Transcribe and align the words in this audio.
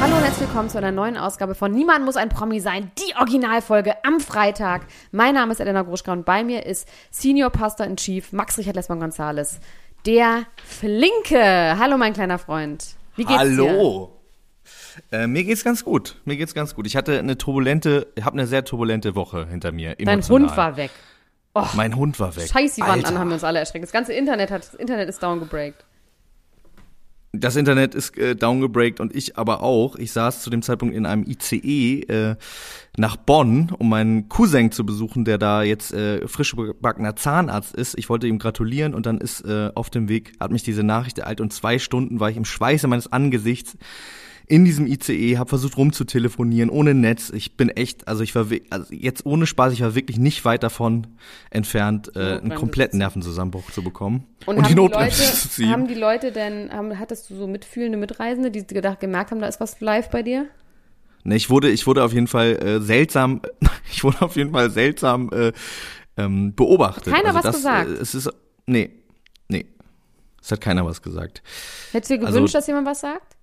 Hallo 0.00 0.16
und 0.16 0.22
herzlich 0.22 0.48
willkommen 0.48 0.68
zu 0.68 0.78
einer 0.78 0.92
neuen 0.92 1.16
Ausgabe 1.16 1.54
von 1.54 1.72
Niemand 1.72 2.04
muss 2.04 2.16
ein 2.16 2.28
Promi 2.28 2.60
sein, 2.60 2.90
die 2.98 3.14
Originalfolge 3.16 3.94
am 4.04 4.20
Freitag. 4.20 4.86
Mein 5.12 5.34
Name 5.34 5.52
ist 5.52 5.60
Elena 5.60 5.82
Gruschka 5.82 6.12
und 6.12 6.24
bei 6.24 6.44
mir 6.44 6.66
ist 6.66 6.86
Senior 7.10 7.50
Pastor 7.50 7.86
in 7.86 7.96
Chief 7.96 8.32
Max 8.32 8.58
Richard 8.58 8.76
Lessmann 8.76 9.00
Gonzales, 9.00 9.60
der 10.06 10.44
Flinke. 10.64 11.76
Hallo 11.78 11.96
mein 11.96 12.12
kleiner 12.12 12.38
Freund. 12.38 12.96
Wie 13.16 13.24
geht's 13.24 13.38
Hallo. 13.38 13.64
dir? 13.64 13.70
Hallo. 13.70 14.20
Äh, 15.10 15.26
mir 15.26 15.44
geht's 15.44 15.64
ganz 15.64 15.84
gut. 15.84 16.20
Mir 16.24 16.36
geht's 16.36 16.54
ganz 16.54 16.74
gut. 16.74 16.86
Ich 16.86 16.96
hatte 16.96 17.18
eine 17.18 17.36
turbulente, 17.38 18.06
ich 18.14 18.24
habe 18.24 18.34
eine 18.34 18.46
sehr 18.46 18.64
turbulente 18.64 19.14
Woche 19.14 19.46
hinter 19.46 19.72
mir. 19.72 19.94
Dein 19.96 20.08
emotional. 20.08 20.48
Hund 20.48 20.56
war 20.56 20.76
weg. 20.76 20.90
Oh, 21.54 21.66
Mein 21.74 21.94
Hund 21.96 22.18
war 22.18 22.34
weg. 22.36 22.48
Scheiß 22.52 22.74
die 22.74 22.80
Wand 22.82 23.06
an, 23.06 23.18
haben 23.18 23.28
wir 23.28 23.34
uns 23.34 23.44
alle 23.44 23.60
erschreckt. 23.60 23.84
Das 23.84 23.92
ganze 23.92 24.12
Internet 24.12 24.50
hat, 24.50 24.62
das 24.62 24.74
Internet 24.74 25.08
ist 25.08 25.22
downgebreakt. 25.22 25.84
Das 27.36 27.56
Internet 27.56 27.94
ist 27.94 28.16
äh, 28.16 28.36
downgebreakt 28.36 29.00
und 29.00 29.14
ich 29.14 29.36
aber 29.36 29.62
auch. 29.62 29.96
Ich 29.96 30.12
saß 30.12 30.40
zu 30.40 30.50
dem 30.50 30.62
Zeitpunkt 30.62 30.94
in 30.94 31.04
einem 31.04 31.24
ICE 31.24 32.00
äh, 32.02 32.36
nach 32.96 33.16
Bonn, 33.16 33.72
um 33.76 33.88
meinen 33.88 34.28
Cousin 34.28 34.70
zu 34.70 34.86
besuchen, 34.86 35.24
der 35.24 35.38
da 35.38 35.62
jetzt 35.62 35.92
äh, 35.92 36.26
frisch 36.28 36.54
gebackener 36.54 37.16
Zahnarzt 37.16 37.74
ist. 37.74 37.98
Ich 37.98 38.08
wollte 38.08 38.28
ihm 38.28 38.38
gratulieren 38.38 38.94
und 38.94 39.06
dann 39.06 39.18
ist 39.18 39.40
äh, 39.44 39.70
auf 39.74 39.90
dem 39.90 40.08
Weg, 40.08 40.32
hat 40.38 40.52
mich 40.52 40.62
diese 40.62 40.84
Nachricht 40.84 41.18
ereilt 41.18 41.40
und 41.40 41.52
zwei 41.52 41.78
Stunden 41.78 42.20
war 42.20 42.30
ich 42.30 42.36
im 42.36 42.44
Schweiße 42.44 42.86
meines 42.86 43.12
Angesichts 43.12 43.76
in 44.46 44.64
diesem 44.64 44.86
ICE, 44.86 45.38
habe 45.38 45.48
versucht 45.48 45.76
rumzutelefonieren, 45.76 46.68
ohne 46.68 46.94
Netz. 46.94 47.30
Ich 47.30 47.56
bin 47.56 47.70
echt, 47.70 48.06
also 48.08 48.22
ich 48.22 48.34
war 48.34 48.46
also 48.70 48.92
jetzt 48.92 49.24
ohne 49.24 49.46
Spaß, 49.46 49.72
ich 49.72 49.80
war 49.80 49.94
wirklich 49.94 50.18
nicht 50.18 50.44
weit 50.44 50.62
davon 50.62 51.06
entfernt, 51.50 52.12
äh, 52.14 52.38
einen 52.38 52.54
kompletten. 52.54 52.98
Nervenzusammenbruch 52.98 53.70
zu 53.70 53.82
bekommen 53.82 54.26
Und, 54.46 54.58
und, 54.58 54.68
die 54.68 54.74
Notbremse 54.74 55.22
Leute, 55.22 55.32
zu 55.38 55.48
ziehen. 55.48 55.70
haben 55.70 55.88
die 55.88 55.94
Leute 55.94 56.30
denn, 56.32 56.70
haben, 56.70 56.98
hattest 56.98 57.30
du 57.30 57.36
so 57.36 57.46
mitfühlende 57.46 57.96
Mitreisende, 57.96 58.50
die 58.50 58.66
gedacht, 58.66 59.00
gemerkt 59.00 59.30
haben, 59.30 59.40
da 59.40 59.46
ist 59.46 59.60
was 59.60 59.80
live 59.80 60.10
bei 60.10 60.22
dir? 60.22 60.46
Ne, 61.24 61.36
ich 61.36 61.48
wurde, 61.48 61.70
ich 61.70 61.86
wurde 61.86 62.04
auf 62.04 62.12
jeden 62.12 62.26
Fall 62.26 62.62
äh, 62.62 62.80
seltsam, 62.80 63.40
ich 63.90 64.04
wurde 64.04 64.20
auf 64.22 64.36
jeden 64.36 64.52
Fall 64.52 64.70
seltsam 64.70 65.30
äh, 65.32 65.52
ähm, 66.18 66.54
beobachtet. 66.54 67.12
Keiner 67.14 67.28
also 67.34 67.38
was 67.38 67.42
das, 67.44 67.56
gesagt? 67.56 67.88
Äh, 67.88 67.92
es 67.94 68.14
ist, 68.14 68.30
nee, 68.66 68.90
nee, 69.48 69.64
es 70.42 70.52
hat 70.52 70.60
keiner 70.60 70.84
was 70.84 71.00
gesagt. 71.00 71.42
Hättest 71.92 72.10
du 72.10 72.18
dir 72.18 72.26
Also- 72.26 72.36
gewünscht, 72.36 72.54
dass 72.54 72.66
jemand 72.66 72.86
was 72.86 73.00
sagt? 73.00 73.33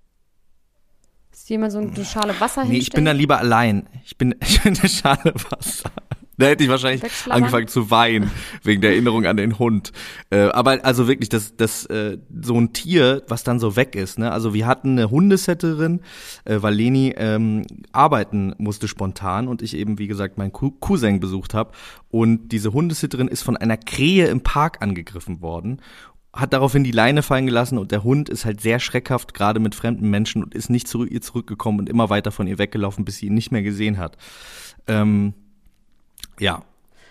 Dass 1.31 1.47
jemand 1.49 1.71
so 1.71 1.79
eine 1.79 2.05
Schale 2.05 2.39
Wasser 2.39 2.65
Nee, 2.65 2.77
ich 2.77 2.91
bin 2.91 3.05
dann 3.05 3.17
lieber 3.17 3.39
allein. 3.39 3.87
Ich 4.05 4.17
bin, 4.17 4.35
ich 4.41 4.61
bin 4.61 4.77
eine 4.77 4.89
Schale 4.89 5.33
Wasser. 5.49 5.89
Da 6.37 6.47
hätte 6.47 6.63
ich 6.63 6.69
wahrscheinlich 6.71 7.03
angefangen 7.29 7.67
zu 7.67 7.91
weinen, 7.91 8.31
wegen 8.63 8.81
der 8.81 8.91
Erinnerung 8.91 9.27
an 9.27 9.37
den 9.37 9.59
Hund. 9.59 9.91
Äh, 10.31 10.45
aber 10.49 10.79
also 10.83 11.07
wirklich, 11.07 11.29
das, 11.29 11.55
das, 11.55 11.85
äh, 11.85 12.17
so 12.41 12.59
ein 12.59 12.73
Tier, 12.73 13.21
was 13.27 13.43
dann 13.43 13.59
so 13.59 13.75
weg 13.75 13.95
ist, 13.95 14.17
ne? 14.17 14.31
Also 14.31 14.51
wir 14.55 14.65
hatten 14.65 14.93
eine 14.97 15.11
Hundesetterin, 15.11 16.01
äh, 16.45 16.57
weil 16.61 16.73
Leni 16.73 17.13
ähm, 17.15 17.63
arbeiten 17.91 18.55
musste 18.57 18.87
spontan 18.87 19.47
und 19.47 19.61
ich 19.61 19.75
eben, 19.75 19.99
wie 19.99 20.07
gesagt, 20.07 20.39
meinen 20.39 20.51
Cou- 20.51 20.71
Cousin 20.79 21.19
besucht 21.19 21.53
habe. 21.53 21.73
Und 22.09 22.49
diese 22.51 22.73
Hundesitterin 22.73 23.27
ist 23.27 23.43
von 23.43 23.55
einer 23.55 23.77
Krähe 23.77 24.25
im 24.27 24.41
Park 24.41 24.81
angegriffen 24.81 25.41
worden 25.41 25.79
hat 26.33 26.53
daraufhin 26.53 26.83
die 26.83 26.91
Leine 26.91 27.23
fallen 27.23 27.45
gelassen 27.45 27.77
und 27.77 27.91
der 27.91 28.03
Hund 28.03 28.29
ist 28.29 28.45
halt 28.45 28.61
sehr 28.61 28.79
schreckhaft, 28.79 29.33
gerade 29.33 29.59
mit 29.59 29.75
fremden 29.75 30.09
Menschen 30.09 30.43
und 30.43 30.55
ist 30.55 30.69
nicht 30.69 30.87
zu 30.87 31.05
ihr 31.05 31.21
zurückgekommen 31.21 31.79
und 31.79 31.89
immer 31.89 32.09
weiter 32.09 32.31
von 32.31 32.47
ihr 32.47 32.57
weggelaufen, 32.57 33.03
bis 33.03 33.17
sie 33.17 33.27
ihn 33.27 33.33
nicht 33.33 33.51
mehr 33.51 33.63
gesehen 33.63 33.97
hat. 33.97 34.17
Ähm, 34.87 35.33
ja. 36.39 36.63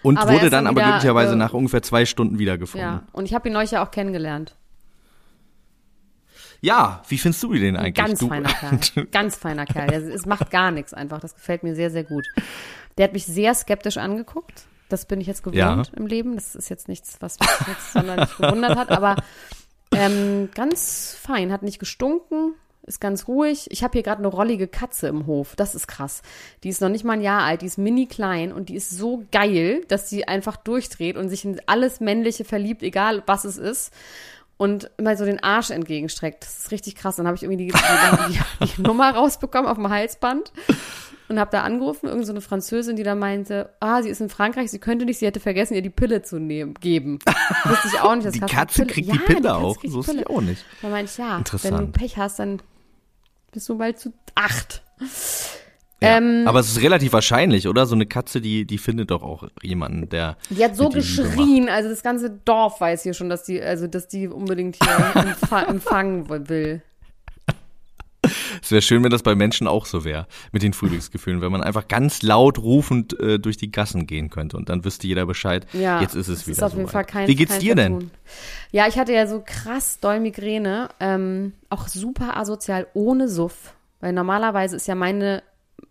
Und 0.02 0.16
Aber 0.16 0.30
er 0.30 0.36
wurde 0.36 0.50
dann 0.50 0.64
dann 0.64 0.66
aber 0.68 0.80
wieder, 0.80 0.90
glücklicherweise 0.92 1.34
äh, 1.34 1.36
nach 1.36 1.52
ungefähr 1.52 1.82
zwei 1.82 2.06
Stunden 2.06 2.38
wiedergefunden. 2.38 2.88
Ja, 2.88 3.02
und 3.12 3.26
ich 3.26 3.34
habe 3.34 3.48
ihn 3.48 3.56
euch 3.56 3.72
ja 3.72 3.84
auch 3.84 3.90
kennengelernt. 3.90 4.56
Ja, 6.62 7.02
wie 7.08 7.18
findest 7.18 7.42
du 7.42 7.52
den 7.52 7.76
eigentlich? 7.76 7.94
ganz 7.94 8.20
du, 8.20 8.28
feiner 8.28 8.48
Kerl. 8.48 9.06
Ganz 9.12 9.36
feiner 9.36 9.64
Kerl. 9.66 9.88
Der, 9.88 10.02
es 10.02 10.26
macht 10.26 10.50
gar 10.50 10.70
nichts 10.70 10.92
einfach. 10.92 11.18
Das 11.20 11.34
gefällt 11.34 11.62
mir 11.62 11.74
sehr, 11.74 11.90
sehr 11.90 12.04
gut. 12.04 12.26
Der 12.98 13.04
hat 13.04 13.12
mich 13.14 13.24
sehr 13.24 13.54
skeptisch 13.54 13.96
angeguckt. 13.96 14.64
Das 14.92 15.06
bin 15.06 15.20
ich 15.20 15.26
jetzt 15.26 15.42
gewohnt 15.42 15.56
Ja. 15.56 15.82
im 15.96 16.06
Leben. 16.06 16.34
Das 16.34 16.54
ist 16.54 16.68
jetzt 16.68 16.88
nichts, 16.88 17.16
was 17.20 17.38
mich 17.40 17.48
jetzt 17.68 17.92
sonderlich 17.92 18.36
gewundert 18.36 18.76
hat. 18.76 18.90
Aber 18.90 19.16
ähm, 19.94 20.50
ganz 20.54 21.16
fein. 21.20 21.52
Hat 21.52 21.62
nicht 21.62 21.78
gestunken. 21.78 22.54
Ist 22.86 23.00
ganz 23.00 23.28
ruhig. 23.28 23.66
Ich 23.70 23.82
habe 23.84 23.92
hier 23.92 24.02
gerade 24.02 24.18
eine 24.18 24.28
rollige 24.28 24.66
Katze 24.66 25.08
im 25.08 25.26
Hof. 25.26 25.54
Das 25.54 25.74
ist 25.74 25.86
krass. 25.86 26.22
Die 26.64 26.68
ist 26.70 26.80
noch 26.80 26.88
nicht 26.88 27.04
mal 27.04 27.12
ein 27.12 27.20
Jahr 27.20 27.42
alt. 27.42 27.62
Die 27.62 27.66
ist 27.66 27.78
mini 27.78 28.06
klein 28.06 28.52
und 28.52 28.68
die 28.68 28.74
ist 28.74 28.90
so 28.90 29.22
geil, 29.30 29.84
dass 29.88 30.08
sie 30.08 30.26
einfach 30.26 30.56
durchdreht 30.56 31.16
und 31.16 31.28
sich 31.28 31.44
in 31.44 31.60
alles 31.66 32.00
Männliche 32.00 32.44
verliebt, 32.44 32.82
egal 32.82 33.22
was 33.26 33.44
es 33.44 33.58
ist 33.58 33.92
und 34.56 34.90
immer 34.96 35.16
so 35.16 35.24
den 35.24 35.42
Arsch 35.42 35.70
entgegenstreckt. 35.70 36.42
Das 36.44 36.58
ist 36.58 36.70
richtig 36.70 36.96
krass. 36.96 37.16
Dann 37.16 37.26
habe 37.26 37.36
ich 37.36 37.42
irgendwie 37.42 37.66
die, 37.66 37.72
die, 37.72 38.38
die, 38.66 38.72
die 38.76 38.82
Nummer 38.82 39.10
rausbekommen 39.14 39.70
auf 39.70 39.76
dem 39.76 39.88
Halsband 39.90 40.50
und 41.30 41.38
habe 41.38 41.52
da 41.52 41.62
angerufen, 41.62 42.08
irgend 42.08 42.26
so 42.26 42.32
eine 42.32 42.40
Französin, 42.40 42.96
die 42.96 43.04
da 43.04 43.14
meinte, 43.14 43.70
ah, 43.78 44.02
sie 44.02 44.08
ist 44.08 44.20
in 44.20 44.28
Frankreich, 44.28 44.70
sie 44.70 44.80
könnte 44.80 45.04
nicht, 45.04 45.18
sie 45.18 45.26
hätte 45.26 45.38
vergessen, 45.38 45.74
ihr 45.74 45.82
die 45.82 45.88
Pille 45.88 46.22
zu 46.22 46.40
nehmen, 46.40 46.74
geben. 46.74 47.20
Wusste 47.64 47.88
ich 47.88 48.00
auch 48.00 48.14
nicht. 48.16 48.26
Das 48.26 48.34
Die 48.34 48.40
Katze 48.40 48.84
kriegt 48.84 49.06
ja, 49.06 49.14
die 49.14 49.20
Pille 49.20 49.42
Katze 49.42 49.54
auch. 49.54 49.76
So 49.76 49.80
die 49.80 49.86
ist 50.00 50.06
sie 50.06 50.12
Pille. 50.12 50.28
auch 50.28 50.40
nicht. 50.40 50.64
Da 50.82 50.88
meinte 50.88 51.10
ich, 51.12 51.18
ja, 51.18 51.40
wenn 51.62 51.76
du. 51.76 51.86
Pech 51.86 52.16
hast, 52.16 52.40
dann 52.40 52.60
bist 53.52 53.68
du 53.68 53.78
bald 53.78 54.00
zu 54.00 54.12
acht. 54.34 54.82
Ja. 56.02 56.16
Ähm, 56.16 56.44
aber 56.46 56.60
es 56.60 56.68
ist 56.68 56.82
relativ 56.82 57.12
wahrscheinlich, 57.12 57.68
oder? 57.68 57.86
So 57.86 57.94
eine 57.94 58.06
Katze, 58.06 58.40
die, 58.40 58.64
die 58.66 58.78
findet 58.78 59.12
doch 59.12 59.22
auch 59.22 59.44
jemanden, 59.62 60.08
der. 60.08 60.36
Die 60.48 60.64
hat 60.64 60.74
so 60.74 60.88
geschrien, 60.88 61.68
also 61.68 61.88
das 61.88 62.02
ganze 62.02 62.30
Dorf 62.30 62.80
weiß 62.80 63.04
hier 63.04 63.14
schon, 63.14 63.28
dass 63.28 63.44
die, 63.44 63.62
also 63.62 63.86
dass 63.86 64.08
die 64.08 64.26
unbedingt 64.26 64.78
hier 64.82 65.14
empfa 65.22 65.62
empfangen 65.62 66.28
will. 66.48 66.82
Es 68.62 68.70
wäre 68.70 68.82
schön, 68.82 69.02
wenn 69.04 69.10
das 69.10 69.22
bei 69.22 69.34
Menschen 69.34 69.66
auch 69.66 69.86
so 69.86 70.04
wäre, 70.04 70.26
mit 70.52 70.62
den 70.62 70.72
Frühlingsgefühlen, 70.72 71.40
wenn 71.40 71.52
man 71.52 71.62
einfach 71.62 71.88
ganz 71.88 72.22
laut 72.22 72.58
rufend 72.58 73.18
äh, 73.20 73.38
durch 73.38 73.56
die 73.56 73.70
Gassen 73.70 74.06
gehen 74.06 74.30
könnte 74.30 74.56
und 74.56 74.68
dann 74.68 74.84
wüsste 74.84 75.06
jeder 75.06 75.26
Bescheid, 75.26 75.66
Ja, 75.72 76.00
jetzt 76.00 76.14
ist 76.14 76.28
es 76.28 76.40
das 76.40 76.46
wieder 76.46 76.56
ist 76.58 76.62
auf 76.64 76.70
so 76.72 76.76
jeden 76.78 76.86
weit. 76.88 76.92
Fall 76.92 77.04
kein 77.04 77.28
Wie 77.28 77.34
geht's 77.34 77.52
kein 77.52 77.60
dir 77.60 77.74
denn? 77.74 77.92
Vertun. 77.92 78.10
Ja, 78.72 78.86
ich 78.86 78.98
hatte 78.98 79.12
ja 79.12 79.26
so 79.26 79.42
krass 79.44 79.98
doll 80.00 80.20
Migräne, 80.20 80.88
ähm, 81.00 81.52
auch 81.68 81.88
super 81.88 82.36
asozial, 82.36 82.86
ohne 82.94 83.28
Suff. 83.28 83.74
Weil 84.00 84.12
normalerweise 84.12 84.76
ist 84.76 84.88
ja 84.88 84.94
meine, 84.94 85.42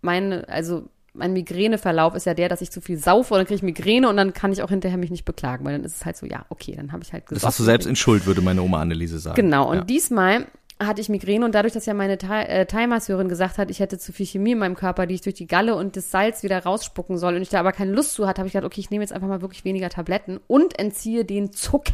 meine, 0.02 0.48
also 0.50 0.90
mein 1.14 1.34
Migräneverlauf 1.34 2.16
ist 2.16 2.26
ja 2.26 2.34
der, 2.34 2.50
dass 2.50 2.62
ich 2.62 2.72
zu 2.72 2.82
viel 2.82 2.98
saufe 2.98 3.34
und 3.34 3.40
dann 3.40 3.46
kriege 3.48 3.56
ich 3.58 3.64
Migräne 3.64 4.08
und 4.10 4.16
dann 4.16 4.34
kann 4.34 4.52
ich 4.52 4.62
auch 4.64 4.70
hinterher 4.70 4.98
mich 4.98 5.12
nicht 5.12 5.26
beklagen, 5.26 5.66
weil 5.66 5.74
dann 5.74 5.84
ist 5.84 5.96
es 5.98 6.06
halt 6.06 6.16
so, 6.18 6.26
ja, 6.26 6.46
okay, 6.50 6.76
dann 6.76 6.92
habe 6.92 7.04
ich 7.04 7.12
halt 7.14 7.24
Das 7.26 7.30
gesoffen. 7.30 7.48
hast 7.48 7.60
du 7.60 7.64
selbst 7.64 7.86
in 7.88 7.96
Schuld, 7.96 8.26
würde 8.26 8.42
meine 8.42 8.62
Oma 8.62 8.80
Anneliese 8.82 9.20
sagen. 9.20 9.36
Genau, 9.36 9.70
und 9.70 9.78
Ja. 9.78 9.84
diesmal 9.84 10.48
hatte 10.82 11.02
ich 11.02 11.10
Migräne 11.10 11.44
und 11.44 11.54
dadurch, 11.54 11.74
dass 11.74 11.86
ja 11.86 11.94
meine 11.94 12.14
äh, 12.14 12.66
Thai-Masseurin 12.66 13.28
gesagt 13.28 13.58
hat, 13.58 13.70
ich 13.70 13.80
hätte 13.80 13.98
zu 13.98 14.14
viel 14.14 14.26
Chemie 14.26 14.54
in 14.54 14.60
meinem 14.60 14.76
Körper, 14.76 15.06
die 15.06 15.16
ich 15.16 15.22
durch 15.22 15.36
die 15.36 15.48
Galle 15.48 15.76
und 15.76 15.98
das 15.98 16.10
Salz 16.10 16.42
wieder 16.42 16.64
rausspucken 16.64 17.18
soll 17.18 17.36
und 17.36 17.42
ich 17.42 17.50
da 17.50 17.60
aber 17.60 17.74
keine 17.74 17.92
Lust 17.92 18.14
zu 18.14 18.28
hatte, 18.28 18.40
habe 18.40 18.48
ich 18.48 18.54
gedacht, 18.54 18.66
okay, 18.66 18.80
ich 18.80 18.90
nehme 18.90 19.04
jetzt 19.04 19.12
einfach 19.12 19.28
mal 19.28 19.42
wirklich 19.42 19.66
weniger 19.66 19.90
Tabletten 19.90 20.40
und 20.48 20.80
entziehe 20.80 21.26
den 21.26 21.52
Zucker 21.52 21.94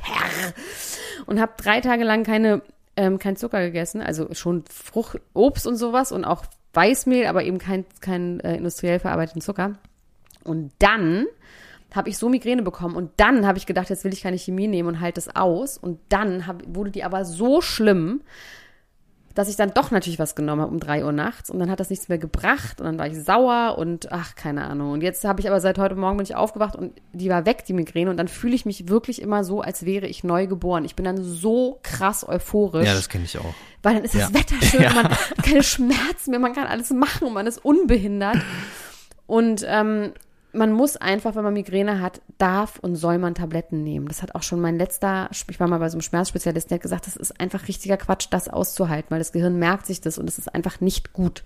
und 1.25 1.41
habe 1.41 1.53
drei 1.57 1.81
Tage 1.81 2.03
lang 2.03 2.23
keine 2.23 2.61
ähm, 2.97 3.19
kein 3.19 3.35
Zucker 3.35 3.61
gegessen, 3.61 4.01
also 4.01 4.33
schon 4.33 4.63
Frucht, 4.69 5.19
Obst 5.33 5.67
und 5.67 5.75
sowas 5.75 6.11
und 6.11 6.25
auch 6.25 6.45
Weißmehl, 6.73 7.25
aber 7.25 7.43
eben 7.43 7.57
kein, 7.57 7.85
kein 8.01 8.39
äh, 8.41 8.55
industriell 8.55 8.99
verarbeiteten 8.99 9.41
Zucker. 9.41 9.77
Und 10.43 10.71
dann 10.79 11.25
habe 11.93 12.09
ich 12.09 12.17
so 12.17 12.29
Migräne 12.29 12.61
bekommen 12.61 12.95
und 12.95 13.11
dann 13.17 13.45
habe 13.47 13.57
ich 13.57 13.65
gedacht, 13.65 13.89
jetzt 13.89 14.03
will 14.03 14.13
ich 14.13 14.21
keine 14.21 14.38
Chemie 14.38 14.67
nehmen 14.67 14.89
und 14.89 14.99
halte 14.99 15.19
es 15.19 15.33
aus. 15.35 15.77
Und 15.77 15.99
dann 16.09 16.45
hab, 16.45 16.63
wurde 16.67 16.91
die 16.91 17.03
aber 17.03 17.25
so 17.25 17.61
schlimm, 17.61 18.21
dass 19.35 19.47
ich 19.49 19.55
dann 19.57 19.71
doch 19.73 19.91
natürlich 19.91 20.17
was 20.17 20.33
genommen 20.33 20.61
habe 20.63 20.71
um 20.71 20.79
drei 20.79 21.05
Uhr 21.05 21.11
nachts 21.11 21.49
und 21.51 21.59
dann 21.59 21.69
hat 21.69 21.79
das 21.79 21.89
nichts 21.91 22.09
mehr 22.09 22.17
gebracht 22.17 22.79
und 22.79 22.85
dann 22.87 22.97
war 22.97 23.05
ich 23.07 23.21
sauer 23.23 23.77
und 23.77 24.11
ach, 24.11 24.33
keine 24.35 24.63
Ahnung. 24.65 24.91
Und 24.93 25.01
jetzt 25.03 25.23
habe 25.25 25.39
ich 25.41 25.47
aber 25.47 25.59
seit 25.61 25.77
heute 25.77 25.95
Morgen 25.95 26.17
bin 26.17 26.23
ich 26.25 26.35
aufgewacht 26.35 26.75
und 26.75 26.93
die 27.13 27.29
war 27.29 27.45
weg, 27.45 27.65
die 27.65 27.73
Migräne 27.73 28.09
und 28.09 28.17
dann 28.17 28.27
fühle 28.27 28.55
ich 28.55 28.65
mich 28.65 28.87
wirklich 28.89 29.21
immer 29.21 29.43
so, 29.43 29.61
als 29.61 29.85
wäre 29.85 30.07
ich 30.07 30.23
neu 30.23 30.47
geboren. 30.47 30.85
Ich 30.85 30.95
bin 30.95 31.05
dann 31.05 31.21
so 31.23 31.79
krass 31.83 32.27
euphorisch. 32.27 32.87
Ja, 32.87 32.93
das 32.95 33.09
kenne 33.09 33.25
ich 33.25 33.37
auch. 33.37 33.53
Weil 33.83 33.95
dann 33.95 34.03
ist 34.05 34.15
Ja. 34.15 34.29
das 34.29 34.33
Wetter 34.33 34.55
schön, 34.65 34.81
Ja. 34.83 34.93
man 34.93 35.09
hat 35.09 35.43
keine 35.43 35.61
Schmerzen 35.63 36.31
mehr, 36.31 36.39
man 36.39 36.53
kann 36.53 36.65
alles 36.65 36.89
machen 36.91 37.27
und 37.27 37.33
man 37.33 37.45
ist 37.45 37.63
unbehindert. 37.63 38.38
Und 39.27 39.65
ähm, 39.67 40.13
man 40.55 40.71
muss 40.71 40.97
einfach, 40.97 41.35
wenn 41.35 41.43
man 41.43 41.53
Migräne 41.53 42.01
hat, 42.01 42.21
darf 42.37 42.79
und 42.79 42.95
soll 42.95 43.17
man 43.17 43.35
Tabletten 43.35 43.83
nehmen. 43.83 44.07
Das 44.07 44.21
hat 44.21 44.35
auch 44.35 44.43
schon 44.43 44.61
mein 44.61 44.77
letzter, 44.77 45.29
ich 45.31 45.59
war 45.59 45.67
mal 45.67 45.79
bei 45.79 45.89
so 45.89 45.95
einem 45.95 46.01
Schmerzspezialisten, 46.01 46.69
der 46.69 46.75
hat 46.77 46.83
gesagt, 46.83 47.07
das 47.07 47.15
ist 47.15 47.39
einfach 47.39 47.67
richtiger 47.67 47.97
Quatsch, 47.97 48.27
das 48.31 48.47
auszuhalten, 48.47 49.11
weil 49.11 49.19
das 49.19 49.31
Gehirn 49.31 49.59
merkt 49.59 49.85
sich 49.85 50.01
das 50.01 50.17
und 50.17 50.29
es 50.29 50.37
ist 50.37 50.53
einfach 50.53 50.81
nicht 50.81 51.13
gut. 51.13 51.43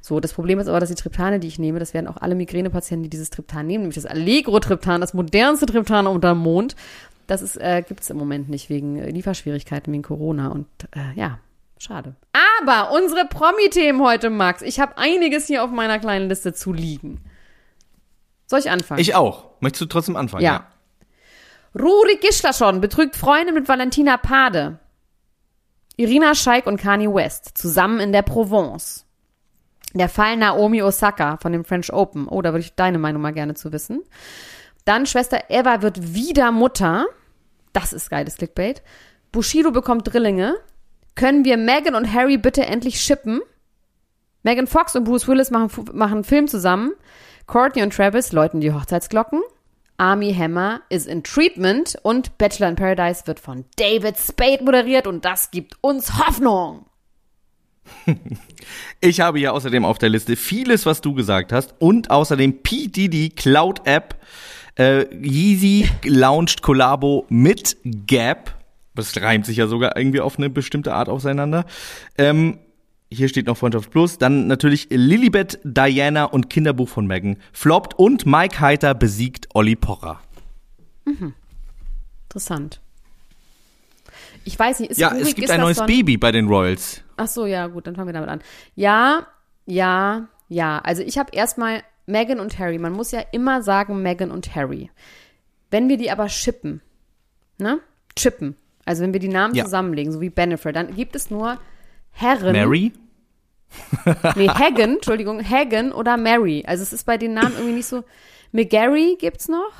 So, 0.00 0.20
das 0.20 0.32
Problem 0.32 0.58
ist 0.58 0.68
aber, 0.68 0.80
dass 0.80 0.88
die 0.88 0.94
Triptane, 0.94 1.40
die 1.40 1.48
ich 1.48 1.58
nehme, 1.58 1.78
das 1.78 1.94
werden 1.94 2.06
auch 2.06 2.18
alle 2.18 2.34
Migränepatienten, 2.34 3.04
die 3.04 3.10
dieses 3.10 3.30
Triptan 3.30 3.66
nehmen, 3.66 3.84
nämlich 3.84 3.96
das 3.96 4.06
Allegro-Triptan, 4.06 5.00
das 5.00 5.14
modernste 5.14 5.66
Triptan 5.66 6.06
unter 6.06 6.30
dem 6.34 6.38
Mond, 6.38 6.76
das 7.26 7.56
äh, 7.56 7.82
gibt 7.86 8.00
es 8.00 8.10
im 8.10 8.18
Moment 8.18 8.48
nicht 8.48 8.68
wegen 8.68 8.98
äh, 8.98 9.10
Lieferschwierigkeiten, 9.10 9.92
wegen 9.92 10.02
Corona 10.02 10.48
und 10.48 10.66
äh, 10.94 11.18
ja, 11.18 11.38
schade. 11.78 12.14
Aber 12.60 12.92
unsere 12.92 13.24
Promi-Themen 13.26 14.02
heute, 14.02 14.30
Max, 14.30 14.62
ich 14.62 14.80
habe 14.80 14.98
einiges 14.98 15.46
hier 15.46 15.64
auf 15.64 15.70
meiner 15.70 15.98
kleinen 15.98 16.28
Liste 16.28 16.52
zu 16.52 16.72
liegen. 16.72 17.20
Soll 18.52 18.60
ich 18.60 18.70
anfangen? 18.70 19.00
Ich 19.00 19.14
auch. 19.14 19.46
Möchtest 19.60 19.80
du 19.80 19.86
trotzdem 19.86 20.14
anfangen? 20.14 20.44
Ja. 20.44 20.66
Ruri 21.74 22.16
Gislason 22.16 22.82
betrügt 22.82 23.16
Freunde 23.16 23.50
mit 23.50 23.66
Valentina 23.66 24.18
Pade. 24.18 24.78
Irina 25.96 26.34
Scheik 26.34 26.66
und 26.66 26.76
Kanye 26.76 27.08
West 27.08 27.56
zusammen 27.56 27.98
in 27.98 28.12
der 28.12 28.20
Provence. 28.20 29.06
Der 29.94 30.10
Fall 30.10 30.36
Naomi 30.36 30.82
Osaka 30.82 31.38
von 31.38 31.52
dem 31.52 31.64
French 31.64 31.94
Open. 31.94 32.28
Oh, 32.28 32.42
da 32.42 32.52
würde 32.52 32.60
ich 32.60 32.74
deine 32.74 32.98
Meinung 32.98 33.22
mal 33.22 33.32
gerne 33.32 33.54
zu 33.54 33.72
wissen. 33.72 34.02
Dann 34.84 35.06
Schwester 35.06 35.44
Eva 35.48 35.80
wird 35.80 36.12
wieder 36.12 36.52
Mutter. 36.52 37.06
Das 37.72 37.94
ist 37.94 38.10
geiles 38.10 38.36
Clickbait. 38.36 38.82
Bushido 39.32 39.70
bekommt 39.70 40.12
Drillinge. 40.12 40.56
Können 41.14 41.46
wir 41.46 41.56
Meghan 41.56 41.94
und 41.94 42.12
Harry 42.12 42.36
bitte 42.36 42.66
endlich 42.66 43.00
shippen? 43.00 43.40
Megan 44.42 44.66
Fox 44.66 44.94
und 44.94 45.04
Bruce 45.04 45.26
Willis 45.26 45.50
machen, 45.50 45.70
machen 45.94 46.16
einen 46.16 46.24
Film 46.24 46.48
zusammen. 46.48 46.92
Courtney 47.46 47.82
und 47.82 47.94
Travis 47.94 48.32
läuten 48.32 48.60
die 48.60 48.72
Hochzeitsglocken. 48.72 49.40
Army 49.98 50.34
Hammer 50.34 50.80
is 50.88 51.06
in 51.06 51.22
Treatment 51.22 51.96
und 52.02 52.36
Bachelor 52.38 52.68
in 52.68 52.76
Paradise 52.76 53.26
wird 53.26 53.38
von 53.38 53.64
David 53.76 54.16
Spade 54.18 54.64
moderiert 54.64 55.06
und 55.06 55.24
das 55.24 55.50
gibt 55.50 55.76
uns 55.80 56.18
Hoffnung. 56.18 56.86
Ich 59.00 59.20
habe 59.20 59.40
hier 59.40 59.52
außerdem 59.52 59.84
auf 59.84 59.98
der 59.98 60.08
Liste 60.08 60.36
vieles, 60.36 60.86
was 60.86 61.00
du 61.00 61.14
gesagt 61.14 61.52
hast 61.52 61.74
und 61.80 62.12
außerdem 62.12 62.62
P. 62.62 62.86
Diddy 62.86 63.30
Cloud 63.30 63.80
App. 63.84 64.14
Äh, 64.76 65.06
Yeezy 65.14 65.90
launcht 66.04 66.62
Kollabo 66.62 67.26
mit 67.28 67.76
Gap. 67.84 68.56
Das 68.94 69.20
reimt 69.20 69.46
sich 69.46 69.56
ja 69.56 69.66
sogar 69.66 69.96
irgendwie 69.96 70.20
auf 70.20 70.38
eine 70.38 70.48
bestimmte 70.48 70.94
Art 70.94 71.08
auseinander. 71.08 71.64
Ähm, 72.16 72.58
hier 73.14 73.28
steht 73.28 73.46
noch 73.46 73.56
Freundschaft 73.56 73.90
Plus. 73.90 74.18
Dann 74.18 74.46
natürlich 74.46 74.88
Lilibet, 74.90 75.58
Diana 75.64 76.24
und 76.24 76.50
Kinderbuch 76.50 76.88
von 76.88 77.06
Megan 77.06 77.36
floppt 77.52 77.94
und 77.98 78.26
Mike 78.26 78.60
Heiter 78.60 78.94
besiegt 78.94 79.48
Olli 79.54 79.76
Pocher. 79.76 80.20
Interessant. 82.28 82.80
Ich 84.44 84.58
weiß 84.58 84.80
nicht, 84.80 84.90
ist 84.90 84.98
Ja, 84.98 85.14
es 85.14 85.34
gibt 85.34 85.50
ein 85.50 85.60
neues 85.60 85.78
Gislason- 85.78 85.86
Baby 85.86 86.16
bei 86.16 86.32
den 86.32 86.48
Royals. 86.48 87.02
Ach 87.16 87.28
so, 87.28 87.46
ja, 87.46 87.66
gut, 87.68 87.86
dann 87.86 87.94
fangen 87.94 88.08
wir 88.08 88.12
damit 88.14 88.28
an. 88.28 88.40
Ja, 88.74 89.26
ja, 89.66 90.28
ja. 90.48 90.78
Also 90.80 91.02
ich 91.02 91.18
habe 91.18 91.30
erstmal 91.32 91.82
Meghan 92.06 92.40
und 92.40 92.58
Harry. 92.58 92.78
Man 92.78 92.92
muss 92.92 93.12
ja 93.12 93.20
immer 93.32 93.62
sagen 93.62 94.02
Meghan 94.02 94.30
und 94.30 94.54
Harry. 94.56 94.90
Wenn 95.70 95.88
wir 95.88 95.96
die 95.96 96.10
aber 96.10 96.28
shippen, 96.28 96.80
ne? 97.58 97.78
Chippen. 98.16 98.56
Also 98.84 99.02
wenn 99.04 99.12
wir 99.12 99.20
die 99.20 99.28
Namen 99.28 99.54
Ja. 99.54 99.64
zusammenlegen, 99.64 100.12
so 100.12 100.20
wie 100.20 100.30
Benefit, 100.30 100.74
dann 100.74 100.94
gibt 100.96 101.14
es 101.14 101.30
nur 101.30 101.58
Herren. 102.10 102.52
Mary? 102.52 102.92
Nee, 104.36 104.48
Hagen, 104.48 104.94
Entschuldigung, 104.96 105.42
Hagen 105.48 105.92
oder 105.92 106.16
Mary. 106.16 106.64
Also 106.66 106.82
es 106.82 106.92
ist 106.92 107.04
bei 107.04 107.18
den 107.18 107.34
Namen 107.34 107.54
irgendwie 107.54 107.74
nicht 107.74 107.86
so. 107.86 108.04
McGarry 108.52 109.16
gibt's 109.18 109.48
noch? 109.48 109.72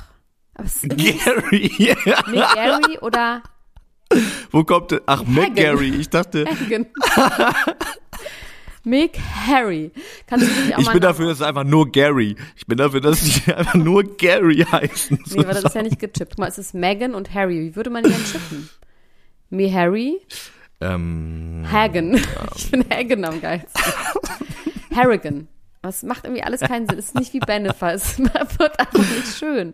Aber 0.55 0.65
es 0.65 0.83
ist 0.83 0.97
Gary. 0.97 1.71
McGarry 2.27 2.99
oder 2.99 3.43
Wo 4.51 4.63
kommt 4.63 4.91
denn? 4.91 5.01
Ach, 5.05 5.23
McGarry. 5.25 5.89
Ich 5.95 6.09
dachte, 6.09 6.45
Hagen. 6.45 6.87
Mick 8.85 9.17
Harry. 9.47 9.91
Kannst 10.27 10.45
du 10.45 10.55
wirklich 10.55 10.75
auch 10.75 10.79
ich 10.79 10.91
bin 10.91 10.99
dafür, 10.99 11.27
dass 11.27 11.37
es 11.37 11.41
einfach 11.41 11.63
nur 11.63 11.89
Gary. 11.89 12.35
Ich 12.57 12.65
bin 12.67 12.77
dafür, 12.77 12.99
dass 12.99 13.21
die 13.21 13.53
einfach 13.55 13.75
nur 13.75 14.03
Gary 14.17 14.65
heißen. 14.69 15.19
Nee, 15.25 15.37
weil 15.37 15.53
das 15.53 15.63
ist 15.63 15.75
ja 15.75 15.83
nicht 15.83 15.99
gechippt. 15.99 16.31
Guck 16.31 16.39
mal, 16.39 16.49
es 16.49 16.57
ist 16.57 16.73
Megan 16.73 17.15
und 17.15 17.33
Harry. 17.33 17.61
Wie 17.61 17.75
würde 17.75 17.89
man 17.89 18.03
die 18.03 18.09
denn 18.09 18.23
chippen? 18.25 18.69
Me 19.49 19.73
Harry? 19.73 20.19
Ähm, 20.83 21.65
Hagen. 21.71 22.21
Ich 22.55 22.65
finde 22.65 22.95
Hagen 22.95 23.25
am 23.25 23.41
geilsten. 23.41 23.83
Harrigan. 24.95 25.47
Das 25.81 26.03
macht 26.03 26.23
irgendwie 26.23 26.43
alles 26.43 26.61
keinen 26.61 26.87
Sinn. 26.87 26.97
Es 26.97 27.07
ist 27.07 27.15
nicht 27.15 27.33
wie 27.33 27.39
Benefer. 27.39 27.93
Es 27.93 28.17
wird 28.19 28.79
einfach 28.79 28.99
nicht 28.99 29.37
schön. 29.37 29.73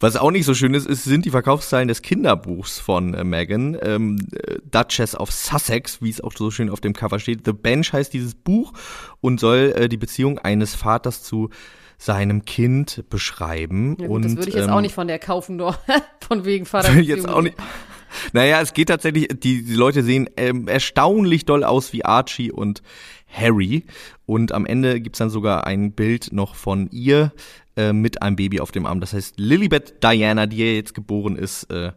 was 0.00 0.16
auch 0.16 0.30
nicht 0.30 0.46
so 0.46 0.54
schön 0.54 0.72
ist, 0.74 0.86
ist, 0.86 1.04
sind 1.04 1.24
die 1.24 1.30
Verkaufszahlen 1.30 1.88
des 1.88 2.02
Kinderbuchs 2.02 2.78
von 2.78 3.14
äh, 3.14 3.22
Meghan, 3.22 3.76
ähm, 3.82 4.18
äh, 4.32 4.56
Duchess 4.70 5.14
of 5.14 5.30
Sussex, 5.30 6.00
wie 6.00 6.10
es 6.10 6.20
auch 6.20 6.32
so 6.32 6.50
schön 6.50 6.70
auf 6.70 6.80
dem 6.80 6.94
Cover 6.94 7.18
steht. 7.18 7.44
The 7.44 7.52
Bench 7.52 7.92
heißt 7.92 8.12
dieses 8.12 8.34
Buch 8.34 8.72
und 9.20 9.40
soll 9.40 9.74
äh, 9.76 9.88
die 9.88 9.98
Beziehung 9.98 10.38
eines 10.38 10.74
Vaters 10.74 11.22
zu 11.22 11.50
seinem 11.98 12.44
Kind 12.44 13.04
beschreiben. 13.10 13.96
Ja, 14.00 14.06
gut, 14.06 14.16
und, 14.16 14.24
das 14.24 14.36
würde 14.36 14.48
ich 14.48 14.54
jetzt 14.54 14.68
ähm, 14.68 14.74
auch 14.74 14.80
nicht 14.80 14.94
von 14.94 15.06
der 15.06 15.18
kaufen, 15.18 15.58
doch. 15.58 15.78
Von 16.26 16.44
wegen 16.44 16.66
Vater. 16.66 16.92
jetzt 16.94 17.28
auch 17.28 17.42
nicht. 17.42 17.56
Naja, 18.32 18.60
es 18.60 18.72
geht 18.74 18.88
tatsächlich, 18.88 19.28
die, 19.28 19.62
die 19.64 19.74
Leute 19.74 20.02
sehen 20.02 20.28
ähm, 20.36 20.68
erstaunlich 20.68 21.44
doll 21.44 21.64
aus 21.64 21.92
wie 21.92 22.04
Archie 22.04 22.50
und 22.52 22.82
Harry. 23.30 23.84
Und 24.26 24.52
am 24.52 24.66
Ende 24.66 25.00
gibt's 25.00 25.18
dann 25.18 25.30
sogar 25.30 25.66
ein 25.66 25.92
Bild 25.92 26.32
noch 26.32 26.54
von 26.54 26.88
ihr 26.90 27.32
äh, 27.76 27.92
mit 27.92 28.22
einem 28.22 28.36
Baby 28.36 28.60
auf 28.60 28.72
dem 28.72 28.86
Arm. 28.86 29.00
Das 29.00 29.12
heißt, 29.12 29.34
Lilibet 29.38 30.02
Diana, 30.02 30.46
die 30.46 30.56
ja 30.58 30.66
jetzt 30.66 30.94
geboren 30.94 31.36
ist, 31.36 31.64
äh, 31.64 31.92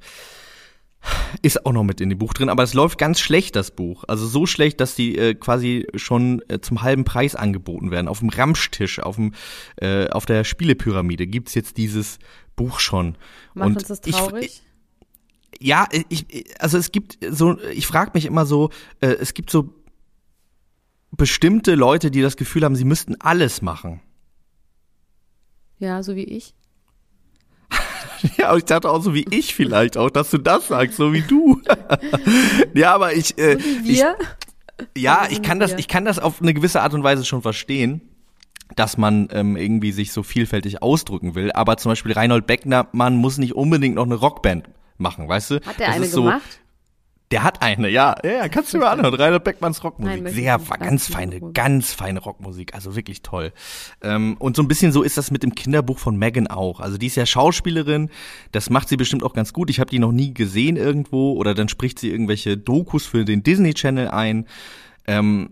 ist 1.41 1.65
auch 1.65 1.71
noch 1.71 1.83
mit 1.83 2.01
in 2.01 2.09
dem 2.09 2.17
Buch 2.19 2.33
drin. 2.33 2.49
Aber 2.49 2.63
es 2.63 2.73
läuft 2.73 2.97
ganz 2.97 3.19
schlecht, 3.21 3.55
das 3.55 3.71
Buch. 3.71 4.03
Also 4.07 4.27
so 4.27 4.45
schlecht, 4.45 4.81
dass 4.81 4.95
die 4.95 5.17
äh, 5.17 5.33
quasi 5.33 5.87
schon 5.95 6.41
äh, 6.49 6.59
zum 6.59 6.81
halben 6.81 7.05
Preis 7.05 7.35
angeboten 7.35 7.89
werden. 7.91 8.07
Auf 8.09 8.19
dem 8.19 8.29
Ramschtisch, 8.29 8.99
auf, 8.99 9.15
dem, 9.15 9.33
äh, 9.77 10.09
auf 10.09 10.25
der 10.25 10.43
Spielepyramide 10.43 11.25
gibt's 11.27 11.53
jetzt 11.55 11.77
dieses 11.77 12.19
Buch 12.57 12.79
schon. 12.81 13.15
Macht 13.53 13.67
Und 13.67 13.77
uns 13.77 13.87
das 13.87 14.01
ich- 14.05 14.15
traurig? 14.15 14.61
Ja, 15.59 15.87
ich, 16.09 16.25
also 16.59 16.77
es 16.77 16.91
gibt 16.91 17.17
so, 17.29 17.59
ich 17.71 17.87
frage 17.87 18.11
mich 18.13 18.25
immer 18.25 18.45
so, 18.45 18.69
äh, 19.01 19.07
es 19.07 19.33
gibt 19.33 19.49
so 19.49 19.73
bestimmte 21.11 21.75
Leute, 21.75 22.11
die 22.11 22.21
das 22.21 22.37
Gefühl 22.37 22.63
haben, 22.63 22.75
sie 22.75 22.85
müssten 22.85 23.15
alles 23.19 23.61
machen. 23.61 24.01
ja, 25.79 26.03
so 26.03 26.15
wie 26.15 26.23
ich. 26.25 26.53
Ja, 28.37 28.51
und 28.51 28.57
ich 28.59 28.65
dachte 28.65 28.89
auch 28.89 29.01
so 29.01 29.13
wie 29.13 29.25
ich 29.31 29.55
vielleicht 29.55 29.95
auch, 29.95 30.09
dass 30.09 30.29
du 30.29 30.37
das 30.39 30.67
sagst, 30.67 30.97
so 30.97 31.13
wie 31.13 31.21
du. 31.21 31.61
ja, 32.73 32.93
aber 32.93 33.13
ich, 33.13 33.37
äh, 33.37 33.57
Wir? 33.83 34.17
ich 34.93 35.01
ja, 35.01 35.19
Also 35.19 35.29
ich 35.29 35.35
sind 35.37 35.45
kann 35.45 35.59
das, 35.61 35.71
wir. 35.71 35.79
ich 35.79 35.87
kann 35.87 36.03
das 36.03 36.19
auf 36.19 36.41
eine 36.41 36.53
gewisse 36.53 36.81
Art 36.81 36.93
und 36.93 37.03
Weise 37.03 37.23
schon 37.23 37.41
verstehen, 37.41 38.01
dass 38.75 38.97
man 38.97 39.29
ähm, 39.31 39.55
irgendwie 39.55 39.93
sich 39.93 40.11
so 40.11 40.21
vielfältig 40.21 40.81
ausdrücken 40.83 41.33
will. 41.35 41.51
Aber 41.53 41.77
zum 41.77 41.93
Beispiel 41.93 42.11
Reinhold 42.11 42.45
Beckmann 42.45 43.15
muss 43.15 43.37
nicht 43.37 43.55
unbedingt 43.55 43.95
noch 43.95 44.05
eine 44.05 44.15
Rockband 44.15 44.69
machen, 44.99 45.27
weißt 45.27 45.51
du? 45.51 45.55
Hat 45.61 45.79
der 45.79 45.87
Das 45.87 45.95
eine 45.95 46.05
ist 46.05 46.11
so, 46.11 46.23
gemacht? 46.23 46.59
Der 47.31 47.43
hat 47.43 47.61
eine, 47.61 47.89
ja. 47.89 48.15
Ja, 48.23 48.47
kannst 48.47 48.73
du 48.73 48.79
mal 48.79 48.87
anhören. 48.87 49.13
Reinhard 49.13 49.43
Beckmanns 49.43 49.83
Rockmusik. 49.83 50.23
Nein, 50.23 50.33
Sehr, 50.33 50.59
ganz 50.79 51.07
feine, 51.07 51.39
ganz 51.53 51.93
feine 51.93 52.19
Rockmusik. 52.19 52.73
Also 52.73 52.95
wirklich 52.95 53.21
toll. 53.21 53.53
Ähm, 54.01 54.35
und 54.39 54.55
so 54.55 54.63
ein 54.63 54.67
bisschen 54.67 54.91
so 54.91 55.03
ist 55.03 55.15
das 55.15 55.29
mit 55.29 55.43
dem 55.43 55.53
Kinderbuch 55.53 55.99
von 55.99 56.17
Megan 56.17 56.47
auch. 56.47 56.79
Also 56.79 56.97
die 56.97 57.05
ist 57.05 57.15
ja 57.15 57.27
Schauspielerin. 57.27 58.09
Das 58.51 58.71
macht 58.71 58.89
sie 58.89 58.97
bestimmt 58.97 59.23
auch 59.23 59.33
ganz 59.33 59.53
gut. 59.53 59.69
Ich 59.69 59.79
habe 59.79 59.91
die 59.91 59.99
noch 59.99 60.11
nie 60.11 60.33
gesehen 60.33 60.75
irgendwo. 60.75 61.33
Oder 61.33 61.53
dann 61.53 61.69
spricht 61.69 61.99
sie 61.99 62.09
irgendwelche 62.09 62.57
Dokus 62.57 63.05
für 63.05 63.25
den 63.25 63.43
Disney 63.43 63.75
Channel 63.75 64.07
ein. 64.07 64.47
Ähm, 65.05 65.51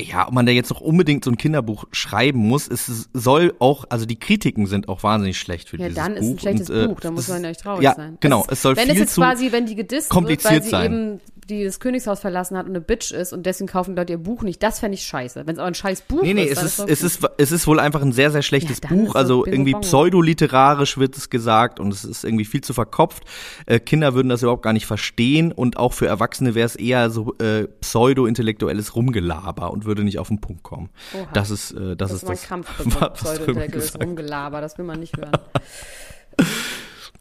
Ja, 0.00 0.28
ob 0.28 0.32
man 0.32 0.46
da 0.46 0.52
jetzt 0.52 0.70
noch 0.70 0.80
unbedingt 0.80 1.24
so 1.24 1.30
ein 1.32 1.36
Kinderbuch 1.36 1.86
schreiben 1.90 2.38
muss, 2.38 2.68
es 2.68 3.08
soll 3.12 3.54
auch, 3.58 3.84
also 3.88 4.06
die 4.06 4.16
Kritiken 4.18 4.66
sind 4.66 4.88
auch 4.88 5.02
wahnsinnig 5.02 5.38
schlecht 5.38 5.68
für 5.70 5.76
Ja, 5.76 5.88
dieses 5.88 5.96
dann 5.96 6.14
Buch. 6.14 6.20
ist 6.20 6.28
ein 6.28 6.38
schlechtes 6.38 6.70
und, 6.70 6.76
äh, 6.76 6.86
Buch, 6.88 7.00
da 7.00 7.10
muss 7.10 7.26
man 7.26 7.42
ja 7.42 7.48
nicht 7.48 7.60
traurig 7.60 7.82
ja, 7.82 7.94
sein. 7.96 8.16
genau, 8.20 8.42
Das- 8.44 8.58
es 8.58 8.62
soll 8.62 8.76
wenn 8.76 8.84
viel 8.84 8.92
es 8.92 8.98
jetzt 9.00 9.14
zu 9.14 9.20
quasi, 9.20 9.50
wenn 9.50 9.66
die 9.66 9.74
gedisst 9.74 10.08
wird, 10.08 10.14
weil 10.14 10.22
kompliziert 10.22 10.64
sie 10.64 10.70
sein. 10.70 10.84
eben 10.86 11.20
die 11.48 11.64
das 11.64 11.80
Königshaus 11.80 12.20
verlassen 12.20 12.58
hat 12.58 12.66
und 12.66 12.72
eine 12.72 12.82
Bitch 12.82 13.10
ist 13.10 13.32
und 13.32 13.46
deswegen 13.46 13.68
kaufen 13.68 13.96
Leute 13.96 14.12
ihr 14.12 14.18
Buch 14.18 14.42
nicht, 14.42 14.62
das 14.62 14.80
fände 14.80 14.96
ich 14.96 15.02
scheiße. 15.04 15.46
Wenn 15.46 15.54
es 15.54 15.58
aber 15.58 15.68
ein 15.68 15.74
scheiß 15.74 16.02
Buch 16.02 16.20
Nee, 16.22 16.34
nee, 16.34 16.44
ist, 16.44 16.62
es 16.62 16.76
dann 16.76 16.88
ist, 16.88 17.02
es 17.02 17.16
ist, 17.16 17.28
es 17.38 17.52
ist 17.52 17.66
wohl 17.66 17.80
einfach 17.80 18.02
ein 18.02 18.12
sehr, 18.12 18.30
sehr 18.30 18.42
schlechtes 18.42 18.80
Ja, 18.82 18.90
dann 18.90 18.98
Buch. 19.06 19.14
Also 19.14 19.46
irgendwie 19.46 19.72
pseudoliterarisch 19.72 20.98
wird 20.98 21.16
es 21.16 21.30
gesagt 21.30 21.80
und 21.80 21.90
es 21.90 22.04
ist 22.04 22.22
irgendwie 22.24 22.44
viel 22.44 22.60
zu 22.60 22.74
verkopft. 22.74 23.22
Äh, 23.64 23.80
Kinder 23.80 24.12
würden 24.12 24.28
das 24.28 24.42
überhaupt 24.42 24.62
gar 24.62 24.74
nicht 24.74 24.84
verstehen 24.84 25.50
und 25.50 25.78
auch 25.78 25.94
für 25.94 26.06
Erwachsene 26.06 26.54
wäre 26.54 26.66
es 26.66 26.76
eher 26.76 27.08
so 27.08 27.34
äh, 27.38 27.66
pseudo-intellektuelles 27.80 28.94
Rumgelaber 28.94 29.70
und 29.72 29.86
würde 29.88 30.04
nicht 30.04 30.20
auf 30.20 30.28
den 30.28 30.40
Punkt 30.40 30.62
kommen. 30.62 30.90
Oha. 31.14 31.26
Das 31.32 31.50
ist, 31.50 31.72
äh, 31.72 31.96
das, 31.96 32.10
Das 32.10 32.12
ist 32.12 32.22
mein 32.22 32.36
das, 32.36 32.46
Kampf 32.46 32.68
was 32.78 33.12
pseudo-intellektuelles 33.14 33.86
gesagt. 33.86 34.04
Rumgelaber, 34.04 34.60
das 34.60 34.78
will 34.78 34.84
man 34.84 35.00
nicht 35.00 35.16
hören. 35.16 35.32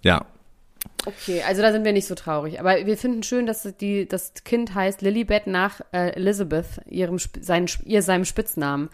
Ja. 0.04 0.26
Okay, 1.06 1.42
also 1.42 1.62
da 1.62 1.72
sind 1.72 1.84
wir 1.84 1.92
nicht 1.92 2.08
so 2.08 2.16
traurig. 2.16 2.60
Aber 2.60 2.86
wir 2.86 2.98
finden 2.98 3.24
schön, 3.24 3.46
dass 3.46 3.68
die, 3.80 4.08
das 4.08 4.34
Kind 4.46 4.76
heißt 4.76 5.02
Lilibet 5.02 5.48
nach 5.48 5.82
äh, 5.92 6.12
Elizabeth, 6.12 6.82
ihrem, 6.86 7.18
seinen, 7.18 7.68
ihr 7.84 8.02
seinem 8.02 8.26
Spitznamen. 8.26 8.90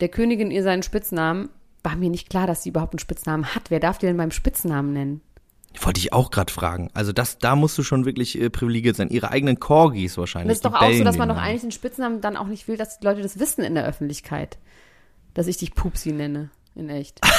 Der 0.00 0.08
Königin 0.08 0.50
ihr 0.50 0.62
seinen 0.62 0.82
Spitznamen. 0.82 1.50
War 1.82 1.94
mir 1.94 2.10
nicht 2.10 2.30
klar, 2.30 2.46
dass 2.46 2.62
sie 2.62 2.70
überhaupt 2.70 2.94
einen 2.94 2.98
Spitznamen 3.00 3.54
hat. 3.54 3.70
Wer 3.70 3.80
darf 3.80 3.98
die 3.98 4.06
denn 4.06 4.16
beim 4.16 4.32
Spitznamen 4.32 4.92
nennen? 4.92 5.20
Wollte 5.84 6.00
ich 6.00 6.12
auch 6.12 6.30
gerade 6.30 6.52
fragen. 6.52 6.90
Also 6.94 7.12
das, 7.12 7.38
da 7.38 7.54
musst 7.56 7.76
du 7.78 7.82
schon 7.82 8.04
wirklich 8.04 8.40
äh, 8.40 8.50
privilegiert 8.50 8.96
sein. 8.96 9.08
Ihre 9.10 9.30
eigenen 9.30 9.60
Corgis 9.60 10.16
wahrscheinlich. 10.18 10.48
das 10.48 10.58
ist 10.58 10.64
doch 10.64 10.74
auch 10.74 10.92
so, 10.92 11.04
dass 11.04 11.16
man 11.18 11.28
den 11.28 11.36
doch 11.36 11.42
eigentlich 11.42 11.62
einen 11.62 11.72
Spitznamen 11.72 12.20
dann 12.20 12.36
auch 12.36 12.46
nicht 12.46 12.66
will, 12.68 12.76
dass 12.76 12.98
die 12.98 13.04
Leute 13.04 13.22
das 13.22 13.38
wissen 13.38 13.62
in 13.64 13.74
der 13.74 13.84
Öffentlichkeit. 13.86 14.58
Dass 15.34 15.46
ich 15.46 15.56
dich 15.58 15.74
Pupsi 15.74 16.12
nenne. 16.12 16.50
In 16.74 16.88
echt. 16.90 17.20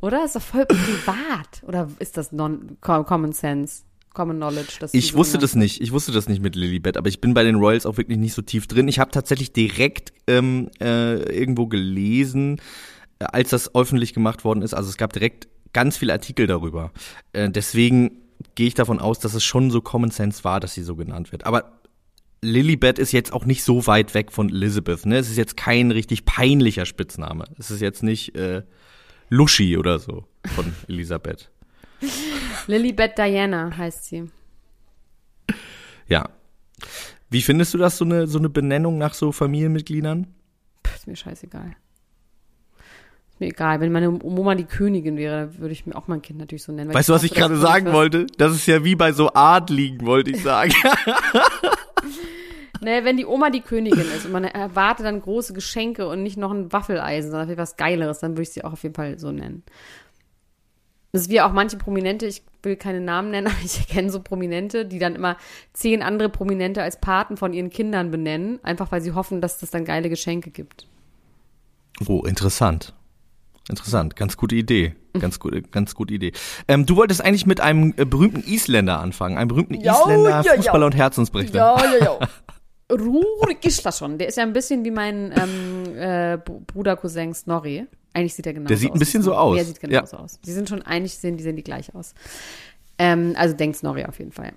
Oder? 0.00 0.24
Ist 0.24 0.36
doch 0.36 0.42
voll 0.42 0.64
privat. 0.66 1.62
Oder 1.66 1.88
ist 1.98 2.16
das 2.16 2.32
non 2.32 2.76
co- 2.80 3.04
Common 3.04 3.32
Sense? 3.32 3.82
Common 4.14 4.36
Knowledge? 4.36 4.86
Ich 4.92 5.14
wusste 5.14 5.38
das 5.38 5.54
nicht. 5.54 5.80
Ich 5.80 5.92
wusste 5.92 6.12
das 6.12 6.28
nicht 6.28 6.42
mit 6.42 6.56
Lilibet, 6.56 6.96
aber 6.96 7.08
ich 7.08 7.20
bin 7.20 7.34
bei 7.34 7.44
den 7.44 7.56
Royals 7.56 7.84
auch 7.86 7.96
wirklich 7.98 8.18
nicht 8.18 8.34
so 8.34 8.42
tief 8.42 8.66
drin. 8.66 8.88
Ich 8.88 8.98
habe 8.98 9.10
tatsächlich 9.10 9.52
direkt 9.52 10.12
ähm, 10.26 10.70
äh, 10.80 11.14
irgendwo 11.36 11.66
gelesen, 11.66 12.60
als 13.18 13.50
das 13.50 13.74
öffentlich 13.74 14.14
gemacht 14.14 14.44
worden 14.44 14.62
ist. 14.62 14.74
Also 14.74 14.90
es 14.90 14.96
gab 14.96 15.12
direkt 15.12 15.48
ganz 15.72 15.96
viele 15.96 16.12
Artikel 16.12 16.46
darüber. 16.46 16.92
Äh, 17.32 17.50
deswegen 17.50 18.22
gehe 18.54 18.68
ich 18.68 18.74
davon 18.74 19.00
aus, 19.00 19.18
dass 19.18 19.34
es 19.34 19.44
schon 19.44 19.70
so 19.70 19.80
Common 19.80 20.10
Sense 20.10 20.44
war, 20.44 20.60
dass 20.60 20.74
sie 20.74 20.82
so 20.82 20.96
genannt 20.96 21.32
wird. 21.32 21.44
Aber 21.44 21.78
Lilibet 22.40 22.98
ist 22.98 23.12
jetzt 23.12 23.32
auch 23.32 23.44
nicht 23.44 23.64
so 23.64 23.86
weit 23.86 24.14
weg 24.14 24.30
von 24.30 24.48
Elizabeth. 24.48 25.06
Ne? 25.06 25.18
Es 25.18 25.28
ist 25.28 25.36
jetzt 25.36 25.56
kein 25.56 25.90
richtig 25.90 26.24
peinlicher 26.24 26.86
Spitzname. 26.86 27.46
Es 27.58 27.70
ist 27.70 27.80
jetzt 27.80 28.02
nicht 28.02 28.36
äh, 28.36 28.62
Luschi 29.28 29.76
oder 29.76 29.98
so 29.98 30.24
von 30.54 30.72
Elisabeth. 30.88 31.50
Lilibet 32.66 33.18
Diana 33.18 33.76
heißt 33.76 34.04
sie. 34.04 34.30
Ja. 36.06 36.28
Wie 37.28 37.42
findest 37.42 37.74
du 37.74 37.78
das, 37.78 37.98
so 37.98 38.04
eine, 38.04 38.26
so 38.26 38.38
eine 38.38 38.48
Benennung 38.48 38.98
nach 38.98 39.14
so 39.14 39.32
Familienmitgliedern? 39.32 40.28
Pff, 40.86 40.94
ist 40.94 41.06
mir 41.06 41.16
scheißegal. 41.16 41.76
Ist 43.38 43.40
mir 43.40 43.50
egal. 43.50 43.80
Wenn 43.80 43.92
meine 43.92 44.18
Oma 44.24 44.56
die 44.56 44.64
Königin 44.64 45.16
wäre, 45.16 45.56
würde 45.58 45.70
ich 45.70 45.86
mir 45.86 45.94
auch 45.94 46.08
mein 46.08 46.22
Kind 46.22 46.40
natürlich 46.40 46.64
so 46.64 46.72
nennen. 46.72 46.92
Weißt 46.92 47.08
du, 47.08 47.12
was 47.12 47.22
ich 47.22 47.32
gerade 47.32 47.56
sagen 47.56 47.84
nicht 47.84 47.94
wollte? 47.94 48.26
Das 48.36 48.52
ist 48.52 48.66
ja 48.66 48.82
wie 48.82 48.96
bei 48.96 49.12
so 49.12 49.32
Adligen, 49.32 50.04
wollte 50.04 50.32
ich 50.32 50.42
sagen. 50.42 50.72
Nee, 52.80 53.02
wenn 53.02 53.16
die 53.16 53.26
Oma 53.26 53.50
die 53.50 53.60
Königin 53.60 54.06
ist 54.16 54.24
und 54.24 54.30
man 54.30 54.44
erwartet 54.44 55.04
dann 55.04 55.20
große 55.20 55.52
Geschenke 55.52 56.06
und 56.06 56.22
nicht 56.22 56.36
noch 56.36 56.52
ein 56.52 56.72
Waffeleisen, 56.72 57.32
sondern 57.32 57.48
vielleicht 57.48 57.58
was 57.58 57.76
Geileres, 57.76 58.20
dann 58.20 58.34
würde 58.34 58.42
ich 58.42 58.50
sie 58.50 58.62
auch 58.62 58.72
auf 58.72 58.84
jeden 58.84 58.94
Fall 58.94 59.18
so 59.18 59.32
nennen. 59.32 59.64
Das 61.10 61.22
ist 61.22 61.28
wie 61.28 61.40
auch 61.40 61.50
manche 61.50 61.76
Prominente, 61.76 62.26
ich 62.26 62.44
will 62.62 62.76
keine 62.76 63.00
Namen 63.00 63.32
nennen, 63.32 63.46
aber 63.48 63.56
ich 63.64 63.88
kenne 63.88 64.10
so 64.10 64.20
Prominente, 64.20 64.86
die 64.86 65.00
dann 65.00 65.16
immer 65.16 65.36
zehn 65.72 66.02
andere 66.02 66.28
Prominente 66.28 66.80
als 66.80 67.00
Paten 67.00 67.36
von 67.36 67.52
ihren 67.52 67.70
Kindern 67.70 68.12
benennen, 68.12 68.60
einfach 68.62 68.92
weil 68.92 69.00
sie 69.00 69.12
hoffen, 69.12 69.40
dass 69.40 69.58
das 69.58 69.70
dann 69.70 69.84
geile 69.84 70.08
Geschenke 70.08 70.50
gibt. 70.50 70.86
Oh, 72.06 72.22
interessant. 72.22 72.94
Interessant, 73.68 74.16
ganz 74.16 74.36
gute 74.36 74.54
Idee. 74.54 74.94
Ganz 75.18 75.38
gute, 75.40 75.62
ganz 75.62 75.94
gute 75.94 76.14
Idee. 76.14 76.32
Ähm, 76.68 76.86
du 76.86 76.96
wolltest 76.96 77.22
eigentlich 77.24 77.44
mit 77.46 77.60
einem 77.60 77.92
äh, 77.96 78.04
berühmten 78.04 78.42
Isländer 78.46 79.00
anfangen, 79.00 79.36
einem 79.36 79.48
berühmten 79.48 79.74
Ja, 79.74 79.94
Isländer, 80.00 80.30
ja, 80.30 80.42
ja. 80.42 80.52
Fußballer 80.54 80.86
und 80.86 80.94
Herzensbrichter. 80.96 81.58
ja, 81.58 81.84
ja. 82.00 82.18
Rurik 82.90 83.60
Gislason, 83.60 84.16
der 84.16 84.28
ist 84.28 84.36
ja 84.36 84.44
ein 84.44 84.52
bisschen 84.54 84.84
wie 84.84 84.90
mein 84.90 85.32
ähm, 85.36 85.96
äh, 85.96 86.38
Br- 86.38 86.60
Bruder 86.66 86.96
Cousin 86.96 87.34
Snorri. 87.34 87.86
Eigentlich 88.14 88.34
sieht 88.34 88.46
er 88.46 88.54
genauso 88.54 88.64
aus. 88.64 88.68
Der 88.70 88.78
sieht 88.78 88.92
ein 88.94 88.98
bisschen 88.98 89.22
so 89.22 89.34
aus. 89.34 89.56
Der 89.56 89.64
sieht 89.66 89.80
genauso 89.80 90.16
aus. 90.16 90.40
Die 90.40 90.52
sind 90.52 90.68
schon, 90.68 90.80
eigentlich 90.82 91.14
sehen 91.18 91.36
die, 91.36 91.42
sehen 91.42 91.56
die 91.56 91.62
gleich 91.64 91.94
aus. 91.94 92.14
Ähm, 92.98 93.34
also 93.36 93.54
denkt 93.54 93.76
Snorri 93.76 94.04
auf 94.06 94.18
jeden 94.18 94.32
Fall. 94.32 94.52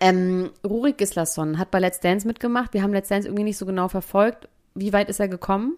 Ähm, 0.00 0.50
Rurik 0.66 0.98
Gislason 0.98 1.56
hat 1.58 1.70
bei 1.70 1.78
Let's 1.78 2.00
Dance 2.00 2.26
mitgemacht. 2.26 2.74
Wir 2.74 2.82
haben 2.82 2.92
Let's 2.92 3.08
Dance 3.08 3.26
irgendwie 3.26 3.44
nicht 3.44 3.56
so 3.56 3.64
genau 3.64 3.88
verfolgt. 3.88 4.48
Wie 4.74 4.92
weit 4.92 5.08
ist 5.08 5.18
er 5.18 5.28
gekommen? 5.28 5.76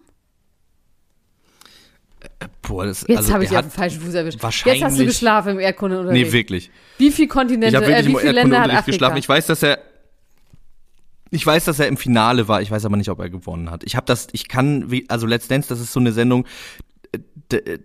Boah, 2.61 2.85
das, 2.85 3.05
Jetzt 3.07 3.17
also 3.17 3.33
habe 3.33 3.43
ich 3.43 3.51
auf 3.55 3.61
den 3.61 3.71
falschen 3.71 4.01
Fuß 4.01 4.13
erwischt. 4.13 4.35
Jetzt 4.35 4.43
hast 4.43 4.65
du 4.65 4.69
wahrscheinlich- 4.69 5.07
geschlafen 5.07 5.49
im 5.53 5.59
Erdkunde 5.59 5.99
oder 5.99 6.11
Nee, 6.11 6.31
wirklich. 6.31 6.69
Wie 6.97 7.11
viele 7.11 7.25
Ich 7.25 7.29
Kontinente, 7.29 7.77
äh, 7.77 7.81
wirklich 7.81 8.05
wie 8.07 8.11
im 8.11 8.17
viele 8.19 8.31
Länder 8.33 8.59
hat 8.61 8.69
Afrika? 8.69 8.85
geschlafen. 8.85 9.17
Ich 9.17 9.27
weiß, 9.29 9.47
dass 9.47 9.63
er 9.63 9.79
ich 11.33 11.45
weiß, 11.45 11.63
dass 11.65 11.79
er 11.79 11.87
im 11.87 11.95
Finale 11.97 12.47
war. 12.49 12.61
Ich 12.61 12.69
weiß 12.71 12.83
aber 12.85 12.97
nicht, 12.97 13.09
ob 13.09 13.19
er 13.19 13.29
gewonnen 13.29 13.71
hat. 13.71 13.83
Ich 13.85 13.95
habe 13.95 14.05
das, 14.05 14.27
ich 14.33 14.47
kann, 14.49 14.91
wie- 14.91 15.05
also 15.09 15.25
Let's 15.25 15.47
Dance, 15.47 15.69
das 15.69 15.79
ist 15.79 15.93
so 15.93 15.99
eine 16.01 16.11
Sendung, 16.11 16.45
äh, 16.45 16.47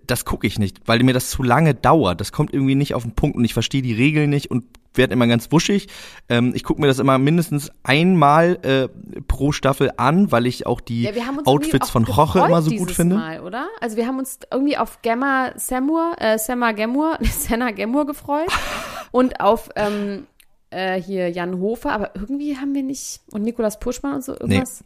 das 0.07 0.25
gucke 0.25 0.47
ich 0.47 0.59
nicht, 0.59 0.81
weil 0.87 1.03
mir 1.03 1.15
das 1.15 1.31
zu 1.31 1.43
lange 1.43 1.75
dauert. 1.75 2.21
Das 2.21 2.33
kommt 2.33 2.53
irgendwie 2.53 2.75
nicht 2.75 2.95
auf 2.95 3.03
den 3.03 3.15
Punkt 3.15 3.37
und 3.37 3.45
ich 3.45 3.55
verstehe 3.55 3.83
die 3.83 3.95
Regeln 3.95 4.31
nicht 4.31 4.51
und 4.51 4.65
werde 4.97 5.13
immer 5.13 5.27
ganz 5.27 5.51
wuschig. 5.53 5.89
Ähm, 6.29 6.53
ich 6.55 6.65
gucke 6.65 6.81
mir 6.81 6.87
das 6.87 6.99
immer 6.99 7.19
mindestens 7.19 7.71
einmal 7.83 8.59
äh, 8.63 8.89
pro 9.29 9.53
Staffel 9.53 9.93
an, 9.97 10.33
weil 10.33 10.47
ich 10.47 10.67
auch 10.67 10.81
die 10.81 11.03
Ja, 11.03 11.13
Outfits 11.45 11.91
von 11.91 12.05
Roche 12.05 12.41
immer 12.41 12.63
so 12.63 12.71
gut 12.71 12.91
finde. 12.91 13.17
Mal, 13.17 13.41
oder? 13.41 13.69
Also 13.81 13.97
wir 13.97 14.07
haben 14.07 14.19
uns 14.19 14.41
irgendwie 14.51 14.77
auf 14.77 15.03
Gemma 15.03 15.53
Semur, 15.57 16.15
äh, 16.19 16.39
Semma 16.39 16.73
Gemur, 16.73 17.19
Senna 17.23 17.71
Gemur 17.71 18.07
gefreut 18.07 18.49
und 19.11 19.41
auf 19.41 19.71
ähm, 19.77 20.27
äh, 20.71 21.01
hier 21.01 21.31
Jan 21.31 21.61
Hofer, 21.61 21.93
aber 21.93 22.11
irgendwie 22.15 22.57
haben 22.57 22.75
wir 22.75 22.83
nicht 22.83 23.21
und 23.31 23.43
Nikolas 23.43 23.79
Puschmann 23.79 24.15
und 24.15 24.25
so 24.25 24.33
irgendwas. 24.33 24.85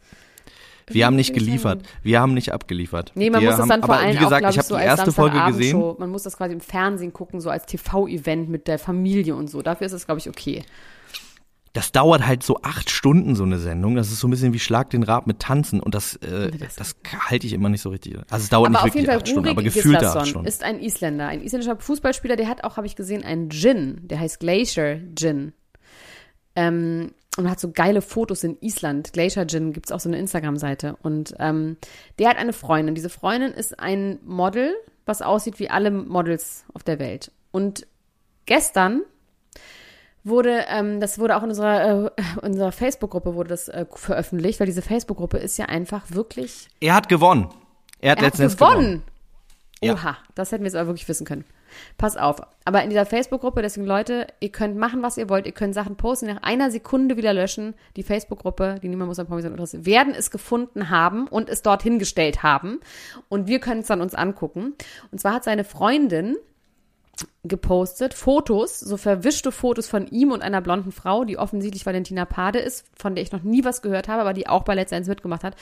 Wir 0.93 1.05
haben 1.05 1.15
nicht 1.15 1.33
geliefert. 1.33 1.83
Wir 2.03 2.19
haben 2.21 2.33
nicht 2.33 2.51
abgeliefert. 2.53 3.11
Nee, 3.15 3.29
man 3.29 3.41
wir 3.41 3.47
muss 3.49 3.57
das 3.57 3.61
haben, 3.63 3.69
dann 3.69 3.81
vor 3.83 3.95
aber 3.95 4.03
allem 4.03 4.15
wie 4.15 4.23
gesagt, 4.23 4.45
auch, 4.45 4.49
ich 4.49 4.55
ich, 4.55 4.57
habe 4.59 4.67
so 4.67 4.77
die 4.77 4.83
erste 4.83 5.11
Folge 5.11 5.39
gesehen. 5.47 5.95
Man 5.97 6.09
muss 6.09 6.23
das 6.23 6.37
quasi 6.37 6.53
im 6.53 6.61
Fernsehen 6.61 7.13
gucken, 7.13 7.41
so 7.41 7.49
als 7.49 7.65
TV-Event 7.65 8.49
mit 8.49 8.67
der 8.67 8.79
Familie 8.79 9.35
und 9.35 9.49
so. 9.49 9.61
Dafür 9.61 9.87
ist 9.87 9.93
es, 9.93 10.05
glaube 10.05 10.19
ich, 10.19 10.29
okay. 10.29 10.63
das 11.73 11.93
dauert 11.93 12.27
halt 12.27 12.43
so 12.43 12.59
acht 12.63 12.89
Stunden, 12.89 13.33
so 13.33 13.43
eine 13.43 13.57
Sendung. 13.57 13.95
Das 13.95 14.11
ist 14.11 14.19
so 14.19 14.27
ein 14.27 14.31
bisschen 14.31 14.51
wie 14.53 14.59
Schlag 14.59 14.89
den 14.89 15.03
Rab 15.03 15.25
mit 15.25 15.39
Tanzen 15.39 15.79
und 15.79 15.95
das, 15.95 16.17
äh, 16.17 16.51
Das- 16.51 16.75
das 16.75 16.95
halte 17.29 17.47
ich 17.47 17.53
immer 17.53 17.69
nicht 17.69 17.81
so 17.81 17.89
richtig. 17.91 18.17
Also 18.29 18.43
es 18.43 18.49
dauert 18.49 18.67
Aber 18.75 18.83
nicht 18.83 18.93
wirklich 18.93 19.05
Fall, 19.07 19.17
acht 19.17 19.27
Stunden, 19.29 19.49
aber 19.49 19.63
gefühlte 19.63 20.09
acht 20.09 20.27
Stunden. 20.27 20.47
ist 20.47 20.63
ein 20.63 20.81
Isländer, 20.81 21.27
ein 21.29 21.41
isländischer 21.41 21.77
Fußballspieler, 21.77 22.35
der 22.35 22.49
hat 22.49 22.65
auch, 22.65 22.75
habe 22.75 22.87
ich 22.87 22.97
gesehen, 22.97 23.23
einen 23.23 23.49
Gin, 23.51 24.01
der 24.07 24.19
heißt 24.19 24.41
Glacier 24.41 24.99
Gin. 25.15 25.53
Ähm, 26.57 27.11
und 27.37 27.49
hat 27.49 27.59
so 27.59 27.71
geile 27.71 28.01
Fotos 28.01 28.43
in 28.43 28.57
Island. 28.61 29.13
Glacier 29.13 29.47
Gin 29.47 29.73
gibt's 29.73 29.91
auch 29.91 29.99
so 29.99 30.09
eine 30.09 30.19
Instagram-Seite. 30.19 30.97
Und 31.01 31.33
ähm, 31.39 31.77
der 32.19 32.29
hat 32.29 32.37
eine 32.37 32.53
Freundin. 32.53 32.95
Diese 32.95 33.09
Freundin 33.09 33.51
ist 33.53 33.79
ein 33.79 34.19
Model, 34.25 34.73
was 35.05 35.21
aussieht 35.21 35.59
wie 35.59 35.69
alle 35.69 35.91
Models 35.91 36.65
auf 36.73 36.83
der 36.83 36.99
Welt. 36.99 37.31
Und 37.51 37.87
gestern 38.45 39.03
wurde, 40.23 40.65
ähm, 40.67 40.99
das 40.99 41.19
wurde 41.19 41.37
auch 41.37 41.43
in 41.43 41.49
unserer, 41.49 42.05
äh, 42.05 42.11
unserer 42.41 42.71
Facebook-Gruppe 42.71 43.33
wurde 43.33 43.49
das 43.49 43.69
äh, 43.69 43.85
veröffentlicht, 43.93 44.59
weil 44.59 44.67
diese 44.67 44.81
Facebook-Gruppe 44.81 45.37
ist 45.37 45.57
ja 45.57 45.65
einfach 45.65 46.11
wirklich 46.11 46.67
Er 46.79 46.93
hat 46.93 47.07
gewonnen. 47.07 47.49
Er 47.99 48.11
hat 48.11 48.19
er 48.19 48.27
hat 48.27 48.37
gewonnen. 48.37 49.03
Ja. 49.81 49.93
Oha, 49.93 50.17
das 50.35 50.51
hätten 50.51 50.63
wir 50.63 50.67
jetzt 50.67 50.75
aber 50.75 50.87
wirklich 50.87 51.07
wissen 51.07 51.25
können. 51.25 51.45
Pass 51.97 52.17
auf. 52.17 52.41
Aber 52.65 52.83
in 52.83 52.89
dieser 52.89 53.05
Facebook-Gruppe, 53.05 53.61
deswegen 53.61 53.85
Leute, 53.85 54.27
ihr 54.39 54.51
könnt 54.51 54.77
machen, 54.77 55.01
was 55.01 55.17
ihr 55.17 55.29
wollt. 55.29 55.45
Ihr 55.45 55.51
könnt 55.51 55.73
Sachen 55.73 55.95
posten, 55.95 56.27
nach 56.27 56.43
einer 56.43 56.71
Sekunde 56.71 57.17
wieder 57.17 57.33
löschen. 57.33 57.73
Die 57.95 58.03
Facebook-Gruppe, 58.03 58.75
die 58.81 58.87
niemand 58.87 59.09
muss 59.09 59.19
an 59.19 59.27
Promis 59.27 59.45
interessiert, 59.45 59.85
werden 59.85 60.13
es 60.15 60.31
gefunden 60.31 60.89
haben 60.89 61.27
und 61.27 61.49
es 61.49 61.61
dorthin 61.61 61.99
gestellt 61.99 62.43
haben. 62.43 62.79
Und 63.29 63.47
wir 63.47 63.59
können 63.59 63.81
es 63.81 63.87
dann 63.87 64.01
uns 64.01 64.13
angucken. 64.13 64.73
Und 65.11 65.19
zwar 65.19 65.33
hat 65.33 65.43
seine 65.43 65.63
Freundin 65.63 66.37
gepostet 67.43 68.13
Fotos, 68.13 68.79
so 68.79 68.97
verwischte 68.97 69.51
Fotos 69.51 69.87
von 69.87 70.07
ihm 70.07 70.31
und 70.31 70.41
einer 70.41 70.61
blonden 70.61 70.91
Frau, 70.91 71.23
die 71.23 71.37
offensichtlich 71.37 71.85
Valentina 71.85 72.25
Pade 72.25 72.59
ist, 72.59 72.85
von 72.95 73.15
der 73.15 73.23
ich 73.23 73.31
noch 73.31 73.43
nie 73.43 73.63
was 73.63 73.81
gehört 73.81 74.07
habe, 74.07 74.21
aber 74.21 74.33
die 74.33 74.47
auch 74.47 74.63
bei 74.63 74.75
Let's 74.75 74.91
Dance 74.91 75.09
mitgemacht 75.09 75.43
hat. 75.43 75.55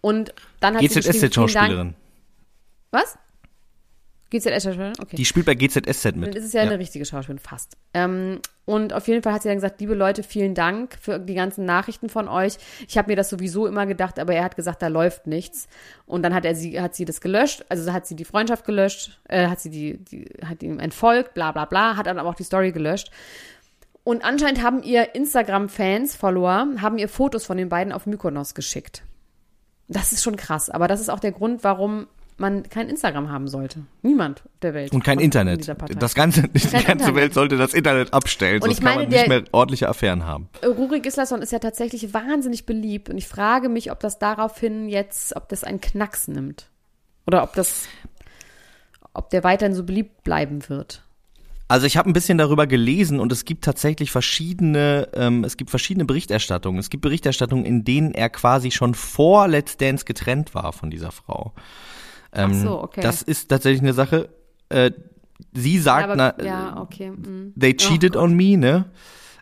Und 0.00 0.32
dann 0.60 0.74
hat 0.74 0.82
sie 0.82 0.88
geschrieben. 0.88 1.12
GZSZ-Schauspielerin. 1.12 1.94
Was? 2.90 3.18
GZS-Schauspielerin? 4.30 4.94
Okay. 5.00 5.16
Die 5.16 5.24
spielt 5.24 5.46
bei 5.46 5.54
GZSZ 5.54 6.04
Dann 6.04 6.20
mit. 6.20 6.34
ist 6.34 6.44
es 6.44 6.52
ja, 6.52 6.62
eine 6.62 6.78
richtige 6.78 7.04
Schauspielerin, 7.04 7.38
fast. 7.38 7.76
Ähm, 7.94 8.40
und 8.64 8.92
auf 8.92 9.06
jeden 9.06 9.22
Fall 9.22 9.32
hat 9.32 9.42
sie 9.42 9.48
dann 9.48 9.56
gesagt, 9.56 9.80
liebe 9.80 9.94
Leute, 9.94 10.24
vielen 10.24 10.54
Dank 10.54 10.96
für 11.00 11.20
die 11.20 11.34
ganzen 11.34 11.64
Nachrichten 11.64 12.08
von 12.08 12.26
euch. 12.26 12.54
Ich 12.88 12.98
habe 12.98 13.10
mir 13.10 13.16
das 13.16 13.30
sowieso 13.30 13.66
immer 13.66 13.86
gedacht, 13.86 14.18
aber 14.18 14.34
er 14.34 14.42
hat 14.42 14.56
gesagt, 14.56 14.82
da 14.82 14.88
läuft 14.88 15.28
nichts. 15.28 15.68
Und 16.06 16.22
dann 16.22 16.34
hat 16.34 16.44
er 16.44 16.56
sie, 16.56 16.80
hat 16.80 16.96
sie 16.96 17.04
das 17.04 17.20
gelöscht, 17.20 17.64
also 17.68 17.92
hat 17.92 18.06
sie 18.06 18.16
die 18.16 18.24
Freundschaft 18.24 18.64
gelöscht, 18.64 19.20
äh, 19.28 19.46
hat 19.46 19.60
sie 19.60 19.70
die, 19.70 19.98
die, 19.98 20.24
hat 20.44 20.62
ihm 20.64 20.80
entfolgt, 20.80 21.34
bla 21.34 21.52
bla 21.52 21.64
bla, 21.64 21.96
hat 21.96 22.06
dann 22.06 22.18
aber 22.18 22.28
auch 22.28 22.34
die 22.34 22.42
Story 22.42 22.72
gelöscht. 22.72 23.12
Und 24.02 24.24
anscheinend 24.24 24.62
haben 24.62 24.82
ihr 24.82 25.14
Instagram-Fans, 25.14 26.16
Follower, 26.16 26.66
haben 26.80 26.98
ihr 26.98 27.08
Fotos 27.08 27.46
von 27.46 27.56
den 27.56 27.68
beiden 27.68 27.92
auf 27.92 28.06
Mykonos 28.06 28.54
geschickt. 28.54 29.02
Das 29.88 30.12
ist 30.12 30.24
schon 30.24 30.36
krass, 30.36 30.70
aber 30.70 30.88
das 30.88 31.00
ist 31.00 31.08
auch 31.08 31.20
der 31.20 31.32
Grund, 31.32 31.62
warum 31.62 32.08
man 32.38 32.68
kein 32.68 32.88
Instagram 32.88 33.30
haben 33.30 33.48
sollte. 33.48 33.80
Niemand 34.02 34.42
der 34.62 34.74
Welt. 34.74 34.92
Und 34.92 35.04
kein 35.04 35.18
Internet. 35.18 35.74
Das 35.98 36.14
ganze, 36.14 36.42
die 36.42 36.58
Kein 36.60 36.70
ganze 36.70 36.92
Internet. 36.92 37.14
Welt 37.14 37.34
sollte 37.34 37.56
das 37.56 37.74
Internet 37.74 38.12
abstellen, 38.12 38.56
Und 38.56 38.68
sonst 38.68 38.78
ich 38.78 38.84
kann 38.84 38.96
meine, 38.96 39.08
man 39.08 39.18
nicht 39.18 39.28
mehr 39.28 39.44
ordentliche 39.52 39.88
Affären 39.88 40.24
haben. 40.26 40.48
Ruri 40.64 41.00
Gislason 41.00 41.42
ist 41.42 41.52
ja 41.52 41.58
tatsächlich 41.58 42.12
wahnsinnig 42.12 42.66
beliebt 42.66 43.08
und 43.08 43.16
ich 43.16 43.26
frage 43.26 43.68
mich, 43.68 43.90
ob 43.90 44.00
das 44.00 44.18
daraufhin 44.18 44.88
jetzt, 44.88 45.34
ob 45.36 45.48
das 45.48 45.64
einen 45.64 45.80
Knacks 45.80 46.28
nimmt. 46.28 46.68
Oder 47.26 47.42
ob 47.42 47.54
das, 47.54 47.88
ob 49.14 49.30
der 49.30 49.42
weiterhin 49.42 49.74
so 49.74 49.84
beliebt 49.84 50.22
bleiben 50.22 50.68
wird. 50.68 51.02
Also 51.68 51.86
ich 51.86 51.96
habe 51.96 52.08
ein 52.08 52.12
bisschen 52.12 52.38
darüber 52.38 52.68
gelesen 52.68 53.18
und 53.18 53.32
es 53.32 53.44
gibt 53.44 53.64
tatsächlich 53.64 54.12
verschiedene, 54.12 55.08
ähm, 55.14 55.42
es 55.42 55.56
gibt 55.56 55.70
verschiedene 55.70 56.04
Berichterstattungen. 56.04 56.78
Es 56.78 56.90
gibt 56.90 57.02
Berichterstattungen, 57.02 57.64
in 57.64 57.82
denen 57.82 58.14
er 58.14 58.30
quasi 58.30 58.70
schon 58.70 58.94
vor 58.94 59.48
Let's 59.48 59.76
Dance 59.76 60.04
getrennt 60.04 60.54
war 60.54 60.72
von 60.72 60.90
dieser 60.90 61.10
Frau. 61.10 61.54
Ähm, 62.36 62.50
Ach 62.54 62.62
so, 62.62 62.82
okay. 62.82 63.00
Das 63.00 63.22
ist 63.22 63.48
tatsächlich 63.48 63.80
eine 63.82 63.92
Sache. 63.94 64.28
Äh, 64.68 64.90
sie 65.52 65.78
sagt, 65.78 66.04
aber, 66.04 66.16
na, 66.16 66.34
ja, 66.44 66.80
okay. 66.80 67.10
mm. 67.10 67.54
they 67.58 67.72
Oh 67.72 67.76
cheated 67.76 68.12
Gott. 68.12 68.22
on 68.22 68.34
me, 68.34 68.56
ne? 68.56 68.86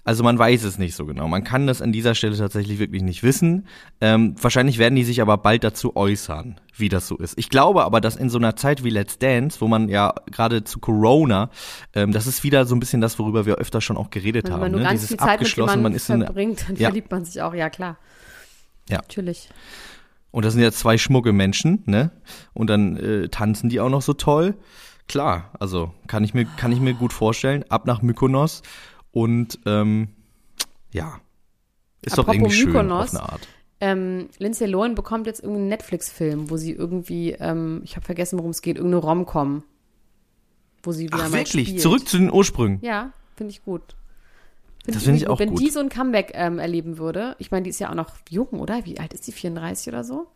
Also 0.07 0.23
man 0.23 0.39
weiß 0.39 0.65
es 0.65 0.77
nicht 0.77 0.95
so 0.95 1.07
genau. 1.07 1.29
Man 1.29 1.45
kann 1.45 1.67
das 1.67 1.81
an 1.81 1.91
dieser 1.91 2.15
Stelle 2.15 2.37
tatsächlich 2.37 2.79
wirklich 2.79 3.03
nicht 3.03 3.23
wissen. 3.23 3.67
Ähm, 4.03 4.35
wahrscheinlich 4.39 4.77
werden 4.77 4.97
die 4.97 5.05
sich 5.05 5.23
aber 5.23 5.39
bald 5.39 5.65
dazu 5.65 5.97
äußern, 5.97 6.61
wie 6.77 6.91
das 6.91 7.09
so 7.09 7.17
ist. 7.17 7.39
Ich 7.39 7.49
glaube 7.49 7.85
aber, 7.85 8.03
dass 8.03 8.15
in 8.15 8.29
so 8.29 8.37
einer 8.37 8.55
Zeit 8.55 8.85
wie 8.85 8.91
Let's 8.91 9.19
Dance, 9.19 9.63
wo 9.63 9.67
man 9.67 9.89
ja 9.89 10.13
gerade 10.31 10.63
zu 10.63 10.79
Corona, 10.79 11.49
ähm, 11.95 12.13
das 12.13 12.27
ist 12.27 12.45
wieder 12.45 12.67
so 12.67 12.77
ein 12.77 12.81
bisschen 12.81 13.01
das, 13.01 13.19
worüber 13.19 13.47
wir 13.47 13.55
öfter 13.55 13.81
schon 13.81 13.97
auch 13.97 14.11
geredet 14.11 14.45
Wenn 14.45 14.53
haben. 14.53 14.61
man 14.61 14.73
nur 14.73 14.81
ne? 14.81 14.87
ganz 14.89 15.01
Dieses 15.01 15.09
viel 15.09 15.17
Zeit 15.17 15.27
mit 15.27 15.35
abgeschlossen, 15.37 15.79
jemandem 15.79 16.03
man 16.09 16.27
verbringt, 16.27 16.69
dann 16.69 16.77
Ja. 16.77 16.89
verliebt 16.89 17.11
man 17.11 17.25
sich 17.25 17.41
auch, 17.41 17.55
ja 17.55 17.71
klar. 17.71 17.97
Ja. 18.91 18.99
Natürlich. 18.99 19.49
Und 20.35 20.45
das 20.45 20.55
sind 20.55 20.65
ja 20.65 20.73
zwei 20.73 20.99
schmucke 20.99 21.33
Menschen, 21.33 21.85
ne? 21.87 22.11
Und 22.55 22.69
dann 22.69 22.97
äh, 22.97 23.29
tanzen 23.29 23.69
die 23.69 23.79
auch 23.79 23.89
noch 23.89 24.03
so 24.03 24.15
toll. 24.15 24.57
Klar, 25.07 25.53
also 25.61 25.95
kann 26.09 26.25
ich 26.25 26.35
mir 26.35 26.45
kann 26.45 26.73
ich 26.73 26.81
mir 26.81 26.93
gut 26.95 27.13
vorstellen. 27.13 27.65
Ab 27.69 27.87
nach 27.87 28.03
Mykonos 28.03 28.63
und 29.13 29.61
ähm, 29.65 30.09
ja, 30.93 31.21
ist 32.03 32.19
doch 32.19 32.25
Apropos 32.27 32.35
irgendwie 32.35 32.57
schön 32.57 32.73
Mykonos, 32.73 33.15
auf 33.15 33.21
eine 33.21 33.33
Art. 33.33 33.49
Ähm, 33.81 34.29
Lindsay 34.39 34.67
Lohan 34.67 34.97
bekommt 34.97 35.29
jetzt 35.29 35.39
irgendeinen 35.39 35.69
Netflix-Film, 35.69 36.51
wo 36.51 36.57
sie 36.57 36.73
irgendwie, 36.73 37.31
ähm, 37.39 37.83
ich 37.85 37.95
habe 37.95 38.05
vergessen, 38.05 38.37
worum 38.37 38.51
es 38.51 38.61
geht, 38.61 38.77
irgendeine 38.77 39.03
Rom-Com. 39.05 39.63
Wo 40.83 40.91
sie 40.91 41.05
wieder 41.05 41.19
Ach 41.19 41.31
mal 41.31 41.39
wirklich? 41.39 41.69
spielt. 41.69 41.81
Zurück 41.81 42.09
zu 42.09 42.19
den 42.19 42.33
Ursprüngen. 42.33 42.81
Ja, 42.83 43.13
finde 43.37 43.53
ich 43.53 43.63
gut. 43.63 43.95
Das 44.87 45.03
finde 45.03 45.17
ich 45.17 45.29
auch 45.29 45.39
Wenn 45.39 45.51
gut. 45.51 45.61
die 45.61 45.71
so 45.71 45.81
ein 45.81 45.89
Comeback 45.89 46.33
ähm, 46.35 46.59
erleben 46.59 46.99
würde, 46.99 47.37
ich 47.39 47.51
meine, 47.51 47.63
die 47.65 47.71
ist 47.71 47.79
ja 47.79 47.91
auch 47.91 47.95
noch 47.95 48.11
jung, 48.29 48.49
oder? 48.49 48.85
Wie 48.85 48.99
alt 49.01 49.15
ist 49.15 49.27
die? 49.27 49.33
34 49.33 49.89
oder 49.89 50.05
so? 50.05 50.27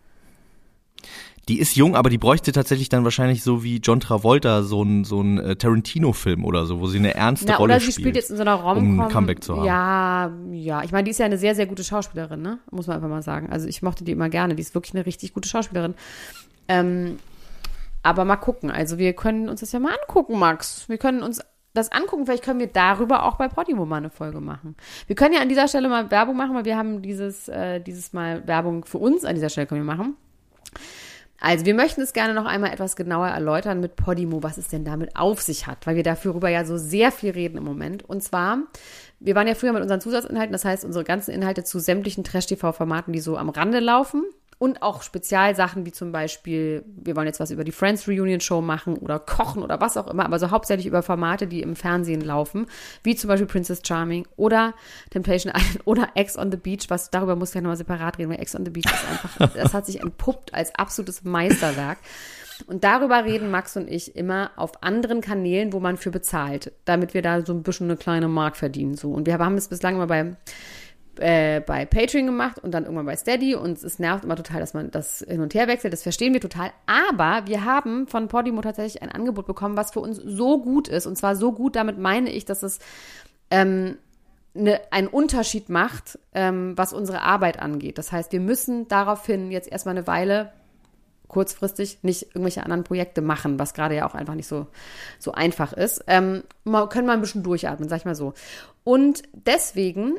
Die 1.49 1.59
ist 1.59 1.77
jung, 1.77 1.97
aber 1.97 2.11
die 2.11 2.19
bräuchte 2.19 2.53
tatsächlich 2.53 2.91
dann 2.91 3.05
wahrscheinlich 3.05 3.43
so 3.43 3.63
wie 3.65 3.79
John 3.79 4.01
Travolta 4.01 4.63
so 4.63 4.83
ein 4.83 5.05
so 5.05 5.21
ein 5.23 5.39
äh, 5.39 5.57
Tarantino-Film 5.57 6.45
oder 6.45 6.67
so, 6.67 6.81
wo 6.81 6.87
sie 6.87 6.99
eine 6.99 7.15
ernste 7.15 7.47
Na, 7.49 7.57
Rolle 7.57 7.75
oder 7.75 7.81
sie 7.81 7.93
spielt. 7.93 8.05
spielt 8.05 8.17
jetzt 8.17 8.31
in 8.31 8.37
so 8.37 8.43
einer 8.43 8.63
um 8.65 9.01
ein. 9.01 9.09
Comeback 9.09 9.43
zu 9.43 9.57
haben. 9.57 9.65
Ja, 9.65 10.31
ja. 10.53 10.83
Ich 10.83 10.93
meine, 10.93 11.05
die 11.05 11.11
ist 11.11 11.19
ja 11.19 11.27
eine 11.27 11.39
sehr, 11.39 11.55
sehr 11.55 11.67
gute 11.67 11.85
Schauspielerin, 11.85 12.43
ne? 12.43 12.59
Muss 12.71 12.87
man 12.87 12.97
einfach 12.97 13.09
mal 13.09 13.23
sagen. 13.23 13.49
Also 13.51 13.67
ich 13.67 13.81
mochte 13.81 14.05
die 14.05 14.13
immer 14.13 14.29
gerne. 14.29 14.57
Die 14.57 14.63
ist 14.63 14.75
wirklich 14.75 14.95
eine 14.95 15.07
richtig 15.07 15.33
gute 15.33 15.49
Schauspielerin. 15.49 15.95
Ähm, 16.69 17.19
aber 18.03 18.27
mal 18.27 18.37
gucken. 18.37 18.71
Also 18.71 18.99
wir 18.99 19.15
können 19.15 19.49
uns 19.49 19.61
das 19.61 19.73
ja 19.73 19.81
mal 19.81 19.95
angucken, 20.03 20.39
Max. 20.39 20.87
Wir 20.89 20.99
können 20.99 21.23
uns 21.23 21.41
das 21.79 21.93
angucken. 21.93 22.27
Vielleicht 22.27 22.45
können 22.45 22.61
wir 22.61 22.67
darüber 22.67 23.25
auch 23.25 23.37
bei 23.37 23.49
Podimo 23.49 23.87
mal 23.87 23.97
eine 23.97 24.11
Folge 24.11 24.41
machen. 24.41 24.77
Wir 25.07 25.17
können 25.17 25.35
ja 25.35 25.41
an 25.41 25.49
dieser 25.49 25.69
Stelle 25.69 25.89
mal 25.89 26.11
Werbung 26.11 26.37
machen, 26.37 26.55
weil 26.55 26.65
wir 26.65 26.77
haben 26.77 27.03
dieses, 27.03 27.49
äh, 27.49 27.81
dieses 27.81 28.13
Mal 28.13 28.47
Werbung 28.47 28.85
für 28.85 28.99
uns 28.99 29.25
an 29.25 29.35
dieser 29.35 29.49
Stelle 29.49 29.67
können 29.67 29.81
wir 29.87 29.95
machen. 29.95 30.17
Also 31.41 31.65
wir 31.67 31.75
möchten 31.75 32.01
es 32.01 32.13
gerne 32.13 32.35
noch 32.35 32.47
einmal 32.47 32.73
etwas 32.73 32.97
genauer 32.97 33.29
erläutern 33.29 33.79
mit 33.79 33.95
Podimo, 33.95 34.43
was 34.43 34.59
es 34.59 34.69
denn 34.69 34.85
damit 34.85 35.15
auf 35.15 35.41
sich 35.41 35.69
hat, 35.69 35.87
weil 35.87 35.95
wir 35.95 36.03
darüber 36.03 36.49
ja 36.49 36.65
so 36.65 36.77
sehr 36.77 37.13
viel 37.13 37.31
reden 37.31 37.59
im 37.59 37.65
Moment. 37.65 38.05
Und 38.05 38.25
zwar, 38.25 38.59
wir 39.21 39.37
waren 39.37 39.47
ja 39.47 39.55
früher 39.55 39.73
mit 39.73 39.83
unseren 39.83 40.01
Zusatzinhalten, 40.01 40.53
das 40.53 40.65
heißt 40.65 40.85
unsere 40.85 41.05
ganzen 41.05 41.31
Inhalte 41.31 41.63
zu 41.63 41.79
sämtlichen 41.79 42.25
Trash-TV-Formaten, 42.25 43.13
die 43.13 43.21
so 43.21 43.37
am 43.37 43.51
Rande 43.51 43.79
laufen. 43.79 44.25
Und 44.59 44.83
auch 44.83 45.03
Spezialsachen 45.03 45.87
wie 45.87 45.93
zum 45.93 46.11
Beispiel, 46.11 46.85
wir 46.87 47.15
wollen 47.15 47.29
jetzt 47.29 47.39
was 47.39 47.53
über 47.53 47.63
die 47.63 47.71
Friends 47.71 48.09
Reunion 48.09 48.41
Show 48.41 48.61
machen 48.61 48.97
oder 48.97 49.21
kochen 49.21 49.63
oder 49.63 49.81
was 49.81 49.97
auch 49.97 50.09
immer, 50.09 50.25
aber 50.25 50.41
so 50.41 50.51
hauptsächlich 50.51 50.87
über 50.87 51.03
Formate, 51.03 51.47
die 51.47 51.63
im 51.63 51.77
Fernsehen 51.77 52.21
laufen, 52.21 52.67
wie 53.05 53.15
zum 53.15 53.29
Beispiel 53.29 53.47
Princess 53.47 53.83
Charming 53.87 54.27
oder 54.37 54.75
Temptation 55.11 55.53
Island 55.55 55.87
oder 55.87 56.09
Ex 56.17 56.37
on 56.37 56.51
the 56.51 56.57
Beach, 56.57 56.87
was 56.89 57.11
darüber 57.11 57.37
muss 57.37 57.51
ich 57.51 57.55
ja 57.55 57.61
nochmal 57.61 57.77
separat 57.77 58.19
reden, 58.19 58.31
weil 58.31 58.41
Ex 58.41 58.57
on 58.57 58.65
the 58.65 58.71
Beach 58.73 58.87
ist 58.87 59.09
einfach, 59.09 59.53
das 59.55 59.75
hat 59.75 59.87
sich 59.87 60.01
entpuppt 60.01 60.53
als 60.53 60.75
absolutes 60.75 61.23
Meisterwerk. 61.23 61.99
Und 62.67 62.83
darüber 62.83 63.25
reden 63.25 63.51
Max 63.51 63.77
und 63.77 63.89
ich 63.89 64.17
immer 64.17 64.51
auf 64.57 64.83
anderen 64.83 65.21
Kanälen, 65.21 65.73
wo 65.73 65.79
man 65.79 65.97
für 65.97 66.11
bezahlt, 66.11 66.73
damit 66.85 67.15
wir 67.15 67.23
da 67.23 67.45
so 67.45 67.53
ein 67.53 67.63
bisschen 67.63 67.87
eine 67.87 67.97
kleine 67.97 68.27
Mark 68.27 68.57
verdienen. 68.57 68.95
So. 68.95 69.13
Und 69.13 69.27
wir 69.27 69.39
haben 69.39 69.57
es 69.57 69.69
bislang 69.69 69.95
immer 69.95 70.09
bei 70.09 70.37
äh, 71.21 71.61
bei 71.61 71.85
Patreon 71.87 72.27
gemacht 72.27 72.59
und 72.59 72.73
dann 72.73 72.85
irgendwann 72.85 73.07
bei 73.07 73.17
Steady 73.17 73.55
und 73.55 73.83
es 73.83 73.99
nervt 73.99 74.25
immer 74.25 74.37
total, 74.37 74.61
dass 74.61 74.75
man 74.75 74.91
das 74.91 75.25
hin 75.29 75.41
und 75.41 75.55
her 75.55 75.69
wechselt. 75.69 75.93
Das 75.93 76.03
verstehen 76.03 76.33
wir 76.33 76.41
total. 76.41 76.71
Aber 76.87 77.47
wir 77.47 77.65
haben 77.65 78.07
von 78.07 78.29
Podimo 78.29 78.61
tatsächlich 78.61 79.03
ein 79.03 79.11
Angebot 79.11 79.47
bekommen, 79.47 79.77
was 79.77 79.93
für 79.93 80.01
uns 80.01 80.17
so 80.17 80.63
gut 80.63 80.89
ist. 80.89 81.07
Und 81.07 81.17
zwar 81.17 81.37
so 81.37 81.53
gut, 81.53 81.77
damit 81.77 81.99
meine 81.99 82.31
ich, 82.31 82.45
dass 82.45 82.63
es 82.63 82.79
ähm, 83.51 83.99
ne, 84.55 84.81
einen 84.91 85.09
Unterschied 85.09 85.69
macht, 85.69 86.19
ähm, 86.35 86.77
was 86.77 86.93
unsere 86.93 87.23
Arbeit 87.23 87.59
angeht. 87.61 87.99
Das 87.99 88.13
heißt, 88.13 88.33
wir 88.33 88.41
müssen 88.41 88.89
daraufhin 88.89 89.51
jetzt 89.51 89.71
erstmal 89.71 89.97
eine 89.97 90.07
Weile 90.07 90.53
kurzfristig 91.29 91.99
nicht 92.03 92.29
irgendwelche 92.29 92.63
anderen 92.63 92.85
Projekte 92.85 93.21
machen, 93.21 93.59
was 93.59 93.75
gerade 93.75 93.95
ja 93.95 94.09
auch 94.09 94.15
einfach 94.15 94.35
nicht 94.35 94.49
so, 94.49 94.67
so 95.19 95.33
einfach 95.33 95.73
ist. 95.73 96.03
Ähm, 96.07 96.43
können 96.65 97.07
mal 97.07 97.13
ein 97.13 97.21
bisschen 97.21 97.43
durchatmen, 97.43 97.89
sag 97.89 97.99
ich 97.99 98.05
mal 98.05 98.15
so. 98.15 98.33
Und 98.83 99.23
deswegen 99.33 100.17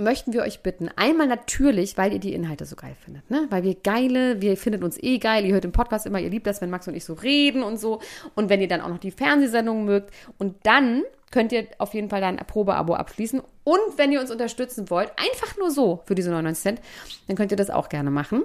möchten 0.00 0.32
wir 0.32 0.42
euch 0.42 0.60
bitten, 0.62 0.88
einmal 0.96 1.26
natürlich, 1.26 1.96
weil 1.96 2.12
ihr 2.12 2.18
die 2.18 2.34
Inhalte 2.34 2.64
so 2.64 2.76
geil 2.76 2.96
findet, 3.04 3.30
ne? 3.30 3.46
Weil 3.50 3.62
wir 3.62 3.74
geile, 3.74 4.40
wir 4.40 4.56
findet 4.56 4.82
uns 4.82 4.98
eh 5.02 5.18
geil, 5.18 5.44
ihr 5.44 5.54
hört 5.54 5.64
im 5.64 5.72
Podcast 5.72 6.06
immer, 6.06 6.20
ihr 6.20 6.30
liebt 6.30 6.46
das, 6.46 6.60
wenn 6.60 6.70
Max 6.70 6.88
und 6.88 6.94
ich 6.94 7.04
so 7.04 7.14
reden 7.14 7.62
und 7.62 7.78
so. 7.78 8.00
Und 8.34 8.48
wenn 8.48 8.60
ihr 8.60 8.68
dann 8.68 8.80
auch 8.80 8.88
noch 8.88 8.98
die 8.98 9.10
Fernsehsendungen 9.10 9.84
mögt. 9.84 10.12
Und 10.38 10.56
dann 10.64 11.02
könnt 11.30 11.52
ihr 11.52 11.66
auf 11.78 11.94
jeden 11.94 12.10
Fall 12.10 12.20
dann 12.20 12.38
ein 12.38 12.46
Probeabo 12.46 12.94
abschließen. 12.94 13.40
Und 13.64 13.98
wenn 13.98 14.12
ihr 14.12 14.20
uns 14.20 14.30
unterstützen 14.30 14.90
wollt, 14.90 15.10
einfach 15.16 15.56
nur 15.56 15.70
so 15.70 16.02
für 16.06 16.14
diese 16.14 16.30
99 16.30 16.62
Cent, 16.62 16.80
dann 17.28 17.36
könnt 17.36 17.52
ihr 17.52 17.56
das 17.56 17.70
auch 17.70 17.88
gerne 17.88 18.10
machen. 18.10 18.42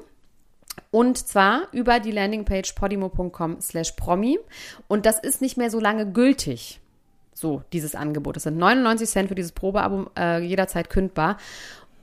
Und 0.91 1.17
zwar 1.17 1.67
über 1.71 1.99
die 1.99 2.11
Landingpage 2.11 2.73
podimo.com 2.73 3.61
slash 3.61 3.93
promi. 3.93 4.39
Und 4.87 5.05
das 5.05 5.19
ist 5.19 5.41
nicht 5.41 5.57
mehr 5.57 5.71
so 5.71 5.79
lange 5.79 6.11
gültig. 6.11 6.79
So, 7.37 7.63
dieses 7.73 7.95
Angebot. 7.95 8.37
Das 8.37 8.43
sind 8.43 8.57
99 8.57 9.09
Cent 9.09 9.27
für 9.27 9.35
dieses 9.35 9.51
Probeabo 9.51 10.09
äh, 10.17 10.41
jederzeit 10.41 10.89
kündbar. 10.89 11.37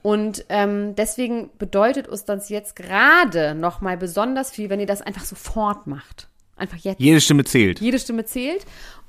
Und 0.03 0.45
ähm, 0.49 0.95
deswegen 0.95 1.49
bedeutet 1.57 2.07
uns 2.07 2.23
das 2.23 2.49
jetzt 2.49 2.75
gerade 2.75 3.55
nochmal 3.55 3.97
besonders 3.97 4.51
viel, 4.51 4.69
wenn 4.69 4.79
ihr 4.79 4.85
das 4.85 5.01
einfach 5.01 5.25
sofort 5.25 5.87
macht. 5.87 6.27
Einfach 6.55 6.77
jetzt. 6.77 6.99
Jede 6.99 7.19
Stimme 7.19 7.45
zählt. 7.45 7.81
Jede 7.81 7.97
Stimme 7.97 8.25
zählt. 8.25 8.65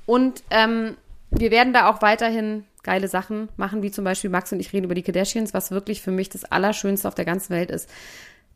Und 0.07 0.43
ähm, 0.49 0.97
wir 1.29 1.51
werden 1.51 1.73
da 1.73 1.89
auch 1.89 2.01
weiterhin 2.01 2.63
geile 2.81 3.07
Sachen 3.07 3.49
machen, 3.57 3.83
wie 3.83 3.91
zum 3.91 4.03
Beispiel 4.03 4.29
Max 4.29 4.51
und 4.51 4.59
ich 4.59 4.73
reden 4.73 4.85
über 4.85 4.95
die 4.95 5.03
Kardashians, 5.03 5.53
was 5.53 5.69
wirklich 5.69 6.01
für 6.01 6.11
mich 6.11 6.29
das 6.29 6.45
Allerschönste 6.45 7.07
auf 7.07 7.15
der 7.15 7.25
ganzen 7.25 7.49
Welt 7.49 7.69
ist. 7.69 7.89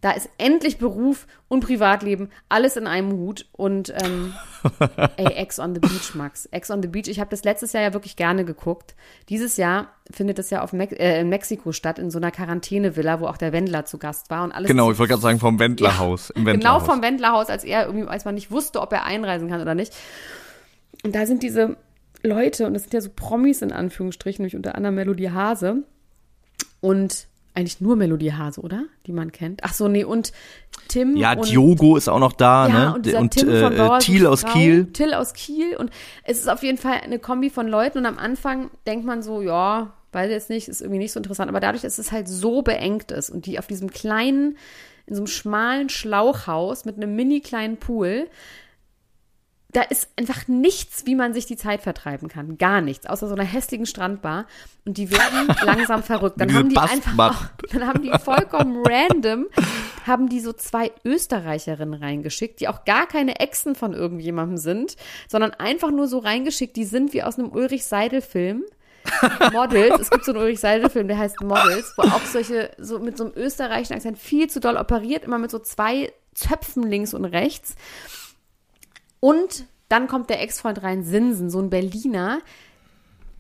Da 0.02 0.12
ist 0.12 0.30
endlich 0.38 0.78
Beruf 0.78 1.28
und 1.50 1.60
Privatleben 1.66 2.30
alles 2.48 2.78
in 2.78 2.88
einem 2.88 3.12
Hut 3.12 3.48
und 3.52 3.94
ähm, 4.02 4.34
ey, 5.18 5.34
Ex 5.34 5.60
on 5.60 5.74
the 5.74 5.82
Beach, 5.82 6.16
Max. 6.16 6.46
Ex 6.48 6.72
on 6.72 6.82
the 6.82 6.88
Beach. 6.88 7.08
Ich 7.10 7.20
habe 7.20 7.30
das 7.30 7.44
letztes 7.44 7.74
Jahr 7.74 7.84
ja 7.84 7.94
wirklich 7.94 8.16
gerne 8.16 8.46
geguckt. 8.46 8.96
Dieses 9.28 9.58
Jahr 9.58 9.90
findet 10.10 10.40
das 10.40 10.52
ja 10.52 10.62
auf 10.62 10.72
Mex 10.72 10.94
äh, 10.94 11.20
in 11.20 11.28
Mexiko 11.28 11.74
statt, 11.74 12.00
in 12.00 12.12
so 12.12 12.18
einer 12.18 12.32
Quarantänevilla, 12.32 13.20
wo 13.20 13.28
auch 13.28 13.38
der 13.38 13.52
Wendler 13.52 13.84
zu 13.86 13.98
Gast 13.98 14.30
war 14.30 14.46
und 14.46 14.54
alles. 14.54 14.70
Genau, 14.70 14.90
ich 14.92 14.98
wollte 15.00 15.12
gerade 15.12 15.22
sagen 15.22 15.40
vom 15.40 15.60
Wendlerhaus. 15.60 16.30
Im 16.30 16.46
Genau 16.46 16.54
Wendlerhaus. 16.54 16.84
vom 16.86 17.02
Wendlerhaus, 17.02 17.50
als 17.50 17.64
er 17.66 17.86
irgendwie, 17.86 18.08
als 18.08 18.24
man 18.24 18.36
nicht 18.36 18.52
wusste, 18.52 18.80
ob 18.82 18.94
er 18.94 19.04
einreisen 19.04 19.50
kann 19.50 19.60
oder 19.62 19.76
nicht. 19.76 19.94
Und 21.04 21.14
da 21.14 21.26
sind 21.26 21.44
diese 21.44 21.76
Leute, 22.24 22.68
und 22.68 22.74
das 22.74 22.84
sind 22.84 22.94
ja 22.94 23.02
so 23.02 23.10
Promis 23.16 23.62
in 23.62 23.72
Anführungsstrichen, 23.72 24.44
nämlich 24.44 24.56
unter 24.56 24.76
anderem 24.76 24.96
Melodie 24.96 25.32
Hase. 25.32 25.84
Und 26.82 27.28
eigentlich 27.54 27.82
nur 27.82 27.96
Melodie 27.96 28.34
Hase, 28.34 28.62
oder? 28.62 28.86
Die 29.06 29.12
man 29.12 29.32
kennt. 29.32 29.64
Ach 29.64 29.74
so, 29.74 29.88
nee, 29.88 30.04
und 30.04 30.32
Tim. 30.88 31.18
Ja, 31.18 31.34
und, 31.34 31.50
Diogo 31.50 31.98
ist 31.98 32.08
auch 32.08 32.20
noch 32.20 32.34
da, 32.34 32.68
ja, 32.68 32.74
ne? 32.74 32.96
und 32.96 33.06
dieser 33.06 33.20
und 33.20 33.32
Tim 33.32 33.48
von 33.48 33.74
äh, 33.74 34.00
Thiel 34.00 34.26
aus 34.26 34.42
Frau, 34.42 34.54
Kiel. 34.54 34.86
Till 34.94 35.14
aus 35.14 35.34
Kiel. 35.34 35.76
Und 35.76 35.92
es 36.24 36.40
ist 36.40 36.48
auf 36.48 36.64
jeden 36.64 36.78
Fall 36.78 37.00
eine 37.04 37.20
Kombi 37.20 37.50
von 37.50 37.68
Leuten. 37.68 38.00
Und 38.00 38.06
am 38.06 38.18
Anfang 38.18 38.70
denkt 38.88 39.06
man 39.06 39.22
so, 39.22 39.42
ja, 39.42 39.94
weiß 40.12 40.30
jetzt 40.30 40.50
nicht, 40.50 40.68
ist 40.68 40.82
irgendwie 40.82 41.00
nicht 41.00 41.12
so 41.12 41.20
interessant. 41.20 41.50
Aber 41.50 41.60
dadurch, 41.60 41.82
dass 41.82 41.98
es 41.98 42.12
halt 42.12 42.28
so 42.28 42.62
beengt 42.62 43.12
ist 43.12 43.30
und 43.30 43.46
die 43.46 43.60
auf 43.60 43.68
diesem 43.68 43.92
kleinen, 43.92 44.58
in 45.06 45.16
so 45.16 45.22
einem 45.22 45.28
schmalen 45.28 45.90
Schlauchhaus 45.90 46.86
mit 46.86 46.98
einem 46.98 47.16
mini 47.16 47.42
kleinen 47.42 47.78
Pool, 47.78 48.28
da 49.72 49.82
ist 49.84 50.10
einfach 50.16 50.48
nichts, 50.48 51.06
wie 51.06 51.14
man 51.14 51.34
sich 51.34 51.46
die 51.46 51.56
Zeit 51.56 51.82
vertreiben 51.82 52.28
kann. 52.28 52.58
Gar 52.58 52.82
nichts, 52.82 53.06
außer 53.06 53.28
so 53.28 53.36
einer 53.36 53.44
hässlichen 53.44 53.86
Strandbar. 53.86 54.48
Und 54.86 54.98
die 54.98 55.12
werden 55.12 55.48
langsam 55.64 56.02
verrückt. 56.02 56.42
Dann 56.42 56.54
haben 56.54 56.70
die 56.70 56.78
einfach, 56.78 57.18
auch, 57.18 57.68
dann 57.72 57.86
haben 57.86 58.02
die 58.02 58.12
vollkommen 58.18 58.84
random, 58.84 59.46
haben 60.08 60.28
die 60.28 60.40
so 60.40 60.54
zwei 60.54 60.92
Österreicherinnen 61.06 62.02
reingeschickt, 62.02 62.60
die 62.62 62.68
auch 62.68 62.84
gar 62.84 63.06
keine 63.06 63.40
Exen 63.40 63.76
von 63.76 63.94
irgendjemandem 63.94 64.58
sind, 64.58 64.96
sondern 65.28 65.52
einfach 65.52 65.92
nur 65.92 66.08
so 66.08 66.18
reingeschickt, 66.18 66.76
die 66.76 66.86
sind 66.86 67.14
wie 67.14 67.22
aus 67.22 67.38
einem 67.38 67.52
Ulrich 67.52 67.86
Seidel-Film. 67.86 68.64
Models, 69.54 70.00
es 70.00 70.10
gibt 70.10 70.26
so 70.26 70.32
einen 70.32 70.42
Ulrich 70.42 70.60
Seidel-Film, 70.60 71.08
der 71.08 71.18
heißt 71.18 71.42
Models, 71.42 71.94
wo 71.96 72.04
auch 72.04 72.26
solche, 72.26 72.72
so 72.78 73.00
mit 73.00 73.18
so 73.18 73.26
einem 73.26 73.34
österreichischen 73.36 73.94
Akzent 73.94 74.18
viel 74.18 74.50
zu 74.50 74.60
doll 74.60 74.78
operiert, 74.78 75.24
immer 75.24 75.38
mit 75.38 75.52
so 75.52 75.60
zwei 75.60 76.12
Zöpfen 76.34 76.84
links 76.84 77.14
und 77.14 77.26
rechts. 77.26 77.76
Und 79.20 79.66
dann 79.90 80.08
kommt 80.08 80.30
der 80.30 80.42
Ex-Freund 80.42 80.84
rein, 80.84 81.04
Sinsen, 81.04 81.50
so 81.50 81.60
ein 81.60 81.70
Berliner. 81.70 82.42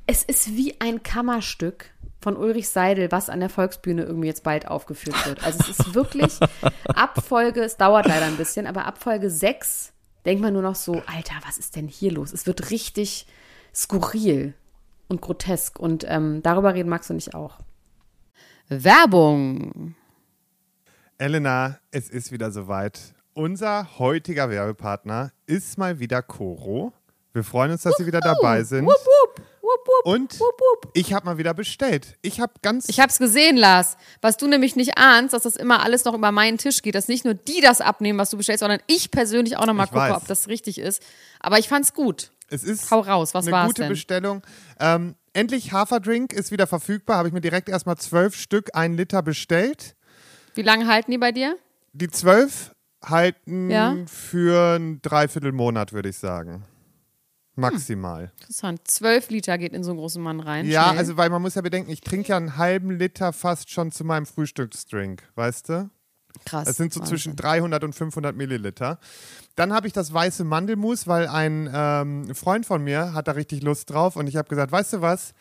Es 0.07 0.23
ist 0.23 0.55
wie 0.55 0.79
ein 0.81 1.03
Kammerstück 1.03 1.91
von 2.21 2.35
Ulrich 2.35 2.69
Seidel, 2.69 3.11
was 3.11 3.29
an 3.29 3.39
der 3.39 3.49
Volksbühne 3.49 4.03
irgendwie 4.03 4.27
jetzt 4.27 4.43
bald 4.43 4.67
aufgeführt 4.67 5.25
wird. 5.25 5.43
Also 5.43 5.59
es 5.61 5.79
ist 5.79 5.93
wirklich 5.93 6.39
Abfolge, 6.85 7.61
es 7.61 7.77
dauert 7.77 8.07
leider 8.07 8.25
ein 8.25 8.37
bisschen, 8.37 8.67
aber 8.67 8.85
Abfolge 8.85 9.29
6 9.29 9.93
denkt 10.25 10.41
man 10.41 10.53
nur 10.53 10.61
noch 10.61 10.75
so, 10.75 11.01
Alter, 11.05 11.35
was 11.45 11.57
ist 11.57 11.75
denn 11.75 11.87
hier 11.87 12.11
los? 12.11 12.33
Es 12.33 12.45
wird 12.45 12.71
richtig 12.71 13.25
skurril 13.73 14.53
und 15.07 15.21
grotesk. 15.21 15.79
Und 15.79 16.05
ähm, 16.07 16.41
darüber 16.43 16.73
reden 16.73 16.89
Max 16.89 17.09
und 17.09 17.17
ich 17.17 17.33
auch. 17.33 17.59
Werbung. 18.67 19.95
Elena, 21.17 21.79
es 21.91 22.09
ist 22.09 22.31
wieder 22.31 22.51
soweit. 22.51 23.13
Unser 23.39 23.87
heutiger 23.99 24.49
Werbepartner 24.49 25.31
ist 25.45 25.77
mal 25.77 25.99
wieder 26.01 26.21
Coro. 26.21 26.91
Wir 27.31 27.45
freuen 27.45 27.71
uns, 27.71 27.83
dass 27.83 27.95
Sie 27.95 28.05
wieder 28.05 28.19
dabei 28.19 28.63
sind. 28.63 28.85
Wupp, 28.85 28.91
wupp, 28.97 29.39
wupp, 29.61 29.87
wupp, 29.87 30.05
Und 30.13 30.39
wupp, 30.41 30.59
wupp. 30.59 30.91
ich 30.93 31.13
habe 31.13 31.25
mal 31.25 31.37
wieder 31.37 31.53
bestellt. 31.53 32.17
Ich 32.21 32.41
habe 32.41 32.51
ganz 32.61 32.89
Ich 32.89 32.99
hab's 32.99 33.17
gesehen, 33.17 33.55
Lars. 33.55 33.95
Was 34.19 34.35
du 34.35 34.45
nämlich 34.49 34.75
nicht 34.75 34.97
ahnst, 34.97 35.33
dass 35.33 35.43
das 35.43 35.55
immer 35.55 35.81
alles 35.81 36.03
noch 36.03 36.15
über 36.15 36.33
meinen 36.33 36.57
Tisch 36.57 36.81
geht, 36.81 36.95
dass 36.95 37.07
nicht 37.07 37.23
nur 37.23 37.33
die 37.33 37.61
das 37.61 37.79
abnehmen, 37.79 38.19
was 38.19 38.29
du 38.29 38.35
bestellst, 38.35 38.59
sondern 38.59 38.81
ich 38.87 39.09
persönlich 39.09 39.55
auch 39.55 39.67
nochmal 39.67 39.85
Ich 39.85 39.93
gucke, 39.93 40.01
weiß. 40.09 40.17
ob 40.17 40.27
das 40.27 40.49
richtig 40.49 40.77
ist. 40.77 41.01
Aber 41.39 41.59
ich 41.59 41.69
fand's 41.69 41.93
gut. 41.93 42.31
Es 42.49 42.65
ist 42.65 42.91
Hau 42.91 42.99
raus, 42.99 43.33
was 43.33 43.47
eine 43.47 43.67
gute 43.67 43.83
denn? 43.83 43.89
Bestellung. 43.89 44.41
Ähm, 44.81 45.15
endlich 45.31 45.71
Haferdrink 45.71 46.33
ist 46.33 46.51
wieder 46.51 46.67
verfügbar. 46.67 47.15
Habe 47.19 47.29
ich 47.29 47.33
mir 47.33 47.39
direkt 47.39 47.69
erstmal 47.69 47.95
zwölf 47.95 48.35
Stück, 48.35 48.71
ein 48.73 48.97
Liter 48.97 49.21
bestellt. 49.21 49.95
Wie 50.55 50.61
lange 50.61 50.87
halten 50.87 51.11
die 51.11 51.17
bei 51.17 51.31
dir? 51.31 51.55
Die 51.93 52.09
zwölf 52.09 52.71
halten 53.03 53.69
Ja. 53.69 53.95
für 54.07 54.75
ein 54.77 55.01
Dreiviertelmonat, 55.01 55.93
würde 55.93 56.09
ich 56.09 56.17
sagen. 56.17 56.65
Maximal. 57.55 58.31
Interessant. 58.39 58.81
Zwölf 58.87 59.29
Liter 59.29 59.57
geht 59.57 59.73
in 59.73 59.83
so 59.83 59.91
einen 59.91 59.99
großen 59.99 60.21
Mann 60.21 60.39
rein. 60.39 60.65
Ja, 60.65 60.85
Schnell. 60.87 60.97
also 60.99 61.17
weil 61.17 61.29
man 61.29 61.41
muss 61.41 61.55
ja 61.55 61.61
bedenken, 61.61 61.91
ich 61.91 62.01
trinke 62.01 62.29
ja 62.29 62.37
einen 62.37 62.57
halben 62.57 62.91
Liter 62.91 63.33
fast 63.33 63.69
schon 63.69 63.91
zu 63.91 64.03
meinem 64.05 64.25
Frühstücksdrink, 64.25 65.23
weißt 65.35 65.69
du? 65.69 65.89
krass. 66.45 66.65
Das 66.67 66.77
sind 66.77 66.93
so 66.93 67.01
Wahnsinn. 67.01 67.17
zwischen 67.17 67.35
300 67.35 67.83
und 67.83 67.93
500 67.93 68.35
Milliliter. 68.35 68.99
Dann 69.55 69.73
habe 69.73 69.87
ich 69.87 69.93
das 69.93 70.13
weiße 70.13 70.43
Mandelmus, 70.45 71.05
weil 71.07 71.27
ein 71.27 71.69
ähm, 71.73 72.33
Freund 72.35 72.65
von 72.65 72.83
mir 72.83 73.13
hat 73.13 73.27
da 73.27 73.33
richtig 73.33 73.61
Lust 73.63 73.89
drauf 73.89 74.15
und 74.15 74.27
ich 74.27 74.37
habe 74.37 74.47
gesagt, 74.47 74.71
weißt 74.71 74.93
du 74.93 75.01
was, 75.01 75.33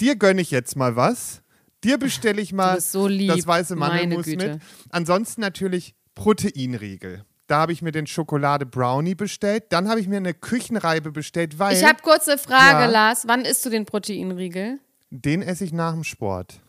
dir 0.00 0.16
gönne 0.16 0.42
ich 0.42 0.50
jetzt 0.50 0.76
mal 0.76 0.94
was. 0.96 1.42
Dir 1.84 1.96
bestelle 1.96 2.40
ich 2.40 2.52
mal 2.52 2.80
so 2.80 3.06
lieb, 3.08 3.34
das 3.34 3.46
weiße 3.46 3.76
Mandelmus 3.76 4.26
mit. 4.26 4.60
Ansonsten 4.90 5.40
natürlich 5.40 5.94
Proteinriegel. 6.14 7.24
Da 7.46 7.58
habe 7.60 7.72
ich 7.72 7.82
mir 7.82 7.92
den 7.92 8.06
Schokolade 8.06 8.64
Brownie 8.64 9.14
bestellt. 9.14 9.64
Dann 9.70 9.88
habe 9.88 10.00
ich 10.00 10.08
mir 10.08 10.16
eine 10.16 10.32
Küchenreibe 10.34 11.10
bestellt, 11.12 11.58
weil 11.58 11.76
Ich 11.76 11.84
habe 11.84 12.00
kurz 12.02 12.28
eine 12.28 12.38
Frage, 12.38 12.84
Ja. 12.84 12.86
Lars. 12.86 13.24
Wann 13.26 13.42
isst 13.44 13.64
du 13.66 13.70
den 13.70 13.84
Proteinriegel? 13.86 14.78
den 15.14 15.42
esse 15.42 15.64
ich 15.64 15.74
nach 15.74 15.92
dem 15.92 16.04
Sport. 16.04 16.60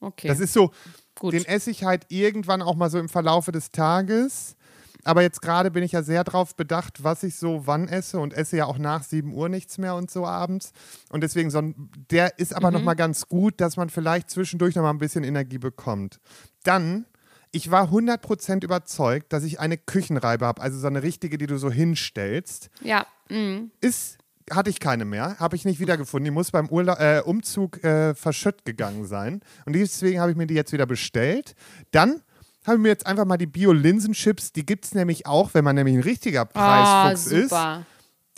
Okay. 0.00 0.28
Das 0.28 0.38
ist 0.38 0.52
so, 0.52 0.70
Gut. 1.18 1.32
den 1.32 1.46
esse 1.46 1.70
ich 1.70 1.84
halt 1.84 2.04
irgendwann 2.10 2.60
auch 2.60 2.74
mal 2.74 2.90
so 2.90 2.98
im 2.98 3.08
Verlaufe 3.08 3.52
des 3.52 3.70
Tages. 3.70 4.54
Aber 5.02 5.22
jetzt 5.22 5.40
gerade 5.40 5.70
bin 5.70 5.82
ich 5.82 5.92
ja 5.92 6.02
sehr 6.02 6.24
drauf 6.24 6.56
bedacht, 6.56 7.02
was 7.04 7.22
ich 7.22 7.36
so 7.36 7.66
wann 7.66 7.88
esse 7.88 8.18
und 8.20 8.34
esse 8.34 8.58
ja 8.58 8.66
auch 8.66 8.76
nach 8.76 9.02
7 9.02 9.32
Uhr 9.32 9.48
nichts 9.48 9.78
mehr 9.78 9.94
und 9.94 10.10
so 10.10 10.26
abends. 10.26 10.72
Und 11.10 11.22
deswegen, 11.22 11.50
so 11.50 11.58
ein, 11.58 11.90
der 12.10 12.38
ist 12.38 12.54
aber 12.54 12.68
Mhm. 12.70 12.74
noch 12.78 12.82
mal 12.82 12.94
ganz 12.94 13.28
gut, 13.28 13.60
dass 13.62 13.78
man 13.78 13.88
vielleicht 13.88 14.28
zwischendurch 14.28 14.74
noch 14.74 14.82
mal 14.82 14.90
ein 14.90 14.98
bisschen 14.98 15.24
Energie 15.24 15.58
bekommt. 15.58 16.20
Dann, 16.64 17.06
ich 17.54 17.70
war 17.70 17.88
100% 17.90 18.64
überzeugt, 18.64 19.32
dass 19.32 19.44
ich 19.44 19.60
eine 19.60 19.78
Küchenreibe 19.78 20.44
habe, 20.46 20.60
also 20.60 20.78
so 20.78 20.86
eine 20.86 21.02
richtige, 21.02 21.38
die 21.38 21.46
du 21.46 21.56
so 21.58 21.70
hinstellst. 21.70 22.68
ja. 22.82 23.06
mm. 23.28 23.70
Ist, 23.80 24.18
hatte 24.50 24.68
ich 24.70 24.78
keine 24.80 25.04
mehr, 25.04 25.38
habe 25.38 25.56
ich 25.56 25.64
nicht 25.64 25.80
wiedergefunden. 25.80 26.24
Die 26.26 26.30
muss 26.30 26.50
beim 26.50 26.68
Urla 26.68 27.18
äh, 27.18 27.22
Umzug 27.22 27.82
äh, 27.82 28.14
verschütt 28.14 28.64
gegangen 28.66 29.06
sein. 29.06 29.40
Und 29.64 29.74
deswegen 29.74 30.20
habe 30.20 30.32
ich 30.32 30.36
mir 30.36 30.46
die 30.46 30.54
jetzt 30.54 30.72
wieder 30.72 30.84
bestellt. 30.86 31.54
Dann 31.92 32.20
habe 32.66 32.76
ich 32.76 32.82
mir 32.82 32.88
jetzt 32.88 33.06
einfach 33.06 33.24
mal 33.24 33.36
die 33.38 33.46
Bio-Linsenchips, 33.46 34.52
die 34.52 34.66
gibt 34.66 34.84
es 34.86 34.94
nämlich 34.94 35.26
auch, 35.26 35.54
wenn 35.54 35.64
man 35.64 35.76
nämlich 35.76 35.94
ein 35.96 36.02
richtiger 36.02 36.42
Ah, 36.54 37.08
Preisfuchs 37.08 37.32
ist. 37.32 37.50
super. 37.50 37.86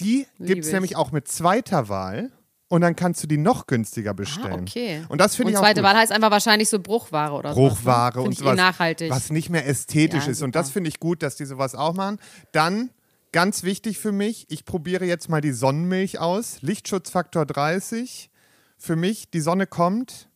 Die 0.00 0.26
gibt 0.38 0.61
es 0.62 0.66
ich. 0.68 0.72
nämlich 0.74 0.94
auch 0.96 1.11
mit 1.11 1.26
zweiter 1.26 1.88
Wahl. 1.88 2.31
Und 2.68 2.81
dann 2.81 2.96
kannst 2.96 3.22
du 3.22 3.29
die 3.29 3.37
noch 3.38 3.66
günstiger 3.68 4.12
bestellen. 4.12 4.52
Ah, 4.52 4.62
okay. 4.62 5.05
Und 5.09 5.20
das 5.20 5.37
finde 5.37 5.48
Und 5.48 5.52
ich 5.52 5.57
auch 5.59 5.62
zweite 5.62 5.83
gut. 5.83 5.88
Wahl 5.90 5.96
heißt 5.96 6.11
einfach 6.11 6.33
wahrscheinlich 6.33 6.68
so 6.68 6.81
Bruchware 6.81 7.33
oder 7.33 7.55
so. 7.55 7.61
Bruchware 7.61 8.20
und 8.20 8.33
ich 8.33 8.38
eh 8.40 8.42
sowas, 8.42 8.57
nachhaltig. 8.57 9.11
was 9.11 9.31
nicht 9.31 9.50
mehr 9.50 9.68
ästhetisch 9.68 10.24
Ja, 10.24 10.31
ist. 10.33 10.42
Und 10.42 10.48
super. 10.48 10.59
das 10.59 10.70
finde 10.70 10.88
ich 10.88 10.98
gut, 10.98 11.22
dass 11.22 11.37
die 11.37 11.44
sowas 11.44 11.76
auch 11.76 11.94
machen. 11.94 12.18
Dann, 12.50 12.90
ganz 13.31 13.62
wichtig 13.62 13.98
für 13.98 14.11
mich, 14.11 14.46
ich 14.50 14.64
probiere 14.64 15.05
jetzt 15.05 15.29
mal 15.29 15.40
die 15.40 15.52
Sonnenmilch 15.52 16.18
aus. 16.18 16.61
Lichtschutzfaktor 16.62 17.46
30. 17.46 18.31
Für 18.79 18.96
mich, 18.96 19.31
die 19.31 19.40
Sonne 19.40 19.68
kommt. 19.68 20.29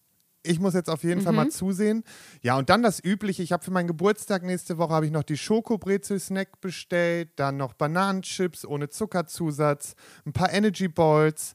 Ich 0.43 0.59
muss 0.61 0.73
jetzt 0.73 0.89
auf 0.89 1.03
jeden 1.03 1.21
Fall 1.23 1.33
mal 1.35 1.47
Mhm. 1.47 1.51
zusehen. 1.51 2.05
Ja, 2.43 2.57
und 2.57 2.71
dann 2.71 2.83
das 2.83 3.03
Übliche. 3.05 3.43
Ich 3.43 3.51
habe 3.53 3.63
für 3.65 3.73
meinen 3.73 3.89
Geburtstag 3.89 4.43
nächste 4.45 4.79
Woche 4.79 4.95
habe 4.95 5.05
ich 5.05 5.13
noch 5.13 5.25
die 5.25 5.37
Schokobrezel-Snack 5.37 6.61
bestellt, 6.61 7.31
dann 7.37 7.57
noch 7.57 7.75
Bananenchips 7.75 8.65
ohne 8.65 8.89
Zuckerzusatz, 8.89 9.95
ein 10.25 10.33
paar 10.33 10.53
Energy 10.53 10.89
Balls 10.89 11.55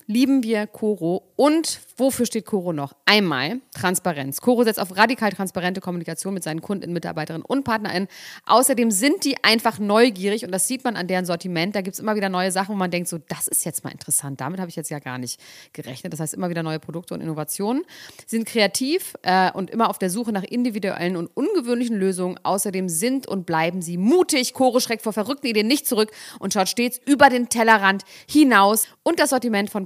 lieben 0.07 0.43
wir 0.43 0.67
Coro. 0.67 1.23
Und 1.35 1.79
wofür 1.97 2.25
steht 2.25 2.45
Coro 2.45 2.73
noch? 2.73 2.93
Einmal 3.05 3.61
Transparenz. 3.73 4.41
Coro 4.41 4.63
setzt 4.63 4.79
auf 4.79 4.95
radikal 4.95 5.31
transparente 5.31 5.81
Kommunikation 5.81 6.33
mit 6.33 6.43
seinen 6.43 6.61
Kunden, 6.61 6.93
Mitarbeiterinnen 6.93 7.45
und 7.45 7.63
PartnerInnen. 7.63 8.07
Außerdem 8.45 8.91
sind 8.91 9.25
die 9.25 9.43
einfach 9.43 9.79
neugierig 9.79 10.45
und 10.45 10.51
das 10.51 10.67
sieht 10.67 10.83
man 10.83 10.95
an 10.95 11.07
deren 11.07 11.25
Sortiment. 11.25 11.75
Da 11.75 11.81
gibt 11.81 11.95
es 11.95 11.99
immer 11.99 12.15
wieder 12.15 12.29
neue 12.29 12.51
Sachen, 12.51 12.73
wo 12.73 12.77
man 12.77 12.91
denkt, 12.91 13.09
so, 13.09 13.17
das 13.17 13.47
ist 13.47 13.65
jetzt 13.65 13.83
mal 13.83 13.91
interessant. 13.91 14.41
Damit 14.41 14.59
habe 14.59 14.69
ich 14.69 14.75
jetzt 14.75 14.89
ja 14.89 14.99
gar 14.99 15.17
nicht 15.17 15.39
gerechnet. 15.73 16.13
Das 16.13 16.19
heißt, 16.19 16.33
immer 16.33 16.49
wieder 16.49 16.63
neue 16.63 16.79
Produkte 16.79 17.13
und 17.13 17.21
Innovationen. 17.21 17.83
Sie 18.25 18.37
sind 18.37 18.47
kreativ 18.47 19.15
äh, 19.23 19.51
und 19.51 19.69
immer 19.69 19.89
auf 19.89 19.97
der 19.97 20.09
Suche 20.09 20.31
nach 20.31 20.43
individuellen 20.43 21.15
und 21.15 21.27
ungewöhnlichen 21.27 21.97
Lösungen. 21.97 22.39
Außerdem 22.43 22.89
sind 22.89 23.27
und 23.27 23.45
bleiben 23.45 23.81
sie 23.81 23.97
mutig. 23.97 24.53
Coro 24.53 24.79
schreckt 24.79 25.03
vor 25.03 25.13
verrückten 25.13 25.47
Ideen 25.47 25.67
nicht 25.67 25.87
zurück 25.87 26.11
und 26.39 26.53
schaut 26.53 26.69
stets 26.69 26.99
über 27.05 27.29
den 27.29 27.49
Tellerrand 27.49 28.03
hinaus. 28.27 28.87
Und 29.03 29.19
das 29.19 29.31
Sortiment 29.31 29.69
von 29.69 29.85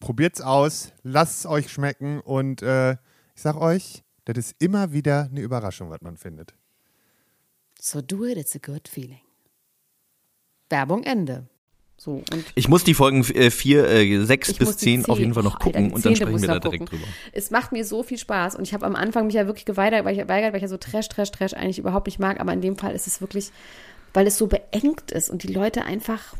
Probiert's 0.00 0.40
aus, 0.40 0.92
lasst 1.02 1.40
es 1.40 1.46
euch 1.46 1.70
schmecken 1.70 2.20
und 2.20 2.62
äh, 2.62 2.92
Ich 3.34 3.42
sag 3.42 3.56
euch, 3.56 4.02
das 4.24 4.36
ist 4.38 4.56
immer 4.58 4.92
wieder 4.92 5.28
eine 5.30 5.40
Überraschung, 5.40 5.90
was 5.90 6.00
man 6.00 6.16
findet. 6.16 6.54
So 7.80 8.00
do 8.02 8.24
it, 8.24 8.36
it's 8.36 8.54
a 8.56 8.58
good 8.58 8.88
feeling. 8.88 9.20
Werbung 10.68 11.02
Ende. 11.04 11.46
So, 11.98 12.22
und 12.30 12.44
Ich 12.54 12.68
muss 12.68 12.84
die 12.84 12.92
Folgen 12.92 13.22
äh, 13.34 13.50
vier, 13.50 13.88
äh, 13.88 14.24
sechs 14.26 14.50
Ich 14.50 14.60
muss 14.60 14.70
bis 14.70 14.76
die 14.78 14.84
zehn 14.84 15.04
auf 15.06 15.16
zehn- 15.16 15.20
jeden 15.20 15.34
Fall 15.34 15.42
noch 15.44 15.54
Alter, 15.54 15.64
gucken 15.64 15.88
die 15.88 15.94
und 15.94 16.04
dann 16.04 16.16
sprechen 16.16 16.40
wir 16.42 16.48
da 16.48 16.58
direkt 16.58 16.84
gucken. 16.84 16.98
drüber. 16.98 17.12
Es 17.32 17.50
macht 17.50 17.72
mir 17.72 17.84
so 17.86 18.02
viel 18.02 18.18
Spaß 18.18 18.56
und 18.56 18.64
ich 18.64 18.74
habe 18.74 18.84
am 18.84 18.96
Anfang 18.96 19.26
mich 19.26 19.34
ja 19.34 19.46
wirklich 19.46 19.64
geweigert, 19.64 20.04
weil 20.04 20.14
ich, 20.14 20.20
geweigert, 20.20 20.52
weil 20.52 20.58
ich 20.58 20.62
ja 20.62 20.68
so 20.68 20.76
Trash, 20.76 21.08
Trash, 21.08 21.30
Trash 21.30 21.54
eigentlich 21.54 21.78
überhaupt 21.78 22.06
nicht 22.06 22.18
mag, 22.18 22.38
aber 22.40 22.52
in 22.52 22.60
dem 22.60 22.76
Fall 22.76 22.94
ist 22.94 23.06
es 23.06 23.20
wirklich, 23.22 23.50
weil 24.12 24.26
es 24.26 24.36
so 24.36 24.46
beengt 24.46 25.10
ist 25.10 25.30
und 25.30 25.42
die 25.42 25.52
Leute 25.52 25.84
einfach, 25.84 26.34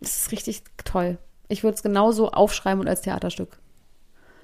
es 0.00 0.18
ist 0.18 0.32
richtig 0.32 0.62
toll. 0.84 1.18
Ich 1.48 1.62
würde 1.64 1.74
es 1.74 1.82
genauso 1.82 2.30
aufschreiben 2.30 2.80
und 2.80 2.88
als 2.88 3.00
Theaterstück 3.00 3.58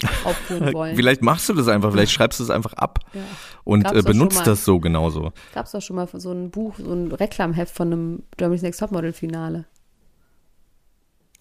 aufführen 0.25 0.73
wollen. 0.73 0.97
Vielleicht 0.97 1.23
machst 1.23 1.49
du 1.49 1.53
das 1.53 1.69
einfach, 1.69 1.93
vielleicht 1.93 2.12
schreibst 2.12 2.40
du 2.40 2.45
es 2.45 2.51
einfach 2.51 2.73
ab 2.75 2.99
Ja. 3.12 3.21
und 3.64 3.85
äh, 3.93 4.03
benutzt 4.03 4.47
das 4.47 4.64
so 4.64 4.81
genauso. 4.81 5.33
Gab 5.55 5.67
es 5.67 5.73
doch 5.73 5.81
schon 5.83 5.97
mal 5.97 6.09
so 6.12 6.33
ein 6.33 6.51
Buch, 6.51 6.75
so 6.79 6.93
ein 6.93 7.12
Reklamheft 7.12 7.75
von 7.75 7.93
einem 7.93 8.23
Germany's 8.37 8.62
Next 8.62 8.81
Topmodel-Finale. 8.81 9.67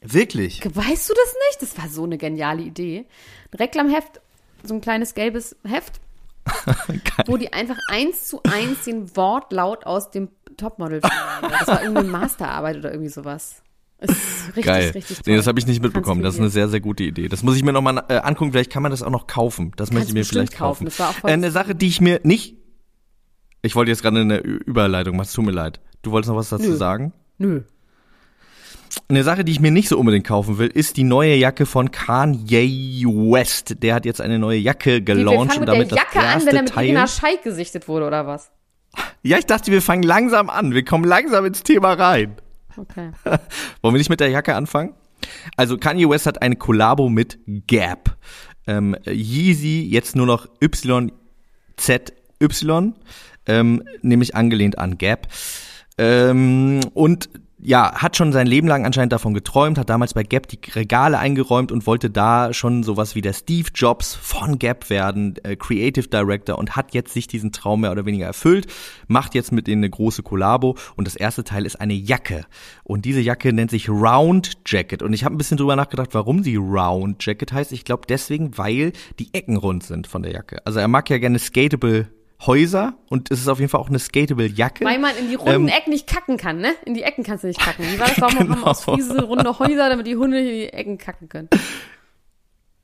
Wirklich? 0.06 0.62
Weißt 0.64 1.10
du 1.10 1.14
das 1.14 1.36
nicht? 1.50 1.62
Das 1.62 1.78
war 1.78 1.90
so 1.90 2.04
eine 2.04 2.18
geniale 2.18 2.62
Idee. 2.62 3.06
Ein 3.52 3.58
Reklamheft, 3.58 4.20
so 4.64 4.74
ein 4.74 4.82
kleines 4.82 5.14
gelbes 5.14 5.56
Heft, 5.64 6.02
wo 7.26 7.38
die 7.38 7.54
einfach 7.54 7.78
eins 7.90 8.28
zu 8.28 8.42
eins 8.44 8.84
den 8.84 9.16
Wortlaut 9.16 9.86
aus 9.86 10.12
dem 10.12 10.30
Topmodel-Finale. 10.58 11.54
Das 11.60 11.68
war 11.68 11.82
irgendeine 11.82 12.10
Masterarbeit 12.10 12.78
oder 12.78 12.92
irgendwie 12.92 13.10
sowas. 13.10 13.62
Richtig, 14.02 14.66
Geil. 14.66 14.92
richtig 14.94 15.18
toll. 15.18 15.24
nee, 15.28 15.38
das 15.38 15.48
habe 15.48 15.58
ich 15.60 15.66
nicht 15.66 15.82
mitbekommen. 15.82 16.22
Das 16.24 16.34
ist 16.36 16.40
eine 16.42 16.50
sehr, 16.50 16.68
sehr 16.68 16.82
gute 16.82 17.04
Idee. 17.04 17.30
Das 17.30 17.42
muss 17.44 17.56
ich 17.56 17.64
mir 17.64 17.72
nochmal 17.72 18.04
äh, 18.10 18.18
angucken. 18.18 18.52
Vielleicht 18.52 18.72
kann 18.72 18.84
man 18.84 18.92
das 18.92 19.02
auch 19.02 19.10
noch 19.10 19.28
kaufen. 19.28 19.72
Das 19.78 19.92
möchte 19.92 20.08
Kannst 20.08 20.10
ich 20.10 20.14
mir 20.16 20.26
vielleicht 20.26 20.58
kaufen. 20.58 20.90
kaufen. 20.90 21.28
Äh, 21.28 21.32
eine 21.32 21.52
Sache, 21.52 21.74
die 21.74 21.88
ich 21.88 22.02
mir 22.02 22.20
nicht. 22.24 22.56
Ich 23.62 23.76
wollte 23.76 23.92
jetzt 23.92 24.02
gerade 24.02 24.20
eine 24.20 24.40
Überleitung 24.40 25.16
machen. 25.16 25.28
Es 25.28 25.34
tut 25.34 25.46
mir 25.46 25.52
leid. 25.52 25.80
Du 26.02 26.12
wolltest 26.12 26.30
noch 26.30 26.36
was 26.38 26.50
dazu 26.50 26.72
Nö. 26.72 26.76
sagen? 26.76 27.14
Nö. 27.38 27.62
Eine 29.08 29.24
Sache, 29.24 29.44
die 29.44 29.54
ich 29.54 29.60
mir 29.60 29.72
nicht 29.72 29.88
so 29.90 29.98
unbedingt 29.98 30.28
kaufen 30.28 30.58
will, 30.60 30.68
ist 30.68 30.98
die 30.98 31.04
neue 31.04 31.36
Jacke 31.36 31.66
von 31.66 31.90
Kanye 31.90 33.06
West. 33.08 33.82
Der 33.82 33.96
hat 33.96 34.06
jetzt 34.06 34.22
eine 34.22 34.38
neue 34.38 34.60
Jacke 34.60 34.92
Wir 34.96 35.02
gelauncht 35.02 35.54
fangen 35.54 35.68
und 35.70 35.78
mit 35.80 35.92
der 35.92 35.98
damit 35.98 36.14
Jacke 36.14 36.28
das 36.28 36.36
an, 36.42 36.46
wenn 36.46 36.56
er 36.58 36.62
mit 36.64 36.72
Teil. 36.74 36.86
Irina 36.86 37.08
Scheik 37.08 37.42
gesichtet 37.44 37.88
wurde, 37.88 38.06
oder 38.06 38.28
was? 38.28 38.52
Ja, 39.24 39.38
ich 39.40 39.46
dachte, 39.48 39.72
wir 39.72 39.82
fangen 39.82 40.04
langsam 40.04 40.50
an. 40.50 40.74
Wir 40.74 40.86
kommen 40.86 41.06
langsam 41.06 41.46
ins 41.46 41.64
Thema 41.64 41.94
rein. 41.94 42.36
Okay. 42.78 43.12
Wollen 43.82 43.94
wir 43.94 44.00
nicht 44.00 44.10
mit 44.10 44.20
der 44.20 44.30
Jacke 44.30 44.56
anfangen? 44.56 44.94
Also 45.56 45.78
Kanye 45.78 46.10
West 46.10 46.26
hat 46.26 46.42
eine 46.42 46.56
Kollabo 46.56 47.10
mit 47.10 47.40
Gap. 47.68 48.18
Ähm, 48.68 48.96
Yeezy 49.06 49.88
jetzt 49.90 50.16
nur 50.16 50.26
noch 50.26 50.48
YZY, 50.62 51.12
ähm, 53.46 53.84
nämlich 54.02 54.36
angelehnt 54.36 54.78
an 54.80 54.98
Gap. 54.98 55.28
Ähm, 55.98 56.80
und 56.94 57.30
ja, 57.66 57.94
hat 57.96 58.18
schon 58.18 58.34
sein 58.34 58.46
Leben 58.46 58.68
lang 58.68 58.86
anscheinend 58.86 59.14
davon 59.14 59.34
geträumt, 59.34 59.78
hat 59.78 59.90
damals 59.90 60.14
bei 60.14 60.24
Gap 60.24 60.48
die 60.48 60.60
Regale 60.72 61.18
eingeräumt 61.18 61.72
und 61.72 61.88
wollte 61.88 62.10
da 62.10 62.54
schon 62.54 62.84
sowas 62.84 63.16
wie 63.16 63.22
der 63.22 63.34
Steve 63.34 63.70
Jobs 63.74 64.16
von 64.16 64.60
Gap 64.60 64.90
werden, 64.90 65.36
äh, 65.44 65.56
Creative 65.56 66.08
Director 66.08 66.58
und 66.58 66.76
hat 66.76 66.94
jetzt 66.94 67.14
sich 67.14 67.28
diesen 67.28 67.52
Traum 67.52 67.82
mehr 67.82 67.92
oder 67.92 68.06
weniger 68.06 68.26
erfüllt, 68.26 68.68
macht 69.08 69.34
jetzt 69.34 69.52
mit 69.52 69.68
denen 69.68 69.84
eine 69.84 69.90
große 69.90 70.24
Kollabo 70.24 70.76
und 70.96 71.08
das 71.08 71.16
erste 71.16 71.44
Teil 71.44 71.66
ist 71.66 71.80
eine 71.80 71.94
Jacke 71.94 72.46
und 72.84 73.06
diese 73.06 73.22
Jacke 73.22 73.54
nennt 73.54 73.72
sich 73.72 73.90
Round 73.90 74.54
Jacket 74.66 75.02
und 75.02 75.14
ich 75.14 75.24
habe 75.24 75.36
ein 75.36 75.38
bisschen 75.38 75.58
drüber 75.58 75.76
nachgedacht, 75.76 76.10
warum 76.14 76.44
sie 76.44 76.58
Round 76.58 77.26
Jacket 77.26 77.54
heißt. 77.54 77.72
Ich 77.72 77.86
glaube 77.86 78.04
deswegen, 78.10 78.58
weil 78.58 78.92
die 79.20 79.34
Ecken 79.34 79.56
rund 79.56 79.84
sind 79.84 80.08
von 80.08 80.24
der 80.24 80.34
Jacke. 80.34 80.66
Also 80.66 80.80
er 80.80 80.88
mag 80.90 81.10
ja 81.10 81.18
gerne 81.18 81.40
skatable 81.40 82.08
Häuser 82.46 82.96
und 83.10 83.32
es 83.32 83.40
ist 83.40 83.48
auf 83.48 83.60
jeden 83.60 83.70
Fall 83.70 83.80
auch 83.82 83.90
eine 83.90 84.00
skatable 84.00 84.48
Jacke. 84.48 84.86
Weil 84.86 85.00
man 85.00 85.16
in 85.18 85.30
die 85.30 85.36
runden 85.36 85.68
Ähm, 85.68 85.68
Ecken 85.68 85.92
nicht 85.92 86.08
kacken 86.08 86.38
kann, 86.38 86.58
ne? 86.60 86.74
In 86.86 86.94
die 86.94 87.04
Ecken 87.04 87.24
kannst 87.24 87.44
du 87.44 87.48
nicht 87.48 87.60
kacken. 87.60 87.86
Wie 87.92 88.00
war 88.00 88.08
das? 88.08 88.20
Warum 88.22 88.40
haben 88.40 88.48
Genau. 88.54 88.66
aus 88.66 88.84
Friese 88.84 89.24
runde 89.24 89.60
Häuser, 89.60 89.90
damit 89.90 90.08
die 90.08 90.16
Hunde 90.16 90.40
in 90.40 90.46
die 90.46 90.68
Ecken 90.74 90.98
kacken 90.98 91.30
können? 91.30 91.50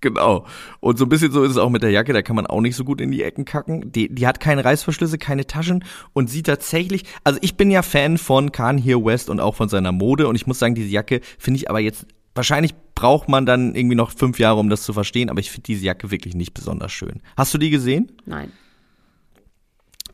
Genau. 0.02 0.46
Und 0.80 0.98
so 0.98 1.06
ein 1.06 1.10
bisschen 1.10 1.32
so 1.34 1.44
ist 1.44 1.52
es 1.52 1.58
auch 1.58 1.70
mit 1.70 1.84
der 1.84 1.92
Jacke, 1.92 2.14
da 2.14 2.22
kann 2.22 2.36
man 2.38 2.48
auch 2.48 2.62
nicht 2.62 2.78
so 2.78 2.86
gut 2.86 3.02
in 3.02 3.12
die 3.12 3.22
Ecken 3.22 3.44
kacken. 3.44 3.92
Die, 3.92 4.08
die 4.14 4.26
hat 4.28 4.40
keine 4.40 4.64
Reißverschlüsse, 4.64 5.18
keine 5.18 5.46
Taschen 5.46 5.84
und 6.14 6.30
sieht 6.30 6.46
tatsächlich, 6.48 7.04
also 7.26 7.38
ich 7.42 7.58
bin 7.58 7.70
ja 7.70 7.82
Fan 7.82 8.18
von 8.18 8.54
Kanye 8.54 8.96
West 9.04 9.30
und 9.30 9.42
auch 9.42 9.56
von 9.56 9.68
seiner 9.68 9.92
Mode 9.92 10.30
und 10.30 10.36
ich 10.36 10.48
muss 10.48 10.58
sagen, 10.58 10.74
diese 10.74 10.88
Jacke 10.88 11.20
finde 11.38 11.58
ich 11.58 11.70
aber 11.70 11.80
jetzt, 11.82 12.06
wahrscheinlich 12.34 12.74
braucht 12.96 13.28
man 13.28 13.46
dann 13.46 13.76
irgendwie 13.76 13.98
noch 13.98 14.12
fünf 14.12 14.40
Jahre, 14.40 14.60
um 14.60 14.70
das 14.70 14.84
zu 14.84 14.94
verstehen, 14.94 15.30
aber 15.30 15.42
ich 15.42 15.52
finde 15.52 15.64
diese 15.66 15.84
Jacke 15.86 16.12
wirklich 16.12 16.34
nicht 16.34 16.54
besonders 16.54 16.94
schön. 16.94 17.22
Hast 17.36 17.54
du 17.54 17.58
die 17.58 17.70
gesehen? 17.70 18.10
Nein. 18.26 18.54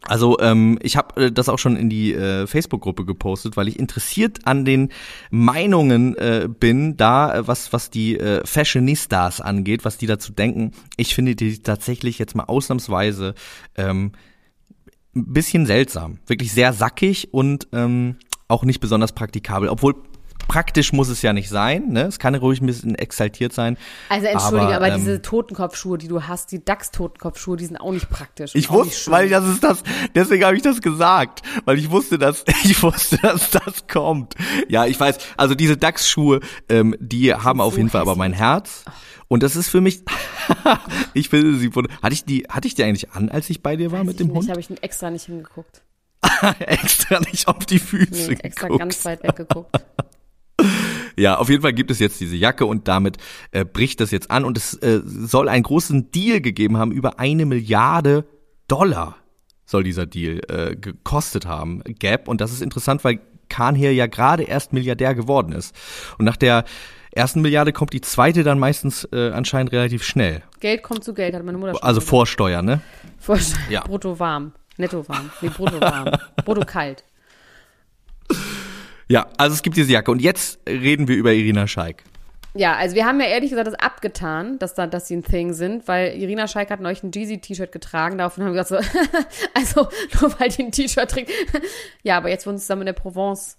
Also 0.07 0.39
ähm, 0.39 0.77
ich 0.81 0.97
habe 0.97 1.25
äh, 1.25 1.31
das 1.31 1.49
auch 1.49 1.59
schon 1.59 1.75
in 1.75 1.89
die 1.89 2.13
äh, 2.13 2.47
Facebook-Gruppe 2.47 3.05
gepostet, 3.05 3.57
weil 3.57 3.67
ich 3.67 3.79
interessiert 3.79 4.39
an 4.45 4.65
den 4.65 4.89
Meinungen 5.31 6.15
äh, 6.15 6.47
bin, 6.47 6.95
da 6.95 7.35
äh, 7.35 7.47
was 7.47 7.73
was 7.73 7.89
die 7.89 8.17
äh, 8.17 8.45
Fashionistas 8.45 9.41
angeht, 9.41 9.83
was 9.83 9.97
die 9.97 10.07
dazu 10.07 10.31
denken. 10.31 10.71
Ich 10.97 11.15
finde 11.15 11.35
die 11.35 11.59
tatsächlich 11.59 12.19
jetzt 12.19 12.35
mal 12.35 12.43
ausnahmsweise 12.43 13.33
ähm, 13.75 14.11
ein 15.15 15.33
bisschen 15.33 15.65
seltsam, 15.65 16.19
wirklich 16.27 16.51
sehr 16.51 16.73
sackig 16.73 17.33
und 17.33 17.67
ähm, 17.73 18.17
auch 18.47 18.63
nicht 18.63 18.79
besonders 18.79 19.13
praktikabel, 19.13 19.69
obwohl 19.69 19.95
praktisch 20.48 20.93
muss 20.93 21.10
es 21.10 21.21
ja 21.21 21.34
nicht 21.34 21.50
sein, 21.50 21.89
ne? 21.89 22.04
Es 22.04 22.19
kann 22.19 22.36
ruhig 22.36 22.62
ein 22.62 22.67
bisschen 22.67 22.95
exaltiert 22.95 23.52
sein. 23.54 23.78
Also 24.10 24.28
entschuldige, 24.28 24.76
aber, 24.76 24.88
ähm, 24.89 24.98
diese 25.00 25.21
Totenkopfschuhe, 25.21 25.98
die 25.98 26.08
du 26.08 26.24
hast, 26.24 26.52
die 26.52 26.63
DAX-Totenkopfschuhe, 26.63 27.58
die 27.58 27.65
sind 27.65 27.78
auch 27.78 27.91
nicht 27.91 28.10
praktisch. 28.10 28.52
Ich 28.54 28.69
wusste, 28.69 29.12
weil 29.12 29.30
das 29.30 29.45
ist 29.48 29.63
das, 29.63 29.84
deswegen 30.13 30.45
habe 30.45 30.56
ich 30.56 30.62
das 30.62 30.82
gesagt, 30.82 31.41
weil 31.65 31.80
ich 31.80 31.89
wusste, 31.89 32.17
dass 32.17 32.43
ich 32.63 32.82
wusste, 32.84 33.17
dass 33.17 33.50
das 33.52 33.88
kommt. 33.88 34.36
Ja, 34.69 34.86
ich 34.86 35.00
weiß. 35.00 35.17
Also 35.38 35.56
diese 35.56 35.78
DAX-Schuhe, 35.78 36.41
ähm, 36.69 36.95
die 37.00 37.34
haben 37.34 37.60
auf 37.62 37.74
so 37.74 37.78
jeden 37.78 37.89
Fall 37.89 38.02
aber 38.02 38.15
mein 38.15 38.34
Herz. 38.34 38.86
Und 39.28 39.41
das 39.41 39.56
ist 39.56 39.69
für 39.69 39.82
mich, 39.82 40.04
ich 41.15 41.30
finde 41.30 41.58
sie, 41.58 41.69
wund- 41.69 41.89
hatte 42.04 42.13
ich 42.13 42.26
die, 42.26 42.45
hatte 42.48 42.67
ich 42.67 42.76
die 42.76 42.84
eigentlich 42.84 43.12
an, 43.12 43.30
als 43.30 43.50
ich 43.50 43.63
bei 43.63 43.76
dir 43.76 43.91
war 43.91 44.00
Weiß 44.02 44.06
mit 44.06 44.13
ich 44.13 44.17
dem 44.19 44.28
nicht, 44.28 44.38
Hund? 44.38 44.50
habe 44.50 44.60
ich 44.60 44.69
extra 44.84 45.10
nicht 45.10 45.26
hingeguckt. 45.26 45.82
extra 46.60 47.19
nicht 47.19 47.48
auf 47.48 47.65
die 47.65 47.80
Füße 47.80 48.32
Nee, 48.32 48.38
extra 48.41 48.67
geguckt. 48.67 48.80
ganz 48.80 49.04
weit 49.06 49.24
weggeguckt. 49.24 49.76
Ja, 51.17 51.38
auf 51.38 51.49
jeden 51.49 51.62
Fall 51.62 51.73
gibt 51.73 51.91
es 51.91 51.99
jetzt 51.99 52.19
diese 52.19 52.36
Jacke 52.36 52.65
und 52.65 52.88
damit 52.88 53.17
äh, 53.51 53.65
bricht 53.65 53.99
das 53.99 54.12
jetzt 54.12 54.32
an 54.32 54.43
und 54.45 54.58
es 54.58 54.73
äh, 54.75 55.01
soll 55.06 55.49
einen 55.49 55.63
großen 55.63 56.12
Deal 56.12 56.41
gegeben 56.41 56.78
haben 56.78 56.91
über 56.91 57.19
eine 57.19 57.45
Milliarde 57.45 58.25
Dollar 58.67 59.17
soll 59.67 59.84
dieser 59.84 60.06
Deal 60.06 60.41
äh, 60.47 60.75
gekostet 60.75 61.45
haben, 61.45 61.82
Gap 61.99 62.28
und 62.28 62.39
das 62.39 62.51
ist 62.51 62.62
interessant, 62.62 63.04
weil 63.04 63.19
Kahn 63.49 63.75
hier 63.75 63.93
ja 63.93 64.08
gerade 64.08 64.43
erst 64.43 64.73
Milliardär 64.73 65.15
geworden 65.15 65.54
ist 65.54 65.75
und 66.17 66.25
nach 66.25 66.38
der 66.38 66.65
ersten 67.12 67.41
Milliarde 67.41 67.73
kommt 67.73 67.93
die 67.93 68.01
zweite 68.01 68.43
dann 68.43 68.60
meistens 68.60 69.08
äh, 69.12 69.32
anscheinend 69.32 69.71
relativ 69.71 70.04
schnell, 70.04 70.43
Geld 70.60 70.84
kommt 70.84 71.04
zu 71.04 71.13
Geld, 71.13 71.34
hat 71.34 71.43
meine 71.43 71.58
Mutter 71.58 71.73
schon 71.73 71.84
also 71.84 71.99
gesagt. 71.99 72.10
vor 72.10 72.28
Steuer, 72.28 72.62
ne? 72.62 72.82
Vorstellen. 73.19 73.63
Ja. 73.69 73.84
Brutto 73.84 74.19
warm. 74.19 74.54
Netto 74.78 75.08
warm. 75.08 75.30
Nee, 75.41 75.49
brutto 75.49 75.80
warm. 75.80 76.12
brutto 76.45 76.65
kalt. 76.65 77.04
Ja, 79.07 79.27
also 79.37 79.53
es 79.53 79.61
gibt 79.61 79.77
diese 79.77 79.91
Jacke 79.91 80.11
und 80.11 80.21
jetzt 80.21 80.59
reden 80.67 81.07
wir 81.07 81.15
über 81.15 81.31
Irina 81.33 81.67
Scheik. 81.67 82.03
Ja, 82.57 82.75
also 82.77 82.95
wir 82.95 83.05
haben 83.05 83.19
ja 83.19 83.27
ehrlich 83.27 83.49
gesagt 83.49 83.67
das 83.67 83.73
abgetan, 83.75 84.57
dass, 84.59 84.73
da, 84.75 84.87
dass 84.87 85.07
sie 85.09 85.15
ein 85.17 85.23
Thing 85.23 85.53
sind, 85.53 85.87
weil 85.89 86.15
Irina 86.17 86.47
Scheik 86.47 86.71
hat 86.71 86.79
neulich 86.79 87.03
ein 87.03 87.11
Jeezy-T-Shirt 87.11 87.71
getragen, 87.71 88.17
daraufhin 88.17 88.45
haben 88.45 88.53
wir 88.53 88.63
gesagt 88.63 88.85
so, 88.93 88.99
also 89.53 89.87
nur 90.21 90.39
weil 90.39 90.49
die 90.49 90.63
ein 90.63 90.71
T-Shirt 90.71 91.11
trägt. 91.11 91.31
ja, 92.03 92.15
aber 92.17 92.29
jetzt 92.29 92.45
wurden 92.47 92.57
sie 92.57 92.61
zusammen 92.63 92.83
in 92.83 92.85
der 92.87 92.93
Provence 92.93 93.57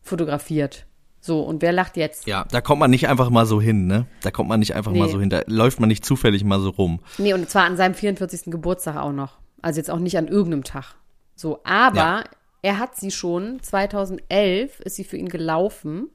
fotografiert. 0.00 0.86
So, 1.20 1.42
und 1.42 1.62
wer 1.62 1.72
lacht 1.72 1.96
jetzt? 1.96 2.26
Ja, 2.26 2.46
da 2.50 2.60
kommt 2.60 2.80
man 2.80 2.90
nicht 2.90 3.06
einfach 3.06 3.30
mal 3.30 3.46
so 3.46 3.60
hin, 3.60 3.86
ne? 3.86 4.06
Da 4.22 4.30
kommt 4.32 4.48
man 4.48 4.58
nicht 4.58 4.74
einfach 4.74 4.90
mal 4.92 5.06
Nee. 5.06 5.12
so 5.12 5.20
hin, 5.20 5.30
da 5.30 5.42
läuft 5.46 5.78
man 5.78 5.88
nicht 5.88 6.04
zufällig 6.04 6.42
mal 6.42 6.58
so 6.58 6.70
rum. 6.70 6.98
Nee, 7.18 7.32
und 7.34 7.48
zwar 7.48 7.64
an 7.64 7.76
seinem 7.76 7.94
44. 7.94 8.50
Geburtstag 8.50 8.96
auch 8.96 9.12
noch. 9.12 9.38
Also 9.60 9.78
jetzt 9.78 9.90
auch 9.90 10.00
nicht 10.00 10.18
an 10.18 10.26
irgendeinem 10.26 10.64
Tag. 10.64 10.96
So, 11.36 11.60
aber 11.64 11.96
Ja. 11.96 12.24
Er 12.62 12.78
hat 12.78 12.96
sie 12.96 13.10
schon, 13.10 13.60
2011 13.62 14.80
ist 14.80 14.96
sie 14.96 15.04
für 15.04 15.16
ihn 15.16 15.28
gelaufen, 15.28 16.08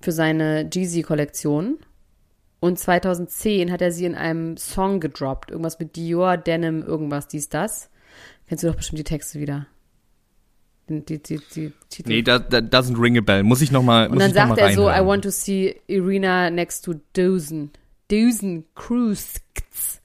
für 0.00 0.12
seine 0.12 0.68
Jeezy-Kollektion. 0.72 1.78
Und 2.60 2.78
2010 2.78 3.70
hat 3.70 3.80
er 3.80 3.92
sie 3.92 4.04
in 4.04 4.14
einem 4.14 4.56
Song 4.56 5.00
gedroppt. 5.00 5.50
Irgendwas 5.50 5.78
mit 5.78 5.96
Dior, 5.96 6.36
Denim, 6.36 6.82
irgendwas, 6.82 7.28
dies, 7.28 7.48
das. 7.48 7.90
Kennst 8.48 8.64
du 8.64 8.68
doch 8.68 8.76
bestimmt 8.76 8.98
die 8.98 9.04
Texte 9.04 9.40
wieder. 9.40 9.66
Die, 10.88 11.22
die, 11.22 11.40
die, 11.54 11.72
die. 11.92 12.02
Nee, 12.04 12.22
da, 12.22 12.38
da 12.38 12.58
doesn't 12.58 13.00
ring 13.00 13.16
a 13.16 13.20
bell. 13.20 13.44
Muss 13.44 13.62
ich 13.62 13.70
noch 13.70 13.82
mal, 13.82 14.08
Und 14.08 14.18
dann 14.18 14.32
sagt 14.32 14.58
er 14.58 14.72
so, 14.72 14.90
I 14.90 15.06
want 15.06 15.22
to 15.22 15.30
see 15.30 15.80
Irina 15.86 16.50
next 16.50 16.84
to 16.84 16.94
Dozen. 17.12 17.70
Dozen 18.08 18.66
Cruise. 18.74 19.38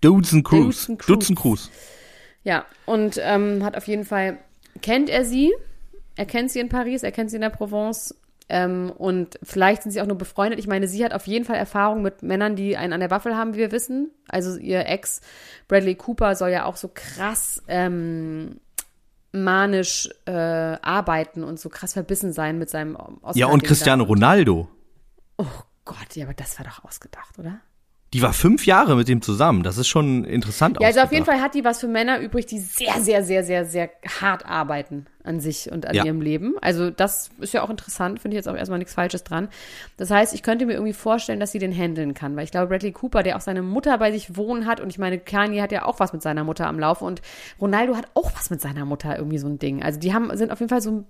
Dutzen 0.02 0.44
Cruise. 0.44 0.96
Dutzen 1.08 1.36
Cruise. 1.36 1.70
Ja, 2.44 2.65
und 2.86 3.20
ähm, 3.24 3.63
hat 3.63 3.76
auf 3.76 3.88
jeden 3.88 4.06
Fall, 4.06 4.38
kennt 4.81 5.09
er 5.09 5.25
sie, 5.25 5.53
er 6.15 6.25
kennt 6.25 6.51
sie 6.51 6.59
in 6.59 6.69
Paris, 6.69 7.03
er 7.03 7.11
kennt 7.11 7.29
sie 7.29 7.38
in 7.38 7.41
der 7.41 7.49
Provence 7.49 8.15
Ähm, 8.47 8.91
und 8.95 9.39
vielleicht 9.41 9.81
sind 9.81 9.91
sie 9.91 10.01
auch 10.01 10.05
nur 10.05 10.19
befreundet. 10.19 10.59
Ich 10.59 10.67
meine, 10.67 10.88
sie 10.88 11.03
hat 11.03 11.13
auf 11.13 11.25
jeden 11.25 11.45
Fall 11.45 11.55
Erfahrung 11.55 12.03
mit 12.03 12.21
Männern, 12.21 12.55
die 12.55 12.77
einen 12.77 12.93
an 12.93 12.99
der 12.99 13.09
Waffel 13.09 13.35
haben, 13.35 13.55
wie 13.55 13.57
wir 13.57 13.71
wissen. 13.71 14.11
Also 14.27 14.55
ihr 14.57 14.85
Ex 14.85 15.21
Bradley 15.67 15.95
Cooper 15.95 16.35
soll 16.35 16.51
ja 16.51 16.65
auch 16.65 16.75
so 16.75 16.91
krass 16.93 17.63
ähm, 17.67 18.59
manisch 19.31 20.09
äh, 20.25 20.31
arbeiten 20.31 21.43
und 21.43 21.59
so 21.59 21.69
krass 21.69 21.93
verbissen 21.93 22.33
sein 22.33 22.59
mit 22.59 22.69
seinem 22.69 22.95
Oscar. 22.95 23.35
Ja, 23.35 23.47
und 23.47 23.63
Cristiano 23.63 24.03
Ronaldo. 24.03 24.67
Oh 25.38 25.45
Gott, 25.83 26.15
ja, 26.15 26.25
aber 26.25 26.35
das 26.35 26.59
war 26.59 26.65
doch 26.67 26.85
ausgedacht, 26.85 27.39
oder? 27.39 27.59
Die 28.15 28.21
war 28.21 28.32
fünf 28.32 28.65
Jahre 28.65 28.95
mit 28.95 29.10
dem 29.10 29.21
zusammen. 29.21 29.62
Das 29.62 29.78
ist 29.78 29.89
schon 29.89 30.23
interessant. 30.23 30.78
Ja, 30.80 30.88
also 30.88 31.01
auf 31.01 31.12
jeden 31.12 31.25
Fall 31.25 31.41
hat 31.41 31.54
die 31.54 31.65
was 31.65 31.82
für 31.82 31.88
Männer 31.89 32.21
übrig, 32.21 32.45
die 32.45 32.60
sehr, 32.60 33.01
sehr, 33.01 33.25
sehr, 33.25 33.43
sehr, 33.43 33.65
sehr 33.65 33.89
hart 34.21 34.45
arbeiten 34.45 35.06
an 35.25 35.41
sich 35.41 35.69
und 35.69 35.86
an 35.86 35.95
Ja. 35.95 36.06
ihrem 36.06 36.21
Leben. 36.21 36.54
Also 36.62 36.91
das 36.91 37.30
ist 37.41 37.54
ja 37.54 37.62
auch 37.62 37.69
interessant, 37.69 38.21
finde 38.21 38.36
ich 38.36 38.38
jetzt 38.38 38.47
auch 38.47 38.56
erstmal 38.56 38.80
nichts 38.80 38.93
Falsches 38.93 39.25
dran. 39.25 39.49
Das 39.97 40.12
heißt, 40.12 40.34
ich 40.34 40.43
könnte 40.43 40.65
mir 40.65 40.73
irgendwie 40.75 40.93
vorstellen, 40.93 41.41
dass 41.41 41.51
sie 41.51 41.60
den 41.60 41.73
handeln 41.75 42.13
kann, 42.13 42.38
weil 42.38 42.45
ich 42.45 42.51
glaube, 42.51 42.67
Bradley 42.67 42.93
Cooper, 42.93 43.21
der 43.21 43.36
auch 43.36 43.41
seine 43.41 43.62
Mutter 43.62 43.97
bei 43.97 44.13
sich 44.13 44.38
wohnen 44.38 44.65
hat 44.65 44.80
und 44.80 44.89
ich 44.89 44.97
meine, 44.97 45.19
Kanye 45.19 45.62
hat 45.62 45.73
ja 45.73 45.84
auch 45.84 45.99
was 45.99 46.13
mit 46.13 46.21
seiner 46.21 46.45
Mutter 46.45 46.67
am 46.67 46.80
Laufe 46.80 47.04
und 47.04 47.21
Ronaldo 47.60 47.97
hat 47.97 48.08
auch 48.13 48.32
was 48.34 48.49
mit 48.49 48.62
seiner 48.62 48.86
Mutter 48.86 49.17
irgendwie 49.17 49.39
so 49.39 49.47
ein 49.47 49.60
Ding. 49.60 49.84
Also 49.84 49.99
die 49.99 50.13
haben, 50.13 50.36
sind 50.38 50.54
auf 50.54 50.60
jeden 50.62 50.69
Fall 50.69 50.82
so, 50.82 51.04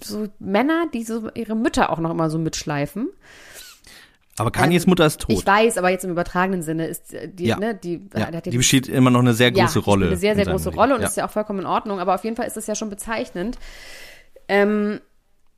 so 0.00 0.28
Männer, 0.38 0.84
die 0.94 1.02
so 1.02 1.28
ihre 1.34 1.56
Mütter 1.56 1.90
auch 1.90 1.98
noch 1.98 2.10
immer 2.12 2.30
so 2.30 2.38
mitschleifen. 2.38 3.08
Aber 4.38 4.50
Kanyes 4.50 4.86
Mutter 4.86 5.04
ist 5.06 5.20
tot. 5.20 5.30
Ähm, 5.30 5.36
Ich 5.38 5.46
weiß, 5.46 5.78
aber 5.78 5.90
jetzt 5.90 6.04
im 6.04 6.10
übertragenen 6.10 6.62
Sinne 6.62 6.86
ist 6.86 7.12
äh, 7.12 7.28
die, 7.28 7.46
Ja. 7.46 7.58
ne, 7.58 7.74
die, 7.74 8.08
ja, 8.16 8.30
die 8.30 8.50
die 8.50 8.56
besteht 8.56 8.88
immer 8.88 9.10
noch 9.10 9.20
eine 9.20 9.34
sehr 9.34 9.52
große 9.52 9.80
ja, 9.80 9.84
Rolle. 9.84 10.06
Eine 10.06 10.16
sehr, 10.16 10.34
sehr 10.34 10.46
große 10.46 10.70
Leben. 10.70 10.78
Rolle 10.78 10.94
und 10.94 11.02
ist 11.02 11.16
ja 11.16 11.26
auch 11.26 11.30
vollkommen 11.30 11.60
in 11.60 11.66
Ordnung. 11.66 12.00
Aber 12.00 12.14
auf 12.14 12.24
jeden 12.24 12.36
Fall 12.36 12.46
ist 12.46 12.56
das 12.56 12.66
ja 12.66 12.74
schon 12.74 12.88
bezeichnend. 12.90 13.58
Ähm, 14.48 15.00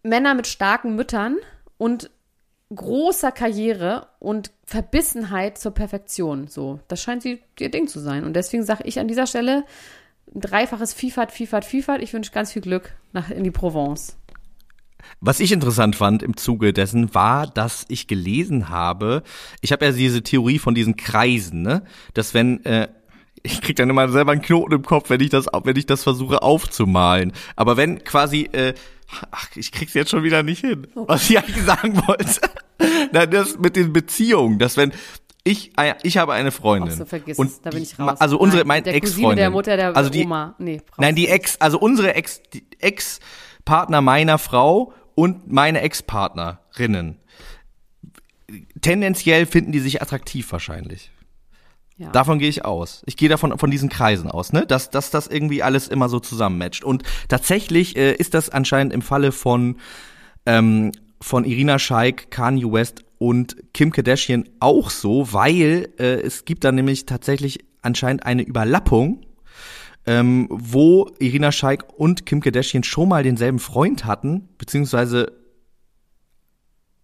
Männer 0.03 0.35
mit 0.35 0.47
starken 0.47 0.97
Müttern 0.97 1.37
und 1.79 2.11
großer 2.75 3.31
Karriere 3.31 4.09
und 4.19 4.51
Verbissenheit 4.65 5.59
zur 5.59 5.73
Perfektion. 5.73 6.49
So, 6.49 6.81
das 6.89 7.01
scheint 7.01 7.23
sie 7.23 7.41
ihr 7.61 7.71
Ding 7.71 7.87
zu 7.87 8.01
sein. 8.01 8.25
Und 8.25 8.35
deswegen 8.35 8.65
sage 8.65 8.85
ich 8.85 8.99
an 8.99 9.07
dieser 9.07 9.27
Stelle 9.27 9.65
ein 10.35 10.41
dreifaches 10.41 10.93
Fifat, 10.93 11.31
Fifat, 11.31 11.65
Fifat. 11.65 12.03
Ich 12.03 12.13
wünsche 12.13 12.33
ganz 12.33 12.53
viel 12.53 12.63
Glück 12.63 12.93
nach 13.13 13.31
in 13.31 13.45
die 13.45 13.51
Provence. 13.51 14.17
Was 15.21 15.40
ich 15.40 15.53
interessant 15.53 15.97
fand 15.97 16.23
im 16.23 16.37
Zuge 16.37 16.73
dessen 16.73 17.14
war, 17.14 17.47
dass 17.47 17.85
ich 17.88 18.07
gelesen 18.07 18.69
habe, 18.69 19.23
ich 19.61 19.73
habe 19.73 19.85
ja 19.87 19.93
diese 19.93 20.23
Theorie 20.23 20.59
von 20.59 20.75
diesen 20.75 20.97
Kreisen, 20.97 21.62
ne, 21.62 21.83
dass 22.14 22.35
wenn 22.35 22.64
äh, 22.64 22.88
ich 23.43 23.61
krieg 23.61 23.77
dann 23.77 23.90
immer 23.90 24.09
selber 24.09 24.33
einen 24.33 24.43
Knoten 24.43 24.73
im 24.73 24.83
Kopf, 24.83 25.11
wenn 25.11 25.21
ich 25.21 25.31
das, 25.31 25.47
wenn 25.64 25.77
ich 25.77 25.87
das 25.87 26.03
versuche 26.03 26.43
aufzumalen. 26.43 27.33
Aber 27.57 27.77
wenn 27.77 28.03
quasi, 28.03 28.49
äh, 28.53 28.73
ach, 29.31 29.49
ich 29.55 29.71
krieg's 29.71 29.93
jetzt 29.95 30.11
schon 30.11 30.23
wieder 30.23 30.43
nicht 30.43 30.61
hin, 30.61 30.87
was 30.95 31.29
ich 31.29 31.38
eigentlich 31.38 31.62
sagen 31.62 31.97
wollte. 32.07 32.40
Na, 33.12 33.27
das 33.27 33.59
mit 33.59 33.77
den 33.77 33.93
Beziehungen, 33.93 34.59
dass 34.59 34.77
wenn 34.77 34.93
ich, 35.47 35.73
äh, 35.79 35.95
ich 36.03 36.17
habe 36.17 36.33
eine 36.33 36.51
Freundin. 36.51 36.95
Ach 36.95 36.99
so, 36.99 37.05
vergiss 37.05 37.38
und 37.38 37.53
da 37.62 37.71
bin 37.71 37.83
ich 37.83 37.99
raus. 37.99 38.19
Also 38.19 38.38
unsere, 38.38 38.62
Nein, 38.62 38.69
mein 38.69 38.85
der 38.85 38.95
Cousine 38.95 39.11
Ex-Freundin. 39.11 39.37
der 39.37 39.51
Mutter 39.51 39.77
der 39.77 39.95
also 39.95 40.09
die, 40.09 40.25
Oma. 40.25 40.55
Nee, 40.59 40.81
Nein, 40.97 41.14
die 41.14 41.29
Ex, 41.29 41.61
also 41.61 41.79
unsere 41.79 42.14
Ex, 42.14 42.40
die 42.55 42.64
Ex-Partner 43.64 44.03
meiner 44.03 44.37
Frau 44.37 44.92
und 45.14 45.50
meine 45.50 45.81
Ex-Partnerinnen. 45.81 47.16
Tendenziell 48.83 49.46
finden 49.46 49.72
die 49.72 49.81
sich 49.81 50.03
attraktiv 50.03 50.53
wahrscheinlich. 50.53 51.11
Ja. 51.96 52.11
Davon 52.11 52.38
gehe 52.38 52.48
ich 52.50 52.64
aus. 52.64 53.03
Ich 53.07 53.16
gehe 53.16 53.31
davon 53.31 53.57
von 53.59 53.70
diesen 53.70 53.88
Kreisen 53.88 54.31
aus, 54.31 54.53
ne, 54.53 54.66
dass, 54.66 54.90
dass 54.90 55.11
das 55.11 55.29
irgendwie 55.29 55.62
alles 55.62 55.88
immer 55.88 56.11
so 56.11 56.20
zusammenmatcht. 56.20 56.85
Und 56.85 57.05
tatsächlich 57.29 57.96
äh, 57.96 58.12
ist 58.12 58.35
das 58.35 58.50
anscheinend 58.50 58.92
im 58.92 59.00
Falle 59.00 59.33
von 59.33 59.77
ähm, 60.44 60.92
von 61.22 61.44
Irina 61.44 61.79
Shayk, 61.79 62.31
Kanye 62.31 62.70
West 62.70 63.03
und 63.16 63.57
Kim 63.72 63.92
Kardashian 63.92 64.44
auch 64.61 64.90
so, 64.90 65.33
weil 65.33 65.88
äh, 65.98 66.20
es 66.20 66.44
gibt 66.44 66.64
da 66.64 66.72
nämlich 66.72 67.07
tatsächlich 67.07 67.61
anscheinend 67.81 68.27
eine 68.27 68.42
Überlappung, 68.42 69.24
ähm, 70.07 70.49
wo 70.51 71.11
Irina 71.19 71.53
Shayk 71.53 71.85
und 71.97 72.27
Kim 72.27 72.40
Kardashian 72.40 72.85
schon 72.85 73.09
mal 73.09 73.23
denselben 73.23 73.59
Freund 73.59 74.05
hatten, 74.05 74.49
beziehungsweise 74.59 75.33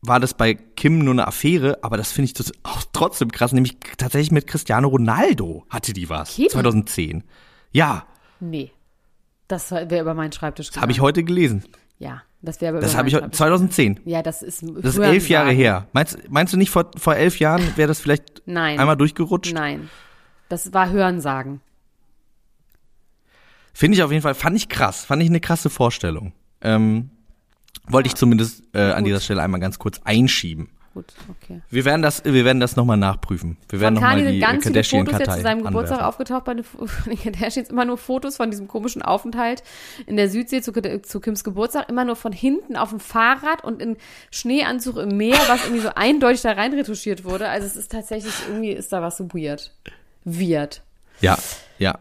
war 0.03 0.19
das 0.19 0.35
bei 0.35 0.55
Kim 0.55 1.01
nur 1.01 1.13
eine 1.13 1.27
Affäre, 1.27 1.79
aber 1.83 1.97
das 1.97 2.13
finde 2.13 2.33
ich 2.33 2.53
auch 2.63 2.83
trotzdem 2.93 3.31
krass, 3.31 3.53
nämlich 3.53 3.77
tatsächlich 3.99 4.31
mit 4.33 4.47
Cristiano 4.47 4.89
Ronaldo 4.89 5.67
hatte 5.69 5.93
die 5.93 6.09
was, 6.09 6.35
Kim? 6.35 6.49
2010. 6.49 7.25
Ja, 7.73 8.07
Nee. 8.41 8.73
Das 9.49 9.71
wäre 9.73 10.01
über 10.01 10.15
meinen 10.15 10.33
Schreibtisch 10.33 10.71
das 10.71 10.81
habe 10.81 10.93
ich 10.93 11.01
heute 11.01 11.25
gelesen. 11.25 11.65
Ja, 11.99 12.23
das 12.41 12.61
wäre 12.61 12.73
aber 12.73 12.81
Das 12.81 12.93
über 12.93 12.99
habe 12.99 13.09
ich 13.09 13.15
heute, 13.15 13.25
Schreibtisch. 13.25 13.39
2010. 13.39 14.01
Ja, 14.05 14.23
das 14.23 14.43
ist 14.43 14.63
Das 14.63 14.95
ist 14.95 14.99
elf 14.99 15.29
Jahre 15.29 15.51
her. 15.51 15.89
Meinst, 15.93 16.19
meinst 16.31 16.53
du 16.53 16.57
nicht, 16.57 16.71
vor, 16.71 16.91
vor 16.97 17.17
elf 17.17 17.39
Jahren 17.41 17.77
wäre 17.77 17.89
das 17.89 18.01
vielleicht 18.01 18.43
Nein. 18.47 18.79
einmal 18.79 18.97
durchgerutscht? 18.97 19.53
Nein. 19.53 19.91
Das 20.49 20.73
war 20.73 20.91
Hörensagen. 20.91 21.61
Finde 23.73 23.97
ich 23.97 24.03
auf 24.03 24.11
jeden 24.11 24.23
Fall, 24.23 24.35
fand 24.35 24.57
ich 24.57 24.69
krass, 24.69 25.05
fand 25.05 25.23
ich 25.23 25.29
eine 25.29 25.41
krasse 25.41 25.71
Vorstellung. 25.71 26.33
Ähm, 26.61 27.11
wollte 27.89 28.09
ich 28.09 28.15
zumindest 28.15 28.63
äh, 28.75 28.93
an 28.93 29.05
dieser 29.05 29.21
Stelle 29.21 29.43
einmal 29.43 29.61
ganz 29.61 29.79
kurz 29.79 30.01
einschieben. 30.05 30.69
Gut, 30.93 31.05
okay. 31.29 31.61
Wir 31.71 31.85
werden 31.85 32.03
das, 32.03 32.25
wir 32.25 32.45
werden 32.45 32.59
das 32.59 32.75
nochmal 32.75 32.97
nachprüfen. 32.97 33.57
Wir 33.69 33.79
werden 33.79 33.95
nochmal 33.95 34.27
die 34.27 34.41
ganz 34.41 34.65
viele 34.65 34.75
kardashian 34.75 35.07
Fotos 35.07 35.21
jetzt 35.21 35.37
zu 35.37 35.43
seinem 35.43 35.63
Geburtstag 35.63 35.99
anwerfen. 35.99 36.05
aufgetaucht 36.05 36.45
bei 36.45 36.55
den 37.07 37.19
Kardashians. 37.23 37.71
Immer 37.71 37.85
nur 37.85 37.97
Fotos 37.97 38.37
von 38.37 38.51
diesem 38.51 38.67
komischen 38.67 39.01
Aufenthalt 39.01 39.63
in 40.07 40.17
der 40.17 40.29
Südsee 40.29 40.63
zu, 40.63 40.73
zu 41.03 41.21
Kims 41.21 41.45
Geburtstag. 41.45 41.89
Immer 41.89 42.05
nur 42.05 42.17
von 42.17 42.33
hinten 42.33 42.77
auf 42.77 42.91
dem 42.91 42.99
Fahrrad 42.99 43.63
und 43.63 43.81
in 43.81 43.99
Schneeanzug 44.33 44.97
im 44.97 45.17
Meer, 45.17 45.39
was 45.47 45.63
irgendwie 45.63 45.83
so 45.83 45.91
eindeutig 45.95 46.43
da 46.43 46.53
rein 46.53 46.75
retuschiert 46.75 47.25
wurde. 47.25 47.49
Also 47.49 47.69
es 47.69 47.77
ist 47.77 47.93
tatsächlich, 47.93 48.35
irgendwie 48.49 48.73
ist 48.73 48.93
da 48.93 49.01
was 49.01 49.17
so 49.17 49.33
weird. 49.33 49.73
Weird. 50.25 50.83
Ja, 51.21 51.39
ja. 51.79 52.01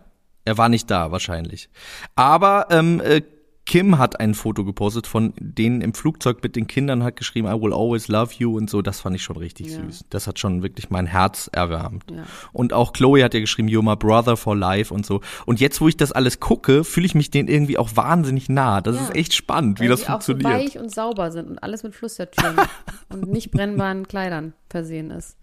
Er 0.49 0.57
war 0.57 0.67
nicht 0.67 0.89
da, 0.89 1.11
wahrscheinlich. 1.11 1.69
Aber 2.15 2.65
ähm, 2.71 2.99
äh, 3.01 3.21
Kim 3.67 3.99
hat 3.99 4.19
ein 4.19 4.33
Foto 4.33 4.65
gepostet 4.65 5.05
von 5.05 5.31
denen 5.39 5.81
im 5.81 5.93
Flugzeug 5.93 6.41
mit 6.41 6.55
den 6.55 6.65
Kindern, 6.65 7.03
hat 7.03 7.17
geschrieben, 7.17 7.47
I 7.47 7.51
will 7.61 7.71
always 7.71 8.07
love 8.07 8.33
you 8.39 8.57
und 8.57 8.67
so. 8.67 8.81
Das 8.81 8.99
fand 9.01 9.15
ich 9.15 9.21
schon 9.21 9.37
richtig 9.37 9.67
Ja. 9.67 9.83
süß. 9.83 10.05
Das 10.09 10.25
hat 10.25 10.39
schon 10.39 10.63
wirklich 10.63 10.89
mein 10.89 11.05
Herz 11.05 11.51
erwärmt. 11.53 12.03
Ja. 12.09 12.23
Und 12.51 12.73
auch 12.73 12.93
Chloe 12.93 13.23
hat 13.23 13.35
ja 13.35 13.39
geschrieben, 13.39 13.67
you're 13.69 13.83
my 13.83 13.95
brother 13.95 14.37
for 14.37 14.55
life 14.55 14.91
und 14.91 15.05
so. 15.05 15.21
Und 15.45 15.59
jetzt, 15.59 15.81
wo 15.81 15.87
ich 15.87 15.95
das 15.97 16.11
alles 16.11 16.39
gucke, 16.39 16.83
fühle 16.83 17.05
ich 17.05 17.13
mich 17.13 17.29
denen 17.29 17.47
irgendwie 17.47 17.77
auch 17.77 17.89
wahnsinnig 17.93 18.49
nah. 18.49 18.81
Das 18.81 18.95
Ja. 18.95 19.03
ist 19.03 19.15
echt 19.15 19.35
spannend, 19.35 19.79
wie 19.79 19.83
Weil 19.83 19.89
das 19.89 19.99
die 19.99 20.07
auch 20.07 20.21
so 20.21 20.31
funktioniert. 20.33 20.61
weich 20.73 20.79
und 20.79 20.89
sauber 20.91 21.31
sind 21.31 21.47
und 21.51 21.61
alles 21.61 21.83
mit 21.83 21.93
Flüstertüren 21.93 22.55
und 23.09 23.27
nicht 23.29 23.51
brennbaren 23.51 24.07
Kleidern 24.07 24.53
versehen 24.67 25.11
ist. 25.11 25.37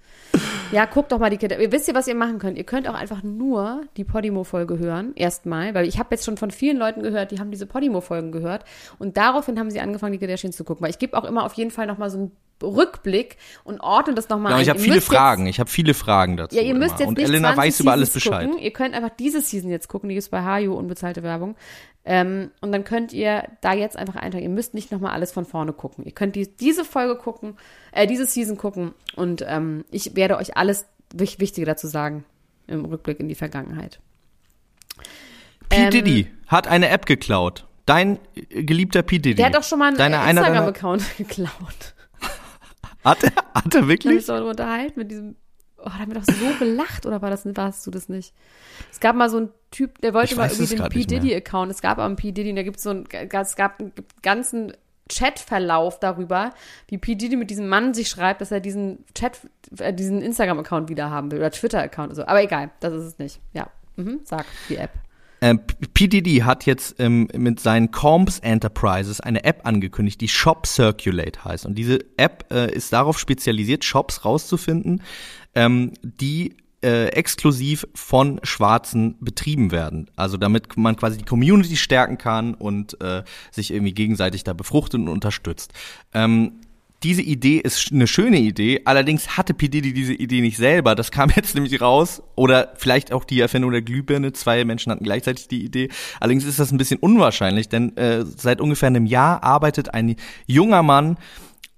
Ja, 0.72 0.84
guckt 0.84 1.12
doch 1.12 1.20
mal 1.20 1.30
die 1.30 1.36
Kinder. 1.36 1.60
Ihr 1.60 1.70
wisst 1.70 1.86
ihr, 1.86 1.94
was 1.94 2.08
ihr 2.08 2.16
machen 2.16 2.40
könnt? 2.40 2.58
Ihr 2.58 2.64
könnt 2.64 2.88
auch 2.88 2.94
einfach 2.94 3.22
nur 3.22 3.82
die 3.96 4.02
Podimo-Folge 4.02 4.78
hören, 4.78 5.12
erstmal, 5.14 5.74
weil 5.74 5.86
ich 5.86 5.98
habe 5.98 6.08
jetzt 6.10 6.24
schon 6.24 6.36
von 6.36 6.50
vielen 6.50 6.76
Leuten 6.76 7.02
gehört, 7.02 7.30
die 7.30 7.38
haben 7.38 7.52
diese 7.52 7.66
Podimo-Folgen 7.66 8.32
gehört 8.32 8.64
und 8.98 9.16
daraufhin 9.16 9.60
haben 9.60 9.70
sie 9.70 9.80
angefangen, 9.80 10.12
die 10.12 10.18
Kardashians 10.18 10.56
zu 10.56 10.64
gucken. 10.64 10.82
Weil 10.82 10.90
ich 10.90 10.98
gebe 10.98 11.16
auch 11.16 11.24
immer 11.24 11.44
auf 11.44 11.52
jeden 11.52 11.70
Fall 11.70 11.86
nochmal 11.86 12.10
so 12.10 12.18
einen 12.18 12.32
Rückblick 12.62 13.36
und 13.64 13.80
ordne 13.80 14.14
das 14.14 14.28
nochmal 14.28 14.52
Ja, 14.52 14.56
ein. 14.56 14.62
ich 14.62 14.68
habe 14.68 14.78
viele 14.78 14.94
müsst 14.96 15.08
jetzt- 15.08 15.16
Fragen. 15.16 15.46
Ich 15.46 15.60
habe 15.60 15.70
viele 15.70 15.94
Fragen 15.94 16.36
dazu. 16.36 16.56
ja, 16.56 16.62
ihr 16.62 16.74
müsst 16.74 16.92
immer. 16.92 17.00
jetzt 17.00 17.08
und 17.08 17.18
nicht 17.18 17.28
Elena 17.28 17.48
20 17.54 17.58
weiß 17.64 17.80
über 17.80 17.92
alles 17.92 18.10
Bescheid. 18.10 18.46
Gucken. 18.46 18.62
Ihr 18.62 18.72
könnt 18.72 18.94
einfach 18.94 19.10
diese 19.18 19.40
Season 19.40 19.70
jetzt 19.70 19.88
gucken, 19.88 20.08
die 20.08 20.16
ist 20.16 20.30
bei 20.30 20.42
Hayu, 20.42 20.74
unbezahlte 20.74 21.22
Werbung. 21.22 21.56
Ähm, 22.04 22.50
und 22.60 22.70
dann 22.72 22.84
könnt 22.84 23.12
ihr 23.12 23.48
da 23.62 23.72
jetzt 23.74 23.96
einfach 23.96 24.14
eintragen. 24.16 24.44
Ihr 24.44 24.48
müsst 24.50 24.74
nicht 24.74 24.92
nochmal 24.92 25.12
alles 25.12 25.32
von 25.32 25.44
vorne 25.44 25.72
gucken. 25.72 26.04
Ihr 26.04 26.12
könnt 26.12 26.36
die, 26.36 26.48
diese 26.56 26.84
Folge 26.84 27.16
gucken, 27.16 27.56
äh, 27.92 28.06
diese 28.06 28.26
Season 28.26 28.56
gucken 28.56 28.92
und 29.16 29.44
ähm, 29.46 29.84
ich 29.90 30.14
werde 30.14 30.36
euch 30.36 30.56
alles 30.56 30.86
Wich- 31.14 31.40
Wichtige 31.40 31.66
dazu 31.66 31.86
sagen 31.88 32.24
im 32.68 32.84
Rückblick 32.84 33.18
in 33.20 33.28
die 33.28 33.34
Vergangenheit. 33.34 34.00
P. 35.68 35.76
Ähm, 35.84 35.90
Diddy 35.90 36.28
hat 36.46 36.68
eine 36.68 36.88
App 36.88 37.06
geklaut. 37.06 37.66
Dein 37.86 38.18
geliebter 38.50 39.02
P. 39.02 39.18
Diddy. 39.18 39.34
Der 39.36 39.46
hat 39.46 39.54
doch 39.54 39.62
schon 39.62 39.78
mal 39.78 39.88
einen 39.88 39.96
deiner, 39.96 40.28
Instagram-Account 40.28 41.04
geklaut. 41.18 41.94
Hat, 43.10 43.24
er, 43.24 43.32
hat 43.54 43.74
er 43.74 43.88
wirklich? 43.88 44.16
uns 44.16 44.26
darüber 44.26 44.50
unterhalten 44.50 44.98
mit 44.98 45.10
diesem. 45.10 45.36
Oh, 45.78 45.84
da 45.84 45.98
haben 45.98 46.12
wir 46.12 46.20
doch 46.20 46.26
so 46.26 46.46
gelacht, 46.58 47.06
oder 47.06 47.22
war 47.22 47.30
das, 47.30 47.44
warst 47.56 47.86
du 47.86 47.90
das 47.90 48.08
nicht? 48.08 48.34
Es 48.90 48.98
gab 48.98 49.14
mal 49.14 49.28
so 49.28 49.36
einen 49.36 49.50
Typ, 49.70 50.00
der 50.00 50.14
wollte 50.14 50.32
Ich 50.32 50.36
mal 50.36 50.50
irgendwie 50.50 50.74
den 50.74 50.88
P. 50.88 51.04
Diddy-Account. 51.04 51.70
Es 51.70 51.80
gab 51.80 51.98
aber 51.98 52.06
einen 52.06 52.16
P. 52.16 52.32
Diddy 52.32 52.50
und 52.50 52.56
da 52.56 52.62
gibt 52.62 52.78
es 52.78 52.82
so 52.82 52.90
einen, 52.90 53.06
es 53.10 53.56
gab 53.56 53.78
einen 53.78 53.92
ganzen 54.22 54.72
Chatverlauf 55.08 56.00
darüber, 56.00 56.52
wie 56.88 56.98
P. 56.98 57.14
Diddy 57.14 57.36
mit 57.36 57.50
diesem 57.50 57.68
Mann 57.68 57.94
sich 57.94 58.08
schreibt, 58.08 58.40
dass 58.40 58.50
er 58.50 58.60
diesen 58.60 59.04
Chat, 59.14 59.38
äh, 59.78 59.92
diesen 59.92 60.22
Instagram-Account 60.22 60.88
wieder 60.88 61.10
haben 61.10 61.30
will 61.30 61.38
oder 61.38 61.50
Twitter-Account 61.50 62.10
und 62.10 62.14
so. 62.16 62.26
Aber 62.26 62.42
egal, 62.42 62.70
das 62.80 62.94
ist 62.94 63.04
es 63.04 63.18
nicht. 63.18 63.40
Ja, 63.52 63.68
mhm, 63.96 64.20
sag 64.24 64.46
die 64.68 64.76
App. 64.76 64.90
Ähm, 65.40 65.60
P. 65.94 66.08
Diddy 66.08 66.38
hat 66.38 66.66
jetzt 66.66 66.96
ähm, 66.98 67.28
mit 67.36 67.60
seinen 67.60 67.90
Combs 67.90 68.38
Enterprises 68.38 69.20
eine 69.20 69.44
App 69.44 69.66
angekündigt, 69.66 70.20
die 70.20 70.28
Shop 70.28 70.66
Circulate 70.66 71.44
heißt. 71.44 71.66
Und 71.66 71.76
diese 71.76 71.98
App 72.16 72.46
äh, 72.50 72.72
ist 72.72 72.92
darauf 72.92 73.18
spezialisiert, 73.18 73.84
Shops 73.84 74.24
rauszufinden, 74.24 75.02
ähm, 75.54 75.92
die 76.02 76.56
äh, 76.82 77.08
exklusiv 77.08 77.86
von 77.94 78.40
Schwarzen 78.42 79.16
betrieben 79.20 79.72
werden. 79.72 80.10
Also 80.16 80.36
damit 80.36 80.76
man 80.76 80.96
quasi 80.96 81.18
die 81.18 81.24
Community 81.24 81.76
stärken 81.76 82.18
kann 82.18 82.54
und 82.54 83.00
äh, 83.00 83.24
sich 83.50 83.72
irgendwie 83.72 83.94
gegenseitig 83.94 84.44
da 84.44 84.52
befruchtet 84.52 85.00
und 85.00 85.08
unterstützt. 85.08 85.72
Ähm, 86.14 86.60
diese 87.02 87.22
Idee 87.22 87.58
ist 87.58 87.92
eine 87.92 88.06
schöne 88.06 88.38
Idee, 88.38 88.80
allerdings 88.84 89.36
hatte 89.36 89.54
P. 89.54 89.68
Diese 89.68 90.14
Idee 90.14 90.40
nicht 90.40 90.56
selber. 90.56 90.94
Das 90.94 91.10
kam 91.10 91.30
jetzt 91.36 91.54
nämlich 91.54 91.80
raus. 91.80 92.22
Oder 92.34 92.72
vielleicht 92.76 93.12
auch 93.12 93.24
die 93.24 93.40
Erfindung 93.40 93.70
der 93.70 93.82
Glühbirne. 93.82 94.32
Zwei 94.32 94.64
Menschen 94.64 94.92
hatten 94.92 95.04
gleichzeitig 95.04 95.48
die 95.48 95.64
Idee. 95.64 95.88
Allerdings 96.20 96.44
ist 96.44 96.58
das 96.58 96.72
ein 96.72 96.78
bisschen 96.78 96.98
unwahrscheinlich, 96.98 97.68
denn 97.68 97.96
äh, 97.96 98.24
seit 98.24 98.60
ungefähr 98.60 98.88
einem 98.88 99.06
Jahr 99.06 99.42
arbeitet 99.42 99.92
ein 99.94 100.16
junger 100.46 100.82
Mann 100.82 101.18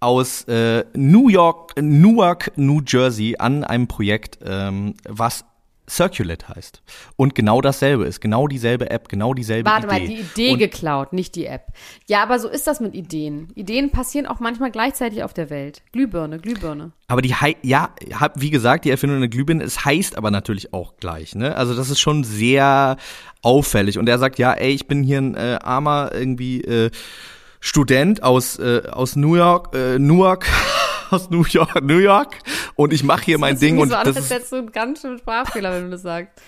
aus 0.01 0.45
äh, 0.45 0.85
New 0.95 1.29
York, 1.29 1.75
Newark, 1.81 2.53
New 2.57 2.81
Jersey 2.87 3.35
an 3.39 3.65
einem 3.65 3.89
Projekt, 3.89 4.39
ähm, 4.45 4.95
was 5.09 5.45
Circulate 5.89 6.49
heißt. 6.49 6.83
Und 7.17 7.35
genau 7.35 7.61
dasselbe 7.61 8.05
ist, 8.05 8.21
genau 8.21 8.47
dieselbe 8.47 8.91
App, 8.91 9.09
genau 9.09 9.35
dieselbe 9.35 9.69
Warte 9.71 9.87
Idee. 9.87 9.99
mal, 9.99 10.07
die 10.07 10.21
Idee 10.21 10.53
Und 10.53 10.59
geklaut, 10.59 11.13
nicht 11.13 11.35
die 11.35 11.47
App. 11.47 11.69
Ja, 12.07 12.23
aber 12.23 12.39
so 12.39 12.49
ist 12.49 12.67
das 12.67 12.81
mit 12.81 12.95
Ideen. 12.95 13.49
Ideen 13.55 13.91
passieren 13.91 14.27
auch 14.27 14.41
manchmal 14.41 14.71
gleichzeitig 14.71 15.23
auf 15.23 15.33
der 15.33 15.51
Welt. 15.51 15.83
Glühbirne, 15.93 16.39
Glühbirne. 16.39 16.93
Aber 17.07 17.23
die, 17.23 17.35
ja, 17.63 17.91
wie 18.35 18.51
gesagt, 18.51 18.85
die 18.85 18.91
Erfindung 18.91 19.21
der 19.21 19.29
Glühbirne, 19.29 19.65
es 19.65 19.85
heißt 19.85 20.17
aber 20.19 20.31
natürlich 20.31 20.73
auch 20.75 20.97
gleich, 20.99 21.35
ne? 21.35 21.57
Also 21.57 21.75
das 21.75 21.89
ist 21.91 22.01
schon 22.01 22.25
sehr 22.25 22.97
auffällig. 23.43 23.99
Und 23.99 24.09
er 24.09 24.19
sagt, 24.19 24.39
ja, 24.39 24.53
ey, 24.53 24.73
ich 24.73 24.87
bin 24.87 25.03
hier 25.03 25.19
ein 25.19 25.35
äh, 25.35 25.59
armer 25.63 26.11
irgendwie 26.13 26.61
äh, 26.63 26.91
Student 27.61 28.23
aus 28.23 28.59
äh, 28.59 28.83
aus 28.91 29.17
New 29.17 29.35
York, 29.35 29.75
äh, 29.75 29.99
Newark, 29.99 30.47
aus 31.11 31.31
New 31.31 31.45
York, 31.45 31.83
New 31.83 31.99
York, 31.99 32.39
und 32.75 32.93
ich 32.93 33.03
mache 33.05 33.25
hier 33.25 33.39
mein 33.39 33.55
Das 33.55 33.61
Ding 33.61 33.77
ist 33.77 33.83
und 33.83 33.89
so 33.91 33.95
an, 33.97 34.05
das 34.05 34.17
ist, 34.17 34.31
hättest 34.31 34.53
du 34.53 34.57
einen 34.57 34.73
ganz 34.73 35.01
schönen 35.01 35.19
Sprachfehler, 35.19 35.73
wenn 35.73 35.85
du 35.85 35.91
das 35.91 36.03
sagst. 36.03 36.41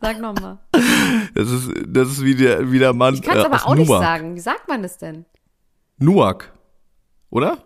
Sag 0.00 0.20
nochmal. 0.20 0.58
das 1.34 1.50
ist 1.50 1.70
das 1.86 2.08
ist 2.08 2.24
wie 2.24 2.34
der 2.34 2.70
wie 2.70 2.78
der 2.78 2.92
Mann 2.92 3.14
Ich 3.14 3.22
kann 3.22 3.38
es 3.38 3.44
äh, 3.44 3.46
aber 3.46 3.66
auch 3.66 3.74
nicht 3.74 3.88
Newark. 3.88 4.02
sagen. 4.02 4.34
Wie 4.34 4.40
sagt 4.40 4.68
man 4.68 4.82
das 4.82 4.98
denn? 4.98 5.24
Newark, 5.98 6.52
oder? 7.30 7.58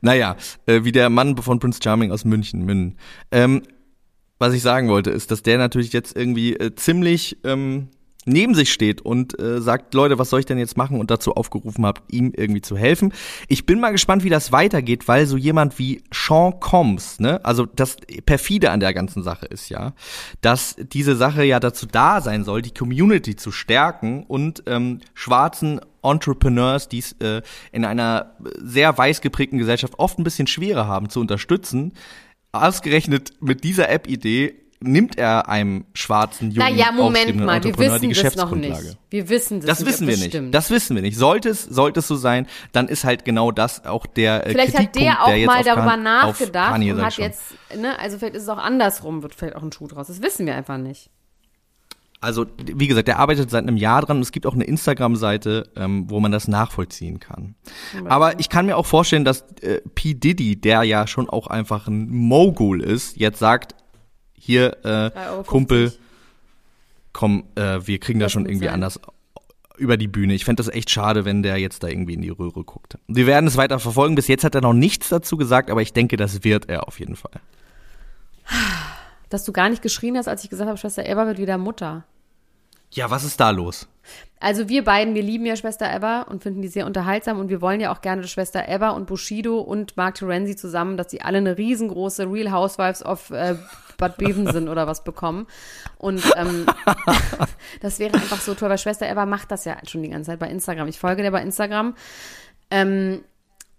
Naja, 0.00 0.36
äh, 0.66 0.84
wie 0.84 0.92
der 0.92 1.10
Mann 1.10 1.36
von 1.36 1.58
Prince 1.58 1.80
Charming 1.82 2.12
aus 2.12 2.24
München, 2.24 2.64
München. 2.64 2.98
Ähm, 3.30 3.62
was 4.38 4.52
ich 4.52 4.62
sagen 4.62 4.88
wollte, 4.88 5.10
ist, 5.10 5.30
dass 5.30 5.42
der 5.42 5.58
natürlich 5.58 5.92
jetzt 5.92 6.16
irgendwie 6.16 6.54
äh, 6.54 6.74
ziemlich 6.74 7.38
ähm, 7.44 7.88
neben 8.26 8.54
sich 8.54 8.72
steht 8.72 9.00
und 9.00 9.38
äh, 9.40 9.60
sagt, 9.60 9.94
Leute, 9.94 10.18
was 10.18 10.30
soll 10.30 10.40
ich 10.40 10.46
denn 10.46 10.58
jetzt 10.58 10.76
machen? 10.76 11.00
Und 11.00 11.10
dazu 11.10 11.34
aufgerufen 11.34 11.86
habe, 11.86 12.02
ihm 12.10 12.32
irgendwie 12.36 12.60
zu 12.60 12.76
helfen. 12.76 13.12
Ich 13.48 13.64
bin 13.64 13.80
mal 13.80 13.92
gespannt, 13.92 14.24
wie 14.24 14.28
das 14.28 14.52
weitergeht, 14.52 15.08
weil 15.08 15.26
so 15.26 15.36
jemand 15.36 15.78
wie 15.78 16.02
Sean 16.12 16.60
Combs, 16.60 17.20
ne, 17.20 17.42
also 17.44 17.64
das 17.64 17.96
perfide 18.26 18.70
an 18.70 18.80
der 18.80 18.92
ganzen 18.92 19.22
Sache 19.22 19.46
ist 19.46 19.68
ja, 19.68 19.94
dass 20.40 20.76
diese 20.92 21.16
Sache 21.16 21.44
ja 21.44 21.60
dazu 21.60 21.86
da 21.86 22.20
sein 22.20 22.44
soll, 22.44 22.62
die 22.62 22.74
Community 22.74 23.36
zu 23.36 23.52
stärken 23.52 24.24
und 24.24 24.64
ähm, 24.66 25.00
schwarzen 25.14 25.80
Entrepreneurs, 26.02 26.88
die 26.88 26.98
es 26.98 27.12
äh, 27.20 27.42
in 27.72 27.84
einer 27.84 28.36
sehr 28.58 28.96
weiß 28.96 29.20
geprägten 29.20 29.58
Gesellschaft 29.58 29.94
oft 29.98 30.18
ein 30.18 30.24
bisschen 30.24 30.46
schwerer 30.46 30.86
haben 30.86 31.08
zu 31.08 31.20
unterstützen. 31.20 31.92
Ausgerechnet 32.52 33.32
mit 33.40 33.64
dieser 33.64 33.88
App-Idee 33.88 34.65
nimmt 34.80 35.16
er 35.18 35.48
einem 35.48 35.86
schwarzen, 35.94 36.50
jungen, 36.50 36.68
Naja, 36.70 36.92
Moment 36.92 37.36
mal, 37.36 37.46
wir 37.62 37.70
Entrepreneur 37.70 37.98
die 37.98 38.08
wissen 38.10 38.24
das 38.24 38.36
noch 38.36 38.50
Geschäftsgrundlage. 38.50 38.84
nicht. 38.84 38.98
Wir 39.10 39.28
wissen 39.28 39.60
das, 39.60 39.66
Das 39.66 39.78
nicht, 39.80 39.88
wissen 39.88 40.06
wir 40.06 40.12
das 40.14 40.20
nicht. 40.22 40.32
Stimmt. 40.32 40.54
Das 40.54 40.70
wissen 40.70 40.94
wir 40.96 41.02
nicht. 41.02 41.16
Sollte 41.16 41.48
es, 41.48 41.62
sollte 41.64 42.00
es 42.00 42.08
so 42.08 42.16
sein, 42.16 42.46
dann 42.72 42.88
ist 42.88 43.04
halt 43.04 43.24
genau 43.24 43.50
das 43.52 43.84
auch 43.86 44.06
der 44.06 44.46
äh, 44.46 44.50
Vielleicht 44.50 44.74
hat 44.78 44.92
Kritikpunkt, 44.92 45.06
der 45.08 45.24
auch 45.24 45.46
mal 45.54 45.64
darüber 45.64 45.84
Kan- 45.92 46.02
nachgedacht 46.02 46.72
Kanye, 46.72 46.92
und 46.92 47.02
hat 47.02 47.14
schon. 47.14 47.24
jetzt, 47.24 47.42
ne, 47.76 47.98
also 47.98 48.18
vielleicht 48.18 48.34
ist 48.36 48.42
es 48.42 48.48
auch 48.48 48.58
andersrum, 48.58 49.22
wird 49.22 49.34
vielleicht 49.34 49.56
auch 49.56 49.62
ein 49.62 49.72
Schuh 49.72 49.86
draus. 49.86 50.08
Das 50.08 50.22
wissen 50.22 50.44
wir 50.46 50.54
einfach 50.54 50.78
nicht. 50.78 51.10
Also, 52.20 52.46
wie 52.58 52.86
gesagt, 52.86 53.08
der 53.08 53.18
arbeitet 53.18 53.50
seit 53.50 53.62
einem 53.62 53.76
Jahr 53.76 54.00
dran 54.00 54.16
und 54.16 54.22
es 54.22 54.32
gibt 54.32 54.46
auch 54.46 54.54
eine 54.54 54.64
Instagram-Seite, 54.64 55.68
ähm, 55.76 56.08
wo 56.08 56.18
man 56.18 56.32
das 56.32 56.48
nachvollziehen 56.48 57.20
kann. 57.20 57.54
Aber 58.06 58.40
ich 58.40 58.48
kann 58.48 58.64
mir 58.66 58.76
auch 58.78 58.86
vorstellen, 58.86 59.24
dass 59.26 59.42
äh, 59.60 59.82
P. 59.94 60.14
Diddy, 60.14 60.56
der 60.58 60.82
ja 60.84 61.06
schon 61.06 61.28
auch 61.28 61.46
einfach 61.46 61.88
ein 61.88 62.08
Mogul 62.08 62.82
ist, 62.82 63.18
jetzt 63.18 63.38
sagt, 63.38 63.74
hier, 64.46 64.76
äh, 64.84 65.10
3,50 65.10 65.30
Euro. 65.30 65.42
Kumpel, 65.44 65.92
komm, 67.12 67.44
äh, 67.56 67.80
wir 67.84 67.98
kriegen 67.98 68.18
das 68.20 68.26
Das 68.26 68.32
schon 68.32 68.46
irgendwie 68.46 68.66
sein. 68.66 68.74
anders 68.74 69.00
über 69.78 69.96
die 69.98 70.08
Bühne. 70.08 70.32
Ich 70.34 70.44
fände 70.46 70.62
das 70.62 70.72
echt 70.72 70.88
schade, 70.90 71.24
wenn 71.24 71.42
der 71.42 71.58
jetzt 71.58 71.82
da 71.82 71.88
irgendwie 71.88 72.14
in 72.14 72.22
die 72.22 72.30
Röhre 72.30 72.64
guckt. 72.64 72.96
Wir 73.08 73.26
werden 73.26 73.46
es 73.46 73.56
weiter 73.58 73.78
verfolgen. 73.78 74.14
Bis 74.14 74.26
jetzt 74.28 74.42
hat 74.44 74.54
er 74.54 74.62
noch 74.62 74.72
nichts 74.72 75.10
dazu 75.10 75.36
gesagt, 75.36 75.70
aber 75.70 75.82
ich 75.82 75.92
denke, 75.92 76.16
das 76.16 76.44
wird 76.44 76.68
er 76.70 76.88
auf 76.88 76.98
jeden 76.98 77.16
Fall. 77.16 77.32
Dass 79.28 79.44
du 79.44 79.52
gar 79.52 79.68
nicht 79.68 79.82
geschrien 79.82 80.16
hast, 80.16 80.28
als 80.28 80.44
ich 80.44 80.50
gesagt 80.50 80.68
habe, 80.68 80.78
Schwester 80.78 81.04
Eva 81.04 81.26
wird 81.26 81.38
wieder 81.38 81.58
Mutter. 81.58 82.04
Ja, 82.92 83.10
was 83.10 83.24
ist 83.24 83.40
da 83.40 83.50
los? 83.50 83.88
Also 84.38 84.68
wir 84.68 84.84
beiden, 84.84 85.14
wir 85.14 85.22
lieben 85.22 85.44
ja 85.44 85.56
Schwester 85.56 85.92
Eva 85.92 86.22
und 86.22 86.42
finden 86.42 86.62
die 86.62 86.68
sehr 86.68 86.86
unterhaltsam 86.86 87.40
und 87.40 87.48
wir 87.48 87.60
wollen 87.60 87.80
ja 87.80 87.92
auch 87.92 88.00
gerne 88.00 88.26
Schwester 88.28 88.68
Eva 88.68 88.90
und 88.90 89.06
Bushido 89.06 89.58
und 89.58 89.96
Mark 89.96 90.14
Terenzi 90.14 90.54
zusammen, 90.56 90.96
dass 90.96 91.08
die 91.08 91.22
alle 91.22 91.38
eine 91.38 91.58
riesengroße 91.58 92.30
Real 92.30 92.52
Housewives 92.52 93.04
of 93.04 93.30
äh, 93.30 93.56
Bad 93.96 94.18
Bevensen 94.18 94.68
oder 94.68 94.86
was 94.86 95.04
bekommen. 95.04 95.46
Und 95.98 96.22
ähm, 96.36 96.66
das 97.80 97.98
wäre 97.98 98.14
einfach 98.14 98.40
so 98.40 98.54
toll, 98.54 98.70
weil 98.70 98.78
Schwester 98.78 99.08
Eva 99.08 99.26
macht 99.26 99.50
das 99.50 99.64
ja 99.64 99.76
schon 99.86 100.02
die 100.02 100.10
ganze 100.10 100.30
Zeit 100.30 100.38
bei 100.38 100.48
Instagram. 100.48 100.88
Ich 100.88 100.98
folge 100.98 101.22
der 101.22 101.30
bei 101.30 101.42
Instagram. 101.42 101.94
Ähm, 102.70 103.22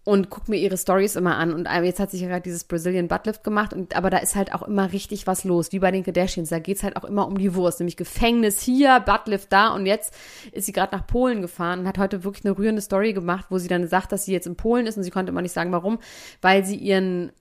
und 0.07 0.29
guck 0.29 0.47
mir 0.47 0.55
ihre 0.55 0.77
Stories 0.77 1.17
immer 1.17 1.35
an. 1.35 1.53
Und 1.53 1.65
äh, 1.65 1.81
jetzt 1.81 1.99
hat 1.99 2.11
sich 2.11 2.21
ja 2.21 2.29
gerade 2.29 2.41
dieses 2.41 2.63
Brazilian 2.63 3.09
Buttlift 3.09 3.43
gemacht. 3.43 3.73
Und, 3.73 3.93
aber 3.93 4.09
da 4.09 4.19
ist 4.19 4.37
halt 4.37 4.53
auch 4.53 4.61
immer 4.61 4.93
richtig 4.93 5.27
was 5.27 5.43
los, 5.43 5.73
wie 5.73 5.79
bei 5.79 5.91
den 5.91 6.05
Kardashians. 6.05 6.47
Da 6.47 6.59
geht's 6.59 6.81
halt 6.81 6.95
auch 6.95 7.03
immer 7.03 7.27
um 7.27 7.37
die 7.37 7.53
Wurst, 7.55 7.81
nämlich 7.81 7.97
Gefängnis 7.97 8.61
hier, 8.61 9.01
Buttlift 9.01 9.51
da. 9.51 9.75
Und 9.75 9.85
jetzt 9.85 10.13
ist 10.53 10.65
sie 10.65 10.71
gerade 10.71 10.95
nach 10.95 11.05
Polen 11.05 11.41
gefahren 11.41 11.81
und 11.81 11.87
hat 11.89 11.97
heute 11.97 12.23
wirklich 12.23 12.45
eine 12.45 12.57
rührende 12.57 12.81
Story 12.81 13.11
gemacht, 13.11 13.47
wo 13.49 13.57
sie 13.57 13.67
dann 13.67 13.85
sagt, 13.85 14.13
dass 14.13 14.23
sie 14.23 14.31
jetzt 14.31 14.47
in 14.47 14.55
Polen 14.55 14.87
ist 14.87 14.95
und 14.95 15.03
sie 15.03 15.11
konnte 15.11 15.31
immer 15.33 15.41
nicht 15.41 15.51
sagen, 15.51 15.73
warum, 15.73 15.99
weil 16.41 16.63
sie 16.63 16.77
ihren 16.77 17.33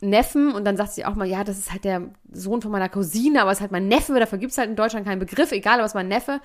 Neffen 0.00 0.52
und 0.52 0.64
dann 0.64 0.76
sagt 0.76 0.92
sie 0.92 1.04
auch 1.04 1.14
mal, 1.14 1.26
ja, 1.26 1.44
das 1.44 1.58
ist 1.58 1.70
halt 1.70 1.84
der 1.84 2.10
Sohn 2.32 2.62
von 2.62 2.70
meiner 2.70 2.88
Cousine, 2.88 3.42
aber 3.42 3.50
es 3.50 3.58
ist 3.58 3.62
halt 3.62 3.72
mein 3.72 3.88
Neffe, 3.88 4.18
dafür 4.18 4.38
gibt's 4.38 4.58
halt 4.58 4.70
in 4.70 4.76
Deutschland 4.76 5.06
keinen 5.06 5.18
Begriff, 5.18 5.52
egal, 5.52 5.74
aber 5.74 5.84
es 5.84 5.90
ist 5.90 5.94
mein 5.94 6.08
Neffe. 6.08 6.40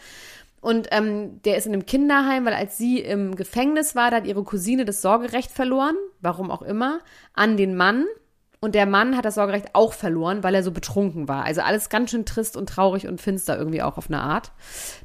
Und 0.61 0.87
ähm, 0.91 1.43
der 1.43 1.57
ist 1.57 1.67
in 1.67 1.73
einem 1.73 1.85
Kinderheim, 1.85 2.43
weil 2.45 2.55
als 2.55 2.77
sie 2.77 2.99
im 2.99 3.35
Gefängnis 3.35 3.95
war, 3.95 4.09
da 4.09 4.17
hat 4.17 4.25
ihre 4.25 4.43
Cousine 4.43 4.83
das 4.83 5.01
Sorgerecht 5.01 5.51
verloren, 5.51 5.95
warum 6.21 6.49
auch 6.49 6.63
immer, 6.63 7.01
an 7.33 7.55
den 7.55 7.75
Mann. 7.75 8.05
Und 8.61 8.73
der 8.73 8.87
Mann 8.87 9.15
hat 9.15 9.25
das 9.25 9.35
Sorgerecht 9.35 9.69
auch 9.73 9.93
verloren, 9.93 10.41
weil 10.41 10.55
er 10.55 10.63
so 10.63 10.71
betrunken 10.71 11.27
war. 11.27 11.43
Also 11.43 11.61
alles 11.61 11.89
ganz 11.89 12.09
schön 12.09 12.25
trist 12.25 12.57
und 12.57 12.67
traurig 12.67 13.07
und 13.07 13.21
finster 13.21 13.59
irgendwie 13.59 13.83
auch 13.83 13.99
auf 13.99 14.09
eine 14.09 14.21
Art. 14.21 14.53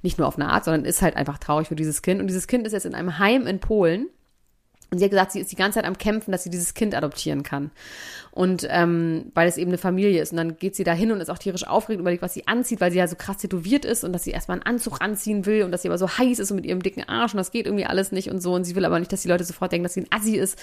Nicht 0.00 0.18
nur 0.18 0.26
auf 0.28 0.36
eine 0.36 0.48
Art, 0.48 0.64
sondern 0.64 0.86
ist 0.86 1.02
halt 1.02 1.14
einfach 1.14 1.36
traurig 1.36 1.68
für 1.68 1.76
dieses 1.76 2.00
Kind. 2.00 2.22
Und 2.22 2.28
dieses 2.28 2.46
Kind 2.46 2.66
ist 2.66 2.72
jetzt 2.72 2.86
in 2.86 2.94
einem 2.94 3.18
Heim 3.18 3.46
in 3.46 3.60
Polen. 3.60 4.08
Und 4.90 4.98
sie 4.98 5.04
hat 5.04 5.10
gesagt, 5.10 5.32
sie 5.32 5.40
ist 5.40 5.52
die 5.52 5.56
ganze 5.56 5.76
Zeit 5.76 5.84
am 5.86 5.98
Kämpfen, 5.98 6.32
dass 6.32 6.42
sie 6.42 6.50
dieses 6.50 6.74
Kind 6.74 6.96
adoptieren 6.96 7.44
kann. 7.44 7.70
Und 8.32 8.66
ähm, 8.68 9.30
weil 9.34 9.48
es 9.48 9.56
eben 9.56 9.70
eine 9.70 9.78
Familie 9.78 10.20
ist. 10.20 10.32
Und 10.32 10.38
dann 10.38 10.56
geht 10.56 10.74
sie 10.74 10.82
da 10.82 10.92
hin 10.92 11.12
und 11.12 11.20
ist 11.20 11.30
auch 11.30 11.38
tierisch 11.38 11.66
aufgeregt, 11.66 12.00
überlegt, 12.00 12.22
was 12.22 12.34
sie 12.34 12.48
anzieht, 12.48 12.80
weil 12.80 12.90
sie 12.90 12.98
ja 12.98 13.06
so 13.06 13.14
krass 13.14 13.38
tätowiert 13.38 13.84
ist 13.84 14.02
und 14.02 14.12
dass 14.12 14.24
sie 14.24 14.32
erstmal 14.32 14.56
einen 14.56 14.66
Anzug 14.66 15.00
anziehen 15.00 15.46
will 15.46 15.62
und 15.62 15.70
dass 15.70 15.82
sie 15.82 15.88
aber 15.88 15.98
so 15.98 16.08
heiß 16.08 16.40
ist 16.40 16.50
und 16.50 16.56
mit 16.56 16.66
ihrem 16.66 16.82
dicken 16.82 17.08
Arsch 17.08 17.32
und 17.32 17.38
das 17.38 17.52
geht 17.52 17.66
irgendwie 17.66 17.86
alles 17.86 18.10
nicht 18.10 18.30
und 18.30 18.40
so. 18.40 18.54
Und 18.54 18.64
sie 18.64 18.74
will 18.74 18.84
aber 18.84 18.98
nicht, 18.98 19.12
dass 19.12 19.22
die 19.22 19.28
Leute 19.28 19.44
sofort 19.44 19.70
denken, 19.70 19.84
dass 19.84 19.94
sie 19.94 20.02
ein 20.02 20.12
Assi 20.12 20.36
ist. 20.36 20.58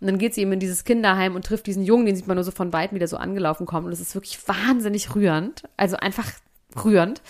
Und 0.00 0.06
dann 0.06 0.18
geht 0.18 0.34
sie 0.34 0.42
eben 0.42 0.52
in 0.52 0.60
dieses 0.60 0.84
Kinderheim 0.84 1.34
und 1.34 1.44
trifft 1.44 1.66
diesen 1.66 1.82
Jungen, 1.82 2.06
den 2.06 2.16
sieht 2.16 2.26
man 2.26 2.36
nur 2.36 2.44
so 2.44 2.52
von 2.52 2.72
weitem, 2.72 2.94
wie 2.94 3.00
der 3.00 3.08
so 3.08 3.16
angelaufen 3.16 3.66
kommt. 3.66 3.84
Und 3.84 3.90
das 3.90 4.00
ist 4.00 4.14
wirklich 4.14 4.38
wahnsinnig 4.48 5.14
rührend. 5.14 5.64
Also 5.76 5.96
einfach 5.96 6.30
rührend 6.84 7.20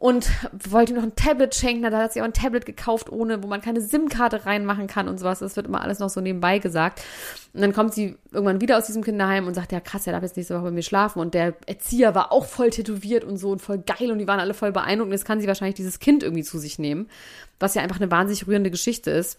und 0.00 0.30
wollte 0.70 0.92
ihm 0.92 0.96
noch 0.96 1.04
ein 1.04 1.14
Tablet 1.14 1.54
schenken. 1.54 1.82
Da 1.82 1.96
hat 1.98 2.14
sie 2.14 2.22
auch 2.22 2.24
ein 2.24 2.32
Tablet 2.32 2.64
gekauft, 2.64 3.12
ohne, 3.12 3.42
wo 3.42 3.46
man 3.46 3.60
keine 3.60 3.82
SIM-Karte 3.82 4.46
reinmachen 4.46 4.86
kann 4.86 5.08
und 5.08 5.18
sowas. 5.18 5.40
Das 5.40 5.56
wird 5.56 5.66
immer 5.66 5.82
alles 5.82 5.98
noch 5.98 6.08
so 6.08 6.22
nebenbei 6.22 6.58
gesagt. 6.58 7.02
Und 7.52 7.60
dann 7.60 7.74
kommt 7.74 7.92
sie 7.92 8.16
irgendwann 8.32 8.62
wieder 8.62 8.78
aus 8.78 8.86
diesem 8.86 9.04
Kinderheim 9.04 9.46
und 9.46 9.52
sagt, 9.52 9.72
ja 9.72 9.80
krass, 9.80 10.06
er 10.06 10.14
darf 10.14 10.22
jetzt 10.22 10.38
nächste 10.38 10.54
Woche 10.54 10.64
bei 10.64 10.70
mir 10.70 10.82
schlafen. 10.82 11.20
Und 11.20 11.34
der 11.34 11.54
Erzieher 11.66 12.14
war 12.14 12.32
auch 12.32 12.46
voll 12.46 12.70
tätowiert 12.70 13.24
und 13.24 13.36
so 13.36 13.50
und 13.50 13.60
voll 13.60 13.76
geil 13.76 14.10
und 14.10 14.16
die 14.18 14.26
waren 14.26 14.40
alle 14.40 14.54
voll 14.54 14.72
beeindruckt. 14.72 15.08
Und 15.08 15.12
jetzt 15.12 15.26
kann 15.26 15.38
sie 15.38 15.46
wahrscheinlich 15.46 15.74
dieses 15.76 15.98
Kind 15.98 16.22
irgendwie 16.22 16.44
zu 16.44 16.58
sich 16.58 16.78
nehmen, 16.78 17.10
was 17.58 17.74
ja 17.74 17.82
einfach 17.82 18.00
eine 18.00 18.10
wahnsinnig 18.10 18.46
rührende 18.46 18.70
Geschichte 18.70 19.10
ist. 19.10 19.38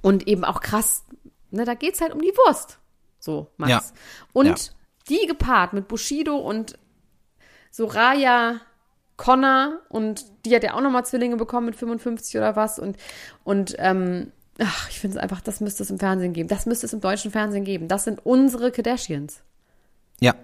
Und 0.00 0.26
eben 0.26 0.44
auch 0.44 0.62
krass, 0.62 1.04
ne, 1.50 1.66
da 1.66 1.74
geht's 1.74 2.00
halt 2.00 2.14
um 2.14 2.22
die 2.22 2.32
Wurst. 2.46 2.78
So, 3.18 3.48
Max. 3.58 3.70
Ja. 3.70 3.82
Und 4.32 4.46
Ja. 4.46 4.54
die 5.10 5.26
gepaart 5.26 5.74
mit 5.74 5.86
Bushido 5.86 6.36
und 6.38 6.78
Soraya 7.70 8.60
Connor 9.16 9.78
und 9.88 10.24
die 10.44 10.54
hat 10.54 10.62
ja 10.62 10.74
auch 10.74 10.80
nochmal 10.80 11.04
Zwillinge 11.06 11.36
bekommen 11.36 11.66
mit 11.66 11.76
55 11.76 12.36
oder 12.36 12.56
was 12.56 12.78
und, 12.78 12.96
und 13.44 13.74
ähm, 13.78 14.32
ach, 14.58 14.88
ich 14.90 15.00
finde 15.00 15.16
es 15.16 15.22
einfach, 15.22 15.40
das 15.40 15.60
müsste 15.60 15.82
es 15.82 15.90
im 15.90 15.98
Fernsehen 15.98 16.32
geben. 16.32 16.48
Das 16.48 16.66
müsste 16.66 16.86
es 16.86 16.92
im 16.92 17.00
deutschen 17.00 17.30
Fernsehen 17.30 17.64
geben. 17.64 17.88
Das 17.88 18.04
sind 18.04 18.24
unsere 18.24 18.70
Kardashians. 18.70 19.42
Ja. 20.20 20.34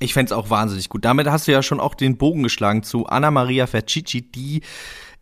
Ich 0.00 0.14
fänd's 0.14 0.30
auch 0.32 0.48
wahnsinnig 0.48 0.88
gut. 0.90 1.04
Damit 1.04 1.26
hast 1.28 1.48
du 1.48 1.52
ja 1.52 1.62
schon 1.62 1.80
auch 1.80 1.94
den 1.94 2.18
Bogen 2.18 2.44
geschlagen 2.44 2.84
zu 2.84 3.06
Anna 3.06 3.30
Maria 3.32 3.66
Fercici, 3.66 4.22
die 4.22 4.62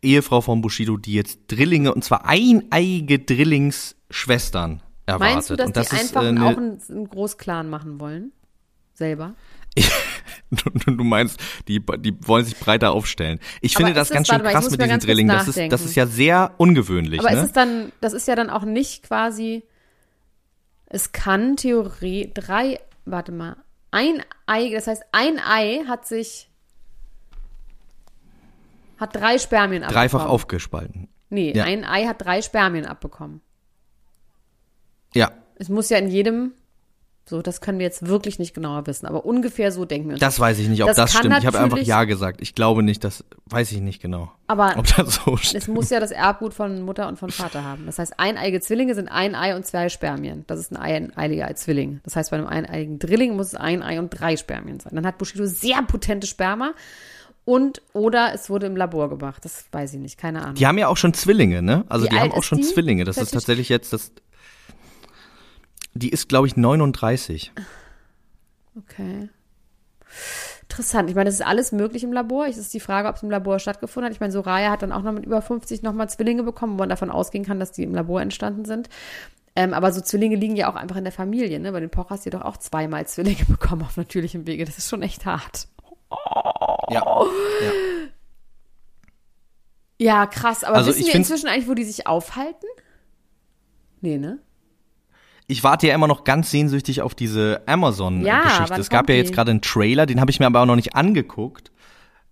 Ehefrau 0.02 0.42
von 0.42 0.60
Bushido, 0.60 0.98
die 0.98 1.14
jetzt 1.14 1.40
Drillinge, 1.48 1.94
und 1.94 2.04
zwar 2.04 2.26
eineige 2.26 3.18
Drillingsschwestern 3.18 4.82
erwartet. 5.06 5.34
Meinst 5.34 5.50
du, 5.50 5.56
dass 5.56 5.66
und 5.68 5.76
das 5.76 5.88
die 5.88 5.96
ist, 5.96 6.02
einfach 6.02 6.24
äh, 6.24 6.32
ne- 6.32 6.44
auch 6.44 6.56
einen, 6.56 6.80
einen 6.90 7.08
Großclan 7.08 7.70
machen 7.70 8.00
wollen? 8.00 8.32
Selber? 8.92 9.34
du, 10.50 10.96
du 10.96 11.04
meinst, 11.04 11.40
die, 11.68 11.84
die 11.98 12.14
wollen 12.26 12.44
sich 12.44 12.58
breiter 12.58 12.92
aufstellen. 12.92 13.40
Ich 13.60 13.76
Aber 13.76 13.84
finde 13.86 13.98
das 13.98 14.10
ganz 14.10 14.28
schön 14.28 14.42
mal, 14.42 14.52
krass 14.52 14.70
mit 14.70 14.80
diesen 14.80 15.00
Drillingen. 15.00 15.36
Das 15.36 15.48
ist, 15.48 15.72
das 15.72 15.84
ist 15.84 15.94
ja 15.94 16.06
sehr 16.06 16.54
ungewöhnlich. 16.56 17.20
Aber 17.20 17.30
ne? 17.30 17.38
ist 17.38 17.46
es 17.46 17.52
dann, 17.52 17.92
das 18.00 18.12
ist 18.12 18.28
ja 18.28 18.34
dann 18.36 18.50
auch 18.50 18.64
nicht 18.64 19.02
quasi, 19.02 19.64
es 20.86 21.12
kann 21.12 21.56
Theorie 21.56 22.30
drei, 22.32 22.80
warte 23.04 23.32
mal, 23.32 23.56
ein 23.90 24.22
Ei, 24.46 24.70
das 24.72 24.86
heißt, 24.86 25.02
ein 25.12 25.38
Ei 25.38 25.84
hat 25.88 26.06
sich, 26.06 26.48
hat 28.98 29.14
drei 29.14 29.38
Spermien 29.38 29.82
abbekommen. 29.82 30.08
Dreifach 30.10 30.26
aufgespalten. 30.26 31.08
Nee, 31.28 31.52
Ja. 31.54 31.64
ein 31.64 31.84
Ei 31.84 32.06
hat 32.06 32.24
drei 32.24 32.40
Spermien 32.42 32.86
abbekommen. 32.86 33.40
Ja, 35.14 35.32
Es 35.58 35.68
muss 35.70 35.88
ja 35.88 35.98
in 35.98 36.08
jedem, 36.08 36.52
so, 37.28 37.42
das 37.42 37.60
können 37.60 37.78
wir 37.80 37.84
jetzt 37.86 38.06
wirklich 38.06 38.38
nicht 38.38 38.54
genauer 38.54 38.86
wissen, 38.86 39.04
aber 39.04 39.24
ungefähr 39.26 39.72
so 39.72 39.84
denken 39.84 40.08
wir 40.08 40.12
uns. 40.12 40.20
das 40.20 40.38
weiß 40.38 40.60
ich 40.60 40.68
nicht, 40.68 40.82
ob 40.82 40.88
Das 40.88 40.96
das, 40.96 41.12
stimmt. 41.12 41.36
Ich 41.40 41.46
habe 41.46 41.58
einfach 41.58 41.78
Ja 41.78 42.04
gesagt. 42.04 42.40
Ich 42.40 42.54
glaube 42.54 42.84
nicht, 42.84 43.02
das 43.02 43.24
weiß 43.46 43.72
ich 43.72 43.80
nicht 43.80 44.00
genau. 44.00 44.30
aber 44.46 44.74
Ob 44.76 44.86
das 44.96 45.16
so 45.16 45.36
stimmt. 45.36 45.60
es 45.62 45.66
muss 45.68 45.90
ja 45.90 45.98
das 45.98 46.12
Erbgut 46.12 46.54
von 46.54 46.82
Mutter 46.82 47.08
und 47.08 47.18
von 47.18 47.30
Vater 47.30 47.64
haben. 47.64 47.84
Das 47.86 47.98
heißt, 47.98 48.20
eineige 48.20 48.60
Zwillinge 48.60 48.94
sind 48.94 49.08
ein 49.08 49.34
Ei 49.34 49.56
und 49.56 49.66
zwei 49.66 49.88
Spermien. 49.88 50.44
Das 50.46 50.60
ist 50.60 50.70
ein 50.70 50.76
eineiliger 50.76 51.52
Zwilling. 51.56 52.00
Das 52.04 52.14
heißt, 52.14 52.30
bei 52.30 52.36
einem 52.36 52.46
eineigen 52.46 53.00
Drilling 53.00 53.34
muss 53.36 53.48
es 53.48 53.54
ein 53.56 53.82
Ei 53.82 53.98
und 53.98 54.10
drei 54.10 54.36
Spermien 54.36 54.78
sein. 54.78 54.92
Dann 54.94 55.04
hat 55.04 55.18
Bushido 55.18 55.46
sehr 55.46 55.82
potente 55.82 56.28
Sperma 56.28 56.74
und 57.44 57.80
oder 57.92 58.32
es 58.34 58.50
wurde 58.50 58.66
im 58.66 58.76
Labor 58.76 59.08
gemacht. 59.08 59.44
Das 59.44 59.66
weiß 59.72 59.94
ich 59.94 60.00
nicht, 60.00 60.18
keine 60.18 60.42
Ahnung. 60.42 60.54
Die 60.56 60.66
haben 60.66 60.78
ja 60.78 60.88
auch 60.88 60.96
schon 60.96 61.14
Zwillinge, 61.14 61.62
ne? 61.62 61.84
Also 61.88 62.06
Wie 62.06 62.10
die 62.10 62.18
haben 62.20 62.32
auch 62.32 62.42
schon 62.42 62.58
die? 62.58 62.64
Zwillinge. 62.64 63.04
Das 63.04 63.16
ist 63.18 63.32
tatsächlich 63.32 63.68
jetzt 63.68 63.92
das. 63.92 64.12
Die 65.96 66.10
ist, 66.10 66.28
glaube 66.28 66.46
ich, 66.46 66.56
39. 66.56 67.52
Okay. 68.76 69.28
Interessant. 70.62 71.08
Ich 71.08 71.16
meine, 71.16 71.26
das 71.26 71.36
ist 71.36 71.46
alles 71.46 71.72
möglich 71.72 72.04
im 72.04 72.12
Labor. 72.12 72.46
Es 72.46 72.58
ist 72.58 72.74
die 72.74 72.80
Frage, 72.80 73.08
ob 73.08 73.16
es 73.16 73.22
im 73.22 73.30
Labor 73.30 73.58
stattgefunden 73.58 74.06
hat. 74.06 74.14
Ich 74.14 74.20
meine, 74.20 74.32
Soraya 74.32 74.70
hat 74.70 74.82
dann 74.82 74.92
auch 74.92 75.02
noch 75.02 75.12
mit 75.12 75.24
über 75.24 75.40
50 75.40 75.82
nochmal 75.82 76.08
Zwillinge 76.10 76.42
bekommen, 76.42 76.74
wo 76.74 76.78
man 76.78 76.88
davon 76.88 77.10
ausgehen 77.10 77.44
kann, 77.44 77.60
dass 77.60 77.72
die 77.72 77.82
im 77.84 77.94
Labor 77.94 78.20
entstanden 78.20 78.64
sind. 78.64 78.88
Ähm, 79.54 79.72
aber 79.72 79.90
so 79.90 80.02
Zwillinge 80.02 80.36
liegen 80.36 80.54
ja 80.56 80.70
auch 80.70 80.74
einfach 80.76 80.96
in 80.96 81.04
der 81.04 81.12
Familie. 81.12 81.58
Ne? 81.60 81.72
Bei 81.72 81.80
den 81.80 81.88
Pochers 81.88 82.22
die 82.22 82.30
doch 82.30 82.42
auch 82.42 82.58
zweimal 82.58 83.06
Zwillinge 83.06 83.44
bekommen 83.48 83.82
auf 83.82 83.96
natürlichem 83.96 84.46
Wege. 84.46 84.64
Das 84.64 84.76
ist 84.76 84.90
schon 84.90 85.02
echt 85.02 85.24
hart. 85.24 85.68
Ja. 86.90 87.02
ja. 87.02 87.72
Ja, 89.98 90.26
krass. 90.26 90.62
Aber 90.62 90.76
Also 90.76 90.90
wissen 90.90 91.06
wir 91.06 91.14
inzwischen 91.14 91.48
eigentlich, 91.48 91.68
wo 91.68 91.74
die 91.74 91.84
sich 91.84 92.06
aufhalten? 92.06 92.66
Nee, 94.02 94.18
ne? 94.18 94.38
Ich 95.48 95.62
warte 95.62 95.86
ja 95.86 95.94
immer 95.94 96.08
noch 96.08 96.24
ganz 96.24 96.50
sehnsüchtig 96.50 97.02
auf 97.02 97.14
diese 97.14 97.62
Ja, 97.66 97.74
Amazon-Geschichte. 97.74 98.64
wann 98.68 98.80
es 98.80 98.88
gab 98.88 99.08
ja 99.08 99.14
jetzt 99.14 99.32
gerade 99.32 99.52
einen 99.52 99.60
Trailer, 99.60 100.06
den 100.06 100.20
habe 100.20 100.30
ich 100.30 100.40
mir 100.40 100.46
aber 100.46 100.60
auch 100.60 100.66
noch 100.66 100.74
nicht 100.76 100.96
angeguckt, 100.96 101.70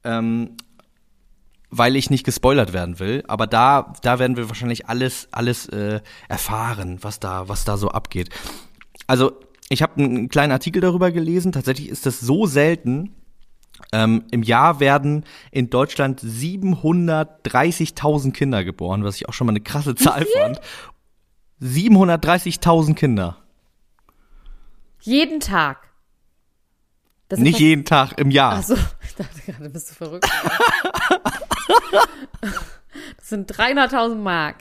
ähm, 0.03 0.57
weil 1.71 1.95
ich 1.97 2.11
nicht 2.11 2.25
gespoilert 2.25 2.73
werden 2.73 2.99
will. 2.99 3.23
Aber 3.29 3.47
da, 3.47 3.93
da 4.03 4.19
werden 4.19 4.37
wir 4.37 4.49
wahrscheinlich 4.49 4.89
alles, 4.89 5.29
alles 5.31 5.69
äh, 5.69 6.01
erfahren, 6.29 6.99
was 7.03 7.21
da, 7.21 7.49
was 7.49 7.65
da 7.65 7.77
so 7.77 7.89
abgeht. 7.89 8.31
Also 9.07 9.33
ich 9.69 9.83
habe 9.83 10.03
einen 10.03 10.29
kleinen 10.29 10.53
Artikel 10.53 10.81
darüber 10.81 11.12
gelesen. 11.12 11.53
Tatsächlich 11.53 11.89
ist 11.89 12.07
das 12.07 12.21
so 12.21 12.47
selten. 12.47 13.12
Ähm, 13.93 14.25
Im 14.31 14.43
Jahr 14.43 14.81
werden 14.81 15.25
in 15.51 15.69
Deutschland 15.71 16.21
730.000 16.21 18.33
Kinder 18.33 18.65
geboren, 18.65 19.05
was 19.05 19.17
ich 19.17 19.29
auch 19.29 19.33
schon 19.33 19.47
mal 19.47 19.53
eine 19.53 19.61
krasse 19.61 19.95
Zahl 19.95 20.27
fand. 20.41 20.61
730.000 21.63 22.95
Kinder. 22.95 23.39
Jeden 25.01 25.41
Tag. 25.41 25.89
Das 27.29 27.39
Nicht 27.39 27.59
jeden 27.59 27.85
Tag 27.85 28.19
im 28.19 28.31
Jahr. 28.31 28.57
Ach 28.59 28.63
so, 28.63 28.75
ich 29.03 29.15
dachte 29.15 29.41
gerade, 29.47 29.71
bist 29.71 29.91
du 29.91 29.95
verrückt. 29.95 30.29
Das 33.17 33.31
sind 33.31 33.51
300.000 33.51 34.17
Mark. 34.17 34.57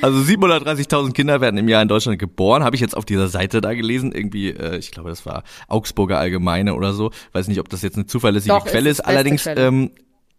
Also 0.00 0.18
730.000 0.20 1.12
Kinder 1.12 1.40
werden 1.40 1.56
im 1.58 1.68
Jahr 1.68 1.82
in 1.82 1.88
Deutschland 1.88 2.18
geboren. 2.18 2.62
Habe 2.62 2.76
ich 2.76 2.80
jetzt 2.80 2.96
auf 2.96 3.04
dieser 3.04 3.28
Seite 3.28 3.60
da 3.60 3.74
gelesen. 3.74 4.12
Irgendwie, 4.12 4.50
äh, 4.50 4.76
ich 4.78 4.92
glaube, 4.92 5.10
das 5.10 5.26
war 5.26 5.42
Augsburger 5.68 6.18
Allgemeine 6.18 6.74
oder 6.74 6.92
so. 6.92 7.10
Weiß 7.32 7.48
nicht, 7.48 7.60
ob 7.60 7.68
das 7.68 7.82
jetzt 7.82 7.96
eine 7.96 8.06
zuverlässige 8.06 8.54
Doch, 8.54 8.64
Quelle 8.64 8.90
ist 8.90 9.00
ist. 9.00 9.04
Allerdings 9.04 9.42
Quelle. 9.42 9.66
ähm, 9.66 9.90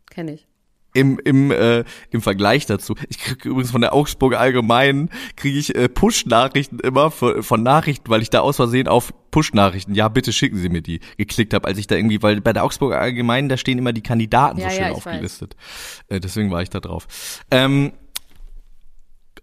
Kenne 0.10 0.34
ich. 0.36 0.48
Im, 0.94 1.20
im, 1.24 1.52
äh, 1.52 1.84
im 2.12 2.22
Vergleich 2.22 2.66
dazu. 2.66 2.96
Ich 3.10 3.20
kriege 3.20 3.50
übrigens 3.50 3.72
von 3.72 3.82
der 3.82 3.94
Augsburger 3.94 4.40
Allgemeinen 4.40 5.10
kriege 5.36 5.58
ich 5.58 5.76
äh, 5.76 5.90
Push-Nachrichten 5.90 6.80
immer 6.80 7.12
von, 7.12 7.44
von 7.44 7.64
Nachrichten, 7.64 8.10
weil 8.10 8.22
ich 8.22 8.30
da 8.30 8.42
aus 8.42 8.58
Versehen 8.58 8.88
auf 8.88 9.14
Push-Nachrichten, 9.32 9.96
ja 9.96 10.08
bitte 10.10 10.32
schicken 10.32 10.58
Sie 10.58 10.70
mir 10.70 10.82
die, 10.82 11.00
geklickt 11.18 11.54
habe, 11.54 11.68
als 11.68 11.78
ich 11.78 11.88
da 11.88 11.96
irgendwie, 11.96 12.22
weil 12.22 12.40
bei 12.42 12.54
der 12.54 12.64
Augsburger 12.64 13.00
Allgemeinen, 13.00 13.50
da 13.50 13.58
stehen 13.58 13.78
immer 13.78 13.94
die 13.94 14.04
Kandidaten 14.04 14.60
Ja, 14.60 14.70
so 14.70 14.76
ja, 14.76 14.82
schön 14.84 14.92
ich 14.92 14.98
aufgelistet. 14.98 15.56
Äh, 16.08 16.20
deswegen 16.20 16.52
war 16.52 16.62
ich 16.62 16.70
da 16.70 16.80
drauf. 16.80 17.08
Ähm, 17.50 17.94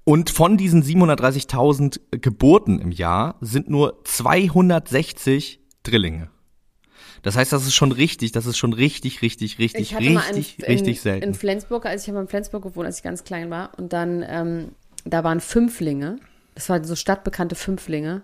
und 0.05 0.31
von 0.31 0.57
diesen 0.57 0.83
730.000 0.83 2.19
Geburten 2.21 2.81
im 2.81 2.91
Jahr 2.91 3.37
sind 3.41 3.69
nur 3.69 4.03
260 4.05 5.61
Drillinge. 5.83 6.31
Das 7.23 7.37
heißt, 7.37 7.53
das 7.53 7.67
ist 7.67 7.75
schon 7.75 7.93
richtig, 7.93 8.33
das 8.33 8.47
ist 8.47 8.57
schon 8.57 8.73
richtig, 8.73 9.23
richtig, 9.23 9.59
richtig, 9.59 9.93
mal 9.93 10.01
in, 10.01 10.17
richtig, 10.17 10.59
in, 10.59 10.65
richtig 10.65 11.01
selten. 11.01 11.29
in 11.29 11.35
Flensburg, 11.35 11.87
als 11.87 12.03
ich 12.03 12.09
habe 12.09 12.21
in 12.21 12.29
Flensburg 12.29 12.63
gewohnt, 12.63 12.87
als 12.87 12.99
ich 12.99 13.03
ganz 13.03 13.25
klein 13.25 13.51
war. 13.51 13.79
Und 13.79 13.93
dann, 13.93 14.25
ähm, 14.27 14.73
da 15.05 15.23
waren 15.25 15.41
Fünflinge. 15.41 16.19
Das 16.55 16.69
waren 16.69 16.85
so 16.85 16.97
stadtbekannte 16.97 17.55
Fünflinge. 17.55 18.23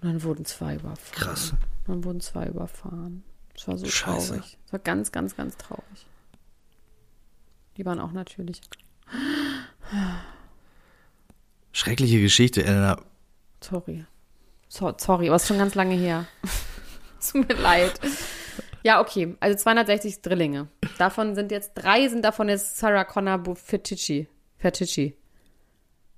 Und 0.00 0.08
dann 0.08 0.22
wurden 0.22 0.44
zwei 0.44 0.76
überfahren. 0.76 1.12
Krass. 1.12 1.50
Und 1.86 1.94
dann 1.94 2.04
wurden 2.04 2.20
zwei 2.20 2.46
überfahren. 2.46 3.24
Das 3.54 3.68
war 3.68 3.78
so 3.78 3.86
Scheiße. 3.86 4.34
traurig. 4.34 4.58
Das 4.64 4.72
war 4.72 4.80
ganz, 4.80 5.12
ganz, 5.12 5.36
ganz 5.36 5.56
traurig. 5.56 6.06
Die 7.76 7.84
waren 7.84 8.00
auch 8.00 8.12
natürlich. 8.12 8.60
Schreckliche 11.72 12.20
Geschichte, 12.20 12.64
Elena. 12.64 13.00
Sorry. 13.60 14.04
So, 14.68 14.92
sorry, 14.96 15.28
aber 15.28 15.36
es 15.36 15.42
ist 15.42 15.48
schon 15.48 15.58
ganz 15.58 15.74
lange 15.74 15.94
her. 15.94 16.26
Tut 17.32 17.48
mir 17.48 17.54
leid. 17.56 18.00
Ja, 18.82 19.00
okay. 19.00 19.34
Also 19.40 19.56
260 19.56 20.20
Drillinge. 20.22 20.68
Davon 20.98 21.34
sind 21.34 21.50
jetzt, 21.50 21.72
drei 21.74 22.08
sind 22.08 22.24
davon 22.24 22.48
jetzt 22.48 22.76
Sarah 22.76 23.04
Connor 23.04 23.42
Ferticci. 23.56 24.28
Ferticci. 24.58 25.14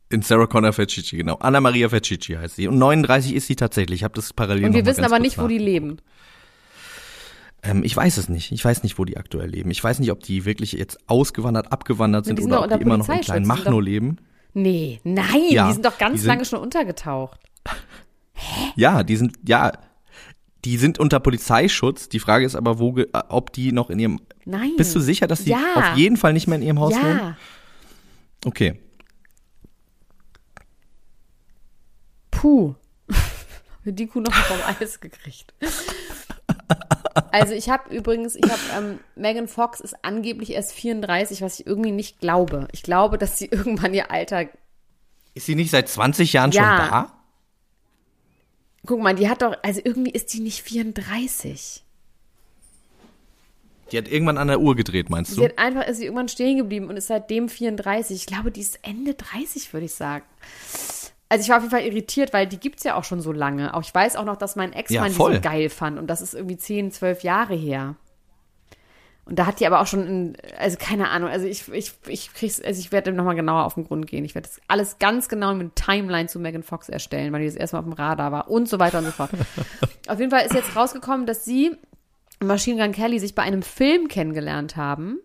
In 0.09 0.23
Sarah 0.23 0.47
Connor 0.47 0.73
Fercici, 0.73 1.17
genau. 1.17 1.35
Anna 1.41 1.61
Maria 1.61 1.89
Fercici 1.89 2.35
heißt 2.35 2.57
sie. 2.57 2.69
Und 2.69 2.79
39 2.79 3.35
ist 3.35 3.49
sie 3.49 3.57
tatsächlich. 3.57 4.01
Ich 4.01 4.05
habe 4.05 4.15
das 4.15 4.33
parallel 4.33 4.67
Und 4.67 4.75
wir 4.75 4.87
wissen 4.87 5.05
aber 5.05 5.19
nicht, 5.19 5.37
wo 5.39 5.49
die 5.49 5.59
leben. 5.59 5.99
Ähm, 7.63 7.83
ich 7.83 7.97
weiß 7.97 8.17
es 8.19 8.29
nicht. 8.29 8.53
Ich 8.53 8.65
weiß 8.65 8.83
nicht, 8.85 8.99
wo 8.99 9.05
die 9.05 9.17
aktuell 9.17 9.49
leben. 9.49 9.71
Ich 9.73 9.83
weiß 9.83 9.99
nicht, 9.99 10.13
ob 10.13 10.21
die 10.23 10.45
wirklich 10.45 10.73
jetzt 10.73 10.99
ausgewandert, 11.09 11.73
abgewandert 11.73 12.25
sind 12.27 12.39
sind 12.39 12.47
oder 12.53 12.63
ob 12.65 12.79
die 12.79 12.83
immer 12.85 12.99
noch 12.99 13.09
in 13.09 13.21
kleinen 13.21 13.47
Machno 13.47 13.81
leben. 13.81 14.19
Nee, 14.55 15.01
nein, 15.05 15.27
Ja, 15.51 15.67
die 15.69 15.75
sind 15.75 15.85
doch 15.85 15.99
ganz 15.99 16.21
sind- 16.21 16.29
lange 16.29 16.45
schon 16.45 16.61
untergetaucht. 16.61 17.41
Ja, 18.77 19.03
die 19.03 19.17
sind, 19.17 19.37
ja, 19.47 19.73
die 20.67 20.77
sind 20.79 20.99
unter 20.99 21.21
Polizeischutz. 21.21 22.09
Die 22.09 22.19
Frage 22.19 22.45
ist 22.45 22.57
aber, 22.57 22.79
wo, 22.81 22.99
äh, 22.99 23.07
ob 23.29 23.53
die 23.53 23.71
noch 23.73 23.89
in 23.89 23.99
ihrem, 24.01 24.21
Nein. 24.45 24.73
bist 24.77 24.95
du 24.97 25.01
sicher, 25.01 25.27
dass 25.29 25.45
sie 25.45 25.51
Ja. 25.51 25.59
auf 25.77 25.97
jeden 25.97 26.17
Fall 26.17 26.33
nicht 26.33 26.49
mehr 26.49 26.57
in 26.59 26.63
ihrem 26.63 26.81
Haus 26.81 26.93
wohnen? 26.95 27.19
Ja. 27.19 27.37
Okay. 28.45 28.79
Puh. 32.31 32.75
Die 33.85 34.07
Kuh 34.09 34.21
noch 34.21 34.33
vom 34.35 34.59
Eis 34.81 34.99
gekriegt. 35.01 35.55
Also 37.31 37.55
ich 37.55 37.69
habe 37.71 37.95
übrigens, 37.95 38.35
ich 38.35 38.43
habe, 38.45 38.61
ähm, 38.77 38.99
Megan 39.15 39.47
Fox 39.49 39.79
ist 39.81 39.95
angeblich 40.05 40.51
erst 40.51 40.73
34, 40.73 41.41
was 41.43 41.61
ich 41.61 41.67
irgendwie 41.67 41.93
nicht 41.93 42.19
glaube. 42.21 42.67
Ich 42.73 42.83
glaube, 42.83 43.17
dass 43.19 43.39
sie 43.39 43.47
irgendwann 43.51 43.95
ihr 43.95 44.11
Alter, 44.11 44.47
Ist 45.35 45.47
sie 45.47 45.55
nicht 45.55 45.71
seit 45.71 45.89
20 45.89 46.33
Jahren 46.33 46.51
Ja. 46.51 46.63
schon 46.63 46.77
da? 46.91 47.13
Guck 48.87 49.01
mal, 49.01 49.15
die 49.15 49.29
hat 49.29 49.43
doch, 49.43 49.57
also 49.63 49.81
irgendwie 49.85 50.11
ist 50.11 50.33
die 50.33 50.41
nicht 50.41 50.63
34. 50.63 51.83
Die 53.93 53.99
hat 53.99 54.09
irgendwann 54.09 54.39
an 54.39 54.49
der 54.49 54.61
Uhr 54.61 54.75
gedreht, 54.75 55.11
meinst 55.11 55.33
Sie 55.33 55.37
du? 55.37 55.45
hat 55.45 55.59
einfach, 55.59 55.87
ist 55.87 55.99
sie 55.99 56.05
irgendwann 56.07 56.29
stehen 56.29 56.57
geblieben 56.59 56.89
und 56.89 56.97
ist 56.97 57.07
seitdem 57.07 57.49
34. 57.49 58.17
Ich 58.17 58.27
glaube, 58.27 58.51
die 58.51 58.61
ist 58.61 58.81
Ende 58.83 59.15
30, 59.15 59.73
würde 59.73 59.87
ich 59.87 59.95
sagen. 59.95 60.25
Also 61.29 61.43
ich 61.43 61.49
war 61.49 61.57
auf 61.59 61.63
jeden 61.63 61.71
Fall 61.71 61.85
irritiert, 61.85 62.33
weil 62.33 62.47
die 62.47 62.59
gibt's 62.59 62.83
ja 62.85 62.95
auch 62.97 63.05
schon 63.05 63.21
so 63.21 63.33
lange. 63.33 63.75
Auch 63.75 63.83
ich 63.83 63.95
weiß 63.95 64.17
auch 64.17 64.25
noch, 64.25 64.37
dass 64.37 64.57
mein 64.57 64.73
Ja, 64.73 64.79
Ex-Mann 64.79 65.09
die 65.11 65.15
voll. 65.15 65.35
so 65.37 65.41
geil 65.41 65.69
fand 65.71 65.99
und 65.99 66.07
das 66.09 66.21
ist 66.21 66.35
irgendwie 66.35 66.57
10, 66.57 66.91
12 66.93 67.23
Jahre 67.23 67.55
her. 67.55 67.95
Und 69.27 69.41
da 69.41 69.47
hat 69.47 69.59
die 69.59 69.67
aber 69.67 69.81
auch 69.81 69.89
schon, 69.89 70.07
in, 70.07 70.37
also 70.57 70.77
keine 70.79 71.11
Ahnung, 71.11 71.29
also 71.29 71.47
ich, 71.47 71.69
ich, 71.73 71.93
ich 72.07 72.33
krieg's, 72.33 72.63
also 72.63 72.79
ich 72.79 72.93
werde 72.93 73.11
dem 73.11 73.17
nochmal 73.17 73.35
genauer 73.35 73.65
auf 73.65 73.75
den 73.75 73.85
Grund 73.85 74.07
gehen. 74.07 74.25
Ich 74.25 74.37
werde 74.37 74.49
das 74.49 74.61
alles 74.69 75.01
ganz 75.01 75.29
genau 75.29 75.53
mit 75.53 75.75
Timeline 75.75 76.29
zu 76.29 76.39
Megan 76.39 76.63
Fox 76.63 76.89
erstellen, 76.89 77.33
weil 77.33 77.41
die 77.41 77.47
das 77.47 77.57
erstmal 77.57 77.81
auf 77.81 77.87
dem 77.87 77.93
Radar 77.93 78.31
war 78.31 78.49
und 78.49 78.69
so 78.69 78.79
weiter 78.79 78.99
und 78.99 79.07
so 79.07 79.11
fort. 79.11 79.31
auf 80.07 80.21
jeden 80.21 80.31
Fall 80.31 80.47
ist 80.47 80.55
jetzt 80.55 80.77
rausgekommen, 80.77 81.27
dass 81.27 81.45
sie 81.45 81.77
Machine 82.41 82.81
Gun 82.81 82.93
Kelly 82.93 83.19
sich 83.19 83.35
bei 83.35 83.43
einem 83.43 83.63
Film 83.63 84.07
kennengelernt 84.07 84.77
haben. 84.77 85.19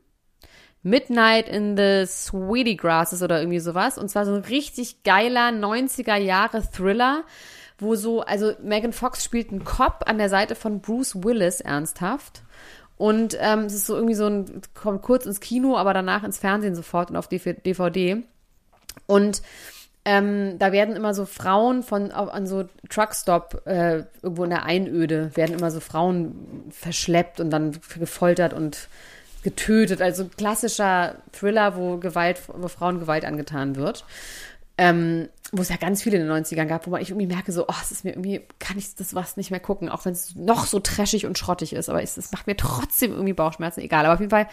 Midnight 0.82 1.47
in 1.47 1.78
the 1.78 2.06
Sweetie 2.08 2.78
Grasses 2.78 3.22
oder 3.22 3.39
irgendwie 3.39 3.60
sowas. 3.60 3.99
Und 3.99 4.10
zwar 4.10 4.26
so 4.26 4.34
ein 4.34 4.41
richtig 4.41 5.04
geiler 5.04 5.49
90er 5.49 6.16
Jahre 6.16 6.64
Thriller, 6.64 7.24
wo 7.78 7.93
so, 7.93 8.22
also 8.22 8.54
Megan 8.64 8.93
Fox 8.93 9.24
spielt 9.24 9.52
einen 9.52 9.64
Cop 9.64 10.06
an 10.08 10.18
der 10.18 10.30
Seite 10.30 10.56
von 10.56 10.82
Bruce 10.82 11.24
Willis 11.24 11.62
ernsthaft. 11.62 12.41
Und 13.02 13.36
ähm, 13.39 13.62
es 13.62 13.74
ist 13.74 13.88
so 13.88 13.95
irgendwie 13.95 14.14
so 14.14 14.28
ein, 14.28 14.62
kommt 14.76 15.02
kurz 15.02 15.26
ins 15.26 15.39
Kino, 15.39 15.76
aber 15.76 15.91
danach 15.91 16.24
ins 16.24 16.38
Fernsehen 16.38 16.76
sofort 16.76 17.10
und 17.10 17.16
auf 17.16 17.28
DVD. 17.28 18.22
Und 19.08 19.41
ähm, 20.06 20.60
da 20.60 20.72
werden 20.72 20.95
immer 20.95 21.16
so 21.16 21.26
Frauen 21.26 21.82
von 21.82 22.12
auf, 22.12 22.32
an 22.32 22.45
so 22.45 22.66
Truckstop 22.89 23.64
äh, 23.66 24.04
irgendwo 24.22 24.43
in 24.43 24.52
der 24.52 24.66
Einöde 24.66 25.36
werden 25.36 25.58
immer 25.58 25.72
so 25.72 25.80
Frauen 25.80 26.70
verschleppt 26.70 27.39
und 27.39 27.49
dann 27.49 27.72
gefoltert 27.97 28.54
und 28.54 28.88
getötet. 29.41 30.04
Also 30.04 30.26
klassischer 30.38 31.16
Thriller, 31.32 31.76
wo 31.76 31.97
Gewalt, 31.97 32.39
wo 32.54 32.68
Frauen 32.68 32.99
Gewalt 32.99 33.26
angetan 33.26 33.78
wird. 33.78 34.06
Ähm, 34.78 35.28
wo 35.52 35.62
es 35.62 35.70
ja 35.70 35.76
ganz 35.76 36.02
viele 36.02 36.18
in 36.18 36.28
den 36.28 36.32
90ern 36.32 36.66
gab, 36.66 36.88
wo 36.88 36.91
man 36.91 37.02
ich 37.02 37.10
irgendwie 37.10 37.28
merke, 37.28 37.52
so, 37.52 37.68
oh, 37.68 37.76
es 37.82 37.91
ist 37.91 38.06
mir 38.06 38.12
irgendwie, 38.12 38.41
kann 38.60 38.78
ich 38.78 38.95
das 38.95 39.14
was 39.14 39.36
nicht 39.36 39.52
mehr 39.52 39.60
gucken, 39.60 39.89
auch 39.89 40.06
wenn 40.06 40.14
es 40.14 40.36
noch 40.36 40.66
so 40.66 40.80
trashig 40.80 41.26
und 41.26 41.38
schrottig 41.38 41.74
ist, 41.74 41.89
aber 41.89 42.02
es, 42.02 42.16
es 42.16 42.32
macht 42.32 42.47
mir 42.47 42.56
trotzdem 42.56 43.12
irgendwie 43.12 43.34
Bauchschmerzen, 43.34 43.82
egal. 43.82 44.06
Aber 44.06 44.14
auf 44.14 44.20
jeden 44.22 44.30
Fall 44.30 44.47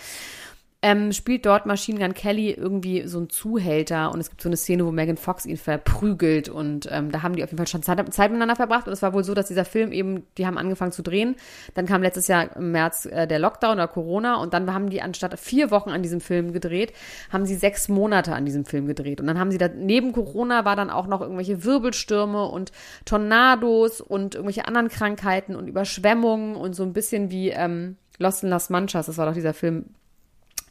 ähm, 0.80 1.12
spielt 1.12 1.44
dort 1.44 1.66
Machine 1.66 1.98
Gun 1.98 2.14
Kelly 2.14 2.52
irgendwie 2.52 3.08
so 3.08 3.18
ein 3.18 3.28
Zuhälter 3.30 4.12
und 4.12 4.20
es 4.20 4.30
gibt 4.30 4.40
so 4.40 4.48
eine 4.48 4.56
Szene, 4.56 4.86
wo 4.86 4.92
Megan 4.92 5.16
Fox 5.16 5.44
ihn 5.44 5.56
verprügelt 5.56 6.48
und 6.48 6.88
ähm, 6.92 7.10
da 7.10 7.22
haben 7.22 7.34
die 7.34 7.42
auf 7.42 7.50
jeden 7.50 7.58
Fall 7.58 7.66
schon 7.66 7.82
Zeit, 7.82 7.98
Zeit 8.14 8.30
miteinander 8.30 8.54
verbracht 8.54 8.86
und 8.86 8.92
es 8.92 9.02
war 9.02 9.12
wohl 9.12 9.24
so, 9.24 9.34
dass 9.34 9.48
dieser 9.48 9.64
Film 9.64 9.90
eben, 9.90 10.24
die 10.36 10.46
haben 10.46 10.56
angefangen 10.56 10.92
zu 10.92 11.02
drehen, 11.02 11.34
dann 11.74 11.86
kam 11.86 12.00
letztes 12.00 12.28
Jahr 12.28 12.54
im 12.56 12.70
März 12.70 13.06
äh, 13.06 13.26
der 13.26 13.40
Lockdown 13.40 13.72
oder 13.72 13.88
Corona 13.88 14.36
und 14.36 14.54
dann 14.54 14.72
haben 14.72 14.88
die 14.88 15.02
anstatt 15.02 15.36
vier 15.40 15.72
Wochen 15.72 15.90
an 15.90 16.04
diesem 16.04 16.20
Film 16.20 16.52
gedreht, 16.52 16.92
haben 17.32 17.44
sie 17.44 17.56
sechs 17.56 17.88
Monate 17.88 18.32
an 18.32 18.46
diesem 18.46 18.64
Film 18.64 18.86
gedreht. 18.86 19.20
Und 19.20 19.26
dann 19.26 19.38
haben 19.38 19.50
sie 19.50 19.58
da, 19.58 19.66
neben 19.66 20.12
Corona 20.12 20.64
war 20.64 20.76
dann 20.76 20.90
auch 20.90 21.08
noch 21.08 21.20
irgendwelche 21.20 21.64
Wirbelstürme 21.64 22.44
und 22.44 22.70
Tornados 23.04 24.00
und 24.00 24.36
irgendwelche 24.36 24.68
anderen 24.68 24.88
Krankheiten 24.88 25.56
und 25.56 25.66
Überschwemmungen 25.66 26.54
und 26.54 26.74
so 26.74 26.84
ein 26.84 26.92
bisschen 26.92 27.32
wie 27.32 27.50
ähm, 27.50 27.96
Lost 28.18 28.44
in 28.44 28.48
Las 28.48 28.70
Manchas, 28.70 29.06
das 29.06 29.18
war 29.18 29.26
doch 29.26 29.34
dieser 29.34 29.54
Film 29.54 29.86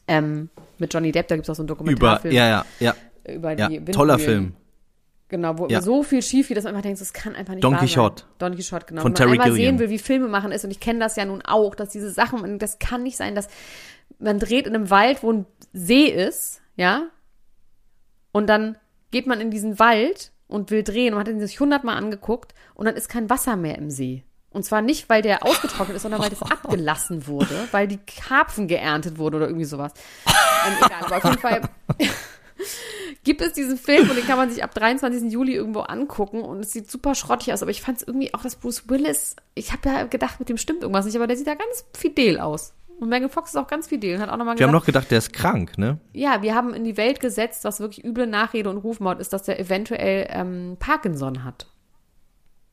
ähm, 0.07 0.49
mit 0.77 0.93
Johnny 0.93 1.11
Depp, 1.11 1.27
da 1.27 1.35
gibt 1.35 1.45
es 1.45 1.49
auch 1.49 1.55
so 1.55 1.61
einen 1.63 1.67
Dokumentarfilm. 1.67 2.31
Über, 2.31 2.39
ja, 2.43 2.47
ja, 2.47 2.65
ja. 2.79 3.33
Über 3.33 3.57
ja, 3.57 3.67
die 3.69 3.83
toller 3.91 4.19
Film. 4.19 4.53
Genau, 5.29 5.57
wo 5.57 5.67
Ja. 5.67 5.81
so 5.81 6.03
viel 6.03 6.21
schief, 6.21 6.49
wie 6.49 6.53
das 6.53 6.65
einfach 6.65 6.81
denkst, 6.81 6.99
das 6.99 7.11
kann 7.11 7.35
einfach 7.35 7.53
nicht 7.53 7.63
Don 7.63 7.73
wahr 7.73 7.79
Quixote. 7.81 8.21
sein. 8.23 8.31
Don 8.37 8.55
Quixote, 8.55 8.85
genau. 8.85 9.01
Von 9.01 9.11
Wenn 9.11 9.15
Terry 9.15 9.29
man 9.31 9.41
einmal 9.41 9.49
Gilliam. 9.57 9.77
sehen 9.77 9.79
will, 9.79 9.89
wie 9.89 9.97
Filme 9.99 10.27
machen 10.29 10.51
ist, 10.53 10.63
und 10.63 10.71
ich 10.71 10.79
kenne 10.79 10.99
das 10.99 11.17
ja 11.17 11.25
nun 11.25 11.41
auch, 11.41 11.75
dass 11.75 11.89
diese 11.89 12.09
Sachen, 12.11 12.59
das 12.59 12.79
kann 12.79 13.03
nicht 13.03 13.17
sein, 13.17 13.35
dass 13.35 13.49
man 14.19 14.39
dreht 14.39 14.67
in 14.67 14.73
einem 14.75 14.89
Wald, 14.89 15.23
wo 15.23 15.31
ein 15.33 15.45
See 15.73 16.05
ist, 16.05 16.61
ja, 16.77 17.07
und 18.31 18.47
dann 18.47 18.77
geht 19.11 19.27
man 19.27 19.41
in 19.41 19.51
diesen 19.51 19.79
Wald 19.79 20.31
und 20.47 20.71
will 20.71 20.83
drehen 20.83 21.13
und 21.13 21.19
hat 21.19 21.27
ihn 21.27 21.39
sich 21.41 21.59
hundertmal 21.59 21.97
angeguckt 21.97 22.53
und 22.75 22.85
dann 22.85 22.95
ist 22.95 23.09
kein 23.09 23.29
Wasser 23.29 23.57
mehr 23.57 23.77
im 23.77 23.89
See. 23.89 24.23
Und 24.51 24.63
zwar 24.63 24.81
nicht, 24.81 25.09
weil 25.09 25.21
der 25.21 25.45
ausgetrocknet 25.45 25.97
ist, 25.97 26.03
sondern 26.03 26.21
weil 26.21 26.29
das 26.29 26.41
abgelassen 26.51 27.27
wurde, 27.27 27.67
weil 27.71 27.87
die 27.87 27.99
Karpfen 27.99 28.67
geerntet 28.67 29.17
wurde 29.17 29.37
oder 29.37 29.47
irgendwie 29.47 29.65
sowas. 29.65 29.93
Ähm, 30.25 30.73
egal, 30.83 31.03
aber 31.03 31.15
auf 31.17 31.23
jeden 31.23 31.39
Fall 31.39 31.61
gibt 33.23 33.41
es 33.41 33.53
diesen 33.53 33.77
Film 33.77 34.09
und 34.09 34.15
den 34.15 34.25
kann 34.25 34.37
man 34.37 34.49
sich 34.49 34.63
ab 34.63 34.73
23. 34.73 35.31
Juli 35.31 35.53
irgendwo 35.53 35.81
angucken 35.81 36.41
und 36.41 36.61
es 36.61 36.71
sieht 36.71 36.89
super 36.89 37.13
schrottig 37.13 37.53
aus, 37.53 37.61
aber 37.61 37.71
ich 37.71 37.81
fand 37.81 37.97
es 37.97 38.07
irgendwie 38.07 38.33
auch, 38.33 38.41
dass 38.41 38.55
Bruce 38.55 38.89
Willis, 38.89 39.35
ich 39.53 39.73
habe 39.73 39.89
ja 39.89 40.03
gedacht, 40.03 40.39
mit 40.39 40.49
dem 40.49 40.57
stimmt 40.57 40.81
irgendwas 40.81 41.05
nicht, 41.05 41.15
aber 41.15 41.27
der 41.27 41.37
sieht 41.37 41.47
da 41.47 41.55
ganz 41.55 41.85
fidel 41.95 42.39
aus. 42.39 42.73
Und 42.99 43.09
Megan 43.09 43.29
Fox 43.29 43.51
ist 43.51 43.57
auch 43.57 43.67
ganz 43.67 43.87
fidel 43.87 44.15
und 44.15 44.21
hat 44.21 44.29
auch 44.29 44.37
nochmal 44.37 44.57
Wir 44.57 44.65
haben 44.65 44.71
gesagt, 44.71 44.81
noch 44.81 44.85
gedacht, 44.85 45.11
der 45.11 45.19
ist 45.19 45.33
krank, 45.33 45.77
ne? 45.77 45.99
ja, 46.13 46.41
wir 46.41 46.55
haben 46.55 46.73
in 46.73 46.83
die 46.83 46.97
Welt 46.97 47.19
gesetzt, 47.19 47.63
was 47.63 47.79
wirklich 47.79 48.03
üble 48.03 48.25
Nachrede 48.25 48.69
und 48.69 48.77
Rufmord 48.77 49.19
ist, 49.19 49.33
dass 49.33 49.43
der 49.43 49.59
eventuell 49.59 50.27
ähm, 50.31 50.77
Parkinson 50.79 51.43
hat. 51.43 51.67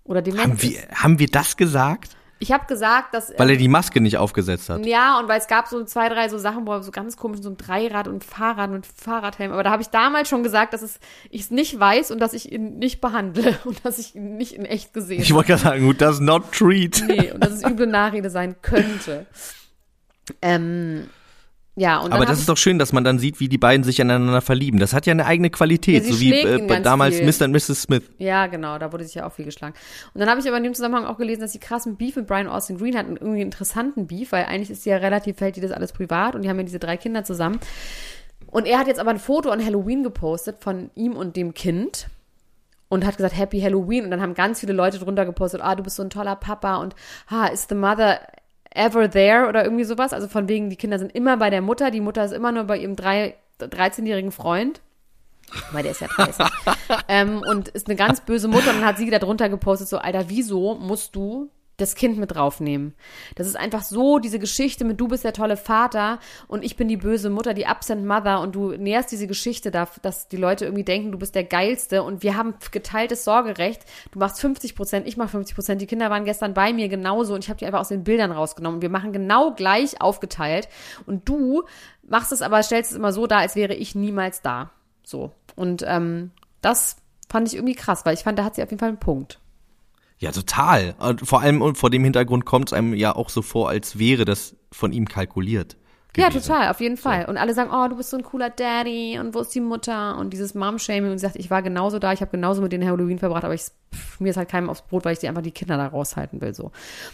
Oder 0.05 0.23
Demenz. 0.23 0.43
Haben 0.43 0.63
wir, 0.63 0.81
haben 0.95 1.19
wir 1.19 1.29
das 1.29 1.57
gesagt? 1.57 2.17
Ich 2.41 2.53
habe 2.53 2.67
gesagt, 2.67 3.15
dass 3.15 3.33
Weil 3.39 3.51
er 3.51 3.57
die 3.57 3.69
Maske 3.69 4.01
nicht 4.01 4.19
aufgesetzt 4.19 4.69
hat. 4.69 4.85
Ja, 4.85 5.19
und 5.19 5.29
weil 5.29 5.41
es 5.41 5.47
gab 5.47 5.67
so 5.67 5.83
zwei, 5.85 6.09
drei 6.09 6.29
so 6.29 6.37
Sachen, 6.37 6.67
wo 6.67 6.73
er 6.73 6.83
so 6.83 6.91
ganz 6.91 7.17
komisch 7.17 7.41
so 7.41 7.49
ein 7.49 7.57
Dreirad 7.57 8.07
und 8.07 8.23
Fahrrad 8.23 8.71
und 8.71 8.87
Fahrradhelm. 8.87 9.53
Aber 9.53 9.63
da 9.63 9.71
habe 9.71 9.81
ich 9.81 9.89
damals 9.89 10.29
schon 10.29 10.43
gesagt, 10.43 10.75
dass 10.75 10.83
es 10.83 10.99
ich 11.31 11.43
es 11.43 11.51
nicht 11.51 11.79
weiß 11.79 12.11
und 12.11 12.19
dass 12.19 12.35
ich 12.35 12.53
ihn 12.53 12.79
nicht 12.79 13.01
behandle 13.01 13.59
und 13.65 13.83
dass 13.85 13.99
ich 13.99 14.15
ihn 14.15 14.37
nicht 14.37 14.53
in 14.53 14.67
echt 14.67 14.93
gesehen 14.93 15.23
Ich 15.23 15.33
wollte 15.33 15.49
gerade 15.49 15.63
sagen, 15.63 15.87
who 15.87 15.93
does 15.93 16.21
not 16.21 16.53
treat. 16.53 17.03
Nee, 17.07 17.33
und 17.33 17.43
dass 17.43 17.53
es 17.53 17.65
üble 17.65 17.87
Nachrede 17.87 18.31
sein 18.31 18.57
könnte. 18.63 19.27
Ähm, 20.41 21.11
ja, 21.77 21.99
und 21.99 22.13
Aber 22.13 22.25
das 22.25 22.39
ist 22.39 22.49
doch 22.49 22.57
schön, 22.57 22.79
dass 22.79 22.93
man 22.93 23.03
dann 23.03 23.19
sieht, 23.19 23.41
wie 23.41 23.49
die 23.49 23.59
beiden 23.59 23.83
sich 23.83 24.01
aneinander 24.01 24.41
verlieben. 24.41 24.79
Das 24.79 24.93
hat 24.93 25.07
ja 25.07 25.11
eine 25.11 25.27
eigene 25.27 25.51
Qualität, 25.51 26.05
Ja, 26.05 26.13
so 26.13 26.21
wie 26.21 26.33
äh, 26.33 26.81
damals 26.83 27.17
viel. 27.17 27.27
Mr. 27.27 27.47
und 27.47 27.53
Mrs. 27.53 27.83
Smith. 27.83 28.05
Ja, 28.19 28.47
genau, 28.47 28.79
da 28.79 28.93
wurde 28.93 29.05
sich 29.05 29.17
ja 29.17 29.27
auch 29.27 29.33
viel 29.33 29.45
geschlagen. 29.45 29.75
Und 30.13 30.21
dann 30.21 30.31
habe 30.31 30.41
ich 30.41 30.47
aber 30.47 30.57
in 30.57 30.63
dem 30.63 30.75
Zusammenhang 30.75 31.05
auch 31.05 31.19
gelesen, 31.19 31.41
dass 31.41 31.53
sie 31.53 31.59
krassen 31.59 31.97
Beef 31.97 32.15
mit 32.15 32.29
Brian 32.29 32.47
Austin 32.47 32.79
Green 32.79 32.97
hatten, 32.97 33.17
irgendwie 33.17 33.41
einen 33.41 33.51
interessanten 33.51 34.07
Beef, 34.07 34.31
weil 34.31 34.45
eigentlich 34.45 34.71
ist 34.71 34.85
sie 34.85 34.91
ja 34.91 34.99
relativ, 34.99 35.39
fällt 35.39 35.57
die 35.57 35.61
das 35.61 35.73
alles 35.73 35.93
privat 35.93 36.37
und 36.37 36.43
die 36.43 36.49
haben 36.49 36.59
ja 36.59 36.65
diese 36.65 36.79
drei 36.79 36.97
Kinder 36.97 37.25
zusammen. 37.25 37.59
Und 38.47 38.67
er 38.67 38.79
hat 38.79 38.87
jetzt 38.87 39.01
aber 39.01 39.11
ein 39.11 39.19
Foto 39.19 39.51
an 39.51 39.65
Halloween 39.65 40.05
gepostet 40.05 40.59
von 40.61 40.91
ihm 40.95 41.17
und 41.17 41.35
dem 41.35 41.55
Kind 41.55 42.07
und 42.89 43.05
hat 43.05 43.17
gesagt 43.17 43.37
Happy 43.37 43.61
Halloween 43.61 44.05
und 44.05 44.13
dann 44.13 44.21
haben 44.21 44.35
ganz 44.35 44.61
viele 44.61 44.75
Leute 44.75 45.01
drunter 45.01 45.27
gepostet, 45.27 45.61
ah, 45.61 45.75
du 45.75 45.83
bist 45.83 45.97
so 45.97 46.05
ein 46.05 46.11
toller 46.11 46.37
Papa 46.37 46.77
und 46.77 46.95
ah, 47.29 47.47
is 47.47 47.67
the 47.69 47.75
mother 47.75 48.21
ever 48.75 49.11
there 49.11 49.49
oder 49.49 49.65
irgendwie 49.65 49.85
sowas. 49.85 50.13
Also 50.13 50.29
von 50.29 50.49
wegen, 50.49 50.69
die 50.69 50.77
Kinder 50.77 50.99
sind 50.99 51.15
immer 51.15 51.37
bei 51.37 51.51
der 51.51 51.63
Mutter, 51.63 51.91
die 51.91 52.01
Mutter 52.01 52.25
ist 52.25 52.33
immer 52.33 52.53
nur 52.53 52.65
bei 52.65 52.79
ihrem 52.79 52.97
drei, 52.97 53.37
13-jährigen 53.61 54.33
Freund. 54.33 54.81
Weil 55.73 55.83
der 55.83 55.93
ist 55.93 56.01
ja 56.01 56.09
30. 56.09 56.47
ähm, 57.09 57.43
und 57.49 57.69
ist 57.69 57.87
eine 57.87 57.97
ganz 57.97 58.21
böse 58.21 58.49
Mutter 58.49 58.71
und 58.71 58.77
dann 58.77 58.85
hat 58.85 58.99
sie 58.99 59.09
da 59.11 59.19
drunter 59.19 59.49
gepostet, 59.49 59.89
so, 59.89 59.99
Alter, 59.99 60.29
wieso 60.29 60.75
musst 60.75 61.15
du 61.15 61.51
das 61.77 61.95
Kind 61.95 62.19
mit 62.19 62.35
draufnehmen? 62.35 62.95
Das 63.35 63.47
ist 63.47 63.57
einfach 63.57 63.83
so, 63.83 64.19
diese 64.19 64.39
Geschichte 64.39 64.85
mit 64.85 65.01
du 65.01 65.09
bist 65.09 65.25
der 65.25 65.33
tolle 65.33 65.57
Vater 65.57 66.19
und 66.49 66.65
ich 66.65 66.77
bin 66.77 66.89
die 66.89 66.97
böse 66.97 67.31
Mutter, 67.31 67.55
die 67.55 67.67
Absent 67.67 68.07
Mother 68.07 68.41
und 68.41 68.55
du 68.55 68.73
nährst 68.73 69.11
diese 69.13 69.27
Geschichte 69.27 69.71
da, 69.71 69.89
dass 70.03 70.29
die 70.29 70.37
Leute 70.37 70.65
irgendwie 70.65 70.85
denken, 70.85 71.13
du 71.13 71.19
bist 71.19 71.35
der 71.35 71.45
Geilste 71.45 72.03
und 72.03 72.23
wir 72.23 72.37
haben 72.37 72.55
geteiltes 72.71 73.25
Sorgerecht. 73.25 73.83
Du 74.13 74.19
machst 74.19 74.41
50 74.41 74.75
Prozent, 74.75 75.07
ich 75.07 75.17
mach 75.17 75.31
50 75.31 75.55
Prozent. 75.55 75.81
Die 75.81 75.87
Kinder 75.87 76.11
waren 76.11 76.25
gestern 76.25 76.55
bei 76.55 76.73
mir 76.73 76.89
genauso 76.89 77.35
und 77.35 77.45
ich 77.45 77.51
habe 77.51 77.59
die 77.59 77.67
einfach 77.67 77.81
aus 77.81 77.89
den 77.89 78.05
Bildern 78.05 78.33
rausgenommen. 78.33 78.83
Wir 78.83 78.91
machen 78.91 79.13
genau 79.13 79.53
gleich 79.55 80.01
aufgeteilt 80.01 80.69
und 81.07 81.29
du 81.29 81.65
machst 82.03 82.33
es 82.33 82.43
aber, 82.43 82.63
stellst 82.63 82.93
es 82.93 82.97
immer 82.97 83.13
so 83.13 83.27
dar, 83.27 83.41
als 83.41 83.57
wäre 83.57 83.75
ich 83.75 83.95
niemals 83.95 84.43
da. 84.43 84.71
So. 85.03 85.33
Und 85.57 85.85
ähm, 85.87 86.31
das 86.61 86.97
fand 87.29 87.49
ich 87.49 87.55
irgendwie 87.55 87.75
krass, 87.75 88.05
weil 88.05 88.15
ich 88.15 88.23
fand, 88.23 88.39
da 88.39 88.45
hat 88.45 88.55
sie 88.55 88.63
auf 88.63 88.71
jeden 88.71 88.81
Fall 88.81 88.89
einen 88.89 88.99
Punkt. 88.99 89.41
Ja, 90.25 90.33
total. 90.33 90.95
Und 90.99 91.21
vor 91.21 91.43
allem 91.43 91.61
und 91.61 91.77
vor 91.77 91.91
dem 91.91 92.03
Hintergrund 92.03 92.47
kommt 92.47 92.71
es 92.71 92.73
einem 92.73 92.95
ja 92.95 93.15
auch 93.15 93.29
so 93.29 93.43
vor, 93.43 93.69
als 93.69 93.99
wäre 93.99 94.25
das 94.25 94.57
von 94.73 94.91
ihm 94.91 95.07
kalkuliert. 95.07 95.77
Ja, 96.17 96.29
gewesen. 96.29 96.47
total, 96.47 96.71
auf 96.71 96.81
jeden 96.81 96.97
Fall. 96.97 97.27
Und 97.27 97.37
alle 97.37 97.53
sagen, 97.53 97.71
oh, 97.75 97.89
du 97.89 97.97
bist 97.97 98.09
so 98.09 98.17
ein 98.17 98.23
cooler 98.23 98.49
Daddy 98.49 99.19
und 99.19 99.35
wo 99.35 99.41
ist 99.41 99.55
die 99.55 99.61
Mutter? 99.61 100.17
Und 100.17 100.33
dieses 100.33 100.55
Mom-Shaming 100.55 101.11
und 101.11 101.19
sie 101.19 101.27
sagt, 101.27 101.37
ich 101.37 101.51
war 101.51 101.61
genauso 101.61 101.99
da, 101.99 102.13
ich 102.15 102.23
habe 102.23 102.31
genauso 102.31 102.63
mit 102.63 102.73
denen 102.73 102.89
Halloween 102.89 103.19
verbracht, 103.19 103.45
aber 103.45 103.53
ich, 103.53 103.65
mir 104.19 104.31
ist 104.31 104.37
halt 104.37 104.49
keinem 104.49 104.71
aufs 104.71 104.83
Brot, 104.83 105.05
weil 105.05 105.13
ich 105.13 105.19
die 105.19 105.29
einfach 105.29 105.43
die 105.43 105.51
Kinder 105.51 105.77
da 105.77 105.87
raushalten 105.87 106.41
will. 106.41 106.55
So. 106.55 106.71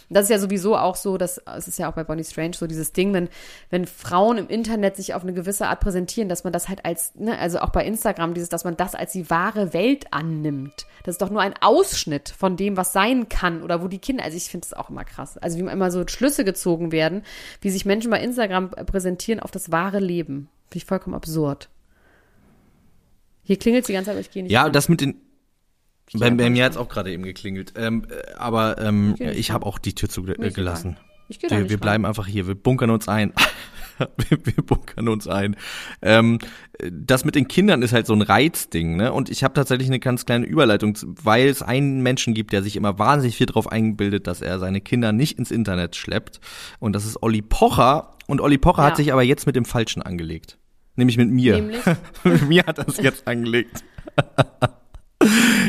Das 0.09 0.25
ist 0.25 0.31
ja 0.31 0.39
sowieso 0.39 0.77
auch 0.77 0.97
so, 0.97 1.19
dass 1.19 1.39
es 1.57 1.69
ist 1.69 1.79
ja 1.79 1.91
auch 1.91 1.95
bei 1.95 2.05
Bonnie 2.05 2.25
Strange 2.25 2.55
so 2.55 2.67
dieses 2.67 2.93
Ding, 2.93 3.13
wenn, 3.13 3.29
wenn 3.71 3.87
Frauen 3.87 4.39
im 4.39 4.49
Internet 4.49 4.97
sich 4.97 5.15
auf 5.15 5.23
eine 5.23 5.33
gewisse 5.33 5.67
Art 5.69 5.81
präsentieren, 5.81 6.29
dass 6.29 6.45
man 6.45 6.53
das 6.53 6.69
halt 6.69 6.85
als, 6.85 7.15
ne, 7.15 7.39
also 7.39 7.61
auch 7.61 7.71
bei 7.71 7.85
Instagram, 7.85 8.35
dieses, 8.35 8.49
dass 8.49 8.65
man 8.65 8.77
das 8.77 8.95
als 8.95 9.13
die 9.13 9.31
wahre 9.31 9.73
Welt 9.73 10.07
annimmt. 10.13 10.87
Das 11.05 11.15
ist 11.15 11.23
doch 11.23 11.31
nur 11.31 11.41
ein 11.41 11.55
Ausschnitt 11.61 12.29
von 12.29 12.57
dem, 12.57 12.77
was 12.77 12.93
sein 12.93 13.29
kann 13.29 13.63
oder 13.63 13.83
wo 13.83 13.89
die 13.89 13.99
Kinder, 13.99 14.25
also 14.25 14.37
ich 14.37 14.45
finde 14.45 14.69
das 14.69 14.79
auch 14.79 14.91
immer 14.91 15.05
krass. 15.05 15.39
Also 15.39 15.59
wie 15.59 15.63
immer 15.63 15.91
so 15.91 16.07
Schlüsse 16.07 16.45
gezogen 16.45 16.93
werden, 16.93 17.23
wie 17.61 17.71
sich 17.71 17.85
Menschen 17.85 18.11
bei 18.11 18.21
Instagram 18.21 18.71
präsentieren 18.71 19.41
auf 19.41 19.51
das 19.51 19.71
wahre 19.71 19.99
Leben. 19.99 20.49
Finde 20.69 20.79
ich 20.79 20.85
vollkommen 20.85 21.17
absurd. 21.17 21.69
Hier 23.43 23.59
klingelt 23.59 23.89
die 23.89 23.93
ganze 23.95 24.07
Zeit, 24.07 24.15
aber 24.15 24.21
ich 24.21 24.31
gehe 24.31 24.45
nicht. 24.45 24.53
Ja, 24.53 24.63
ran. 24.63 24.73
das 24.73 24.89
mit 24.89 25.01
den. 25.01 25.21
Bei, 26.15 26.31
bei 26.31 26.51
mir 26.51 26.63
ran. 26.63 26.67
hat's 26.67 26.77
auch 26.77 26.89
gerade 26.89 27.13
eben 27.13 27.23
geklingelt. 27.23 27.75
Ähm, 27.77 28.05
äh, 28.11 28.35
aber 28.35 28.79
ähm, 28.81 29.11
nicht 29.13 29.21
ich 29.23 29.51
habe 29.51 29.67
auch 29.67 29.79
die 29.79 29.95
Tür 29.95 30.09
zugelassen. 30.09 30.97
Ich 31.29 31.39
gehe 31.39 31.49
da 31.49 31.59
Wir, 31.59 31.71
wir 31.71 31.79
bleiben 31.79 32.05
einfach 32.05 32.27
hier. 32.27 32.49
Wir 32.49 32.57
bunkern 32.57 32.91
uns 32.91 33.07
ein. 33.07 33.33
wir, 34.29 34.39
wir 34.45 34.65
bunkern 34.65 35.07
uns 35.09 35.29
ein. 35.29 35.57
Ähm, 36.03 36.39
das 36.91 37.25
mit 37.25 37.37
den 37.37 37.47
Kindern 37.47 37.83
ist 37.83 37.93
halt 37.93 38.07
so 38.07 38.15
ein 38.15 38.23
Reizding, 38.23 38.97
ne? 38.97 39.13
Und 39.13 39.29
ich 39.31 39.45
habe 39.45 39.55
tatsächlich 39.55 39.87
eine 39.89 40.01
ganz 40.01 40.27
kleine 40.27 40.47
Überleitung, 40.47 40.97
weil 41.23 41.47
es 41.49 41.63
einen 41.63 42.03
Menschen 42.03 42.35
gibt, 42.35 42.53
der 42.53 42.63
sich 42.65 42.75
immer 42.75 42.99
wahnsinnig 42.99 43.37
viel 43.37 43.47
drauf 43.47 43.71
einbildet, 43.71 44.27
dass 44.27 44.41
er 44.43 44.59
seine 44.59 44.81
Kinder 44.81 45.13
nicht 45.13 45.39
ins 45.39 45.53
Internet 45.53 45.95
schleppt. 45.95 46.41
Und 46.81 46.95
das 46.95 47.05
ist 47.05 47.23
Olli 47.23 47.43
Pocher. 47.43 48.17
Und 48.27 48.41
Olli 48.41 48.59
Pocher 48.59 48.83
Ja. 48.83 48.89
hat 48.89 48.97
sich 48.97 49.13
aber 49.13 49.23
jetzt 49.23 49.47
mit 49.47 49.55
dem 49.55 49.65
Falschen 49.65 50.03
angelegt. 50.03 50.59
Nämlich 50.97 51.17
mit 51.17 51.31
mir. 51.31 51.57
Nämlich? 51.57 51.81
mit 52.25 52.49
mir 52.49 52.65
hat 52.67 52.79
er 52.79 52.89
es 52.89 52.97
jetzt 52.97 53.27
angelegt. 53.29 53.85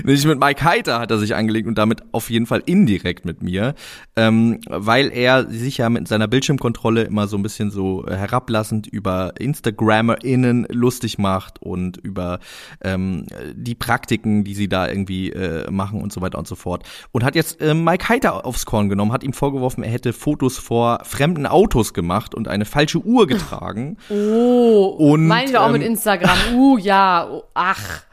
Nicht 0.03 0.25
mit 0.25 0.39
Mike 0.39 0.63
Heiter 0.63 0.99
hat 0.99 1.11
er 1.11 1.17
sich 1.17 1.35
angelegt 1.35 1.67
und 1.67 1.77
damit 1.77 2.03
auf 2.11 2.29
jeden 2.29 2.45
Fall 2.45 2.63
indirekt 2.65 3.25
mit 3.25 3.41
mir, 3.41 3.75
ähm, 4.15 4.59
weil 4.67 5.11
er 5.11 5.49
sich 5.49 5.77
ja 5.77 5.89
mit 5.89 6.07
seiner 6.07 6.27
Bildschirmkontrolle 6.27 7.03
immer 7.03 7.27
so 7.27 7.37
ein 7.37 7.43
bisschen 7.43 7.71
so 7.71 8.05
äh, 8.05 8.15
herablassend 8.15 8.87
über 8.87 9.33
InstagrammerInnen 9.39 10.67
lustig 10.69 11.17
macht 11.17 11.61
und 11.61 11.97
über 11.97 12.39
ähm, 12.83 13.25
die 13.53 13.75
Praktiken, 13.75 14.43
die 14.43 14.53
sie 14.53 14.67
da 14.67 14.87
irgendwie 14.87 15.31
äh, 15.31 15.69
machen 15.69 16.01
und 16.01 16.11
so 16.11 16.21
weiter 16.21 16.37
und 16.37 16.47
so 16.47 16.55
fort. 16.55 16.83
Und 17.11 17.23
hat 17.23 17.35
jetzt 17.35 17.61
äh, 17.61 17.73
Mike 17.73 18.09
Heiter 18.09 18.45
aufs 18.45 18.65
Korn 18.65 18.89
genommen, 18.89 19.11
hat 19.11 19.23
ihm 19.23 19.33
vorgeworfen, 19.33 19.83
er 19.83 19.91
hätte 19.91 20.13
Fotos 20.13 20.57
vor 20.57 20.99
fremden 21.03 21.45
Autos 21.45 21.93
gemacht 21.93 22.35
und 22.35 22.47
eine 22.47 22.65
falsche 22.65 22.99
Uhr 22.99 23.27
getragen. 23.27 23.97
Oh, 24.09 24.95
Und, 24.97 25.27
meine 25.27 25.49
ich 25.49 25.57
auch 25.57 25.71
mit 25.71 25.81
ähm, 25.81 25.91
Instagram. 25.91 26.37
Uh, 26.53 26.77
ja, 26.77 27.27
oh, 27.29 27.43
ach. 27.53 28.03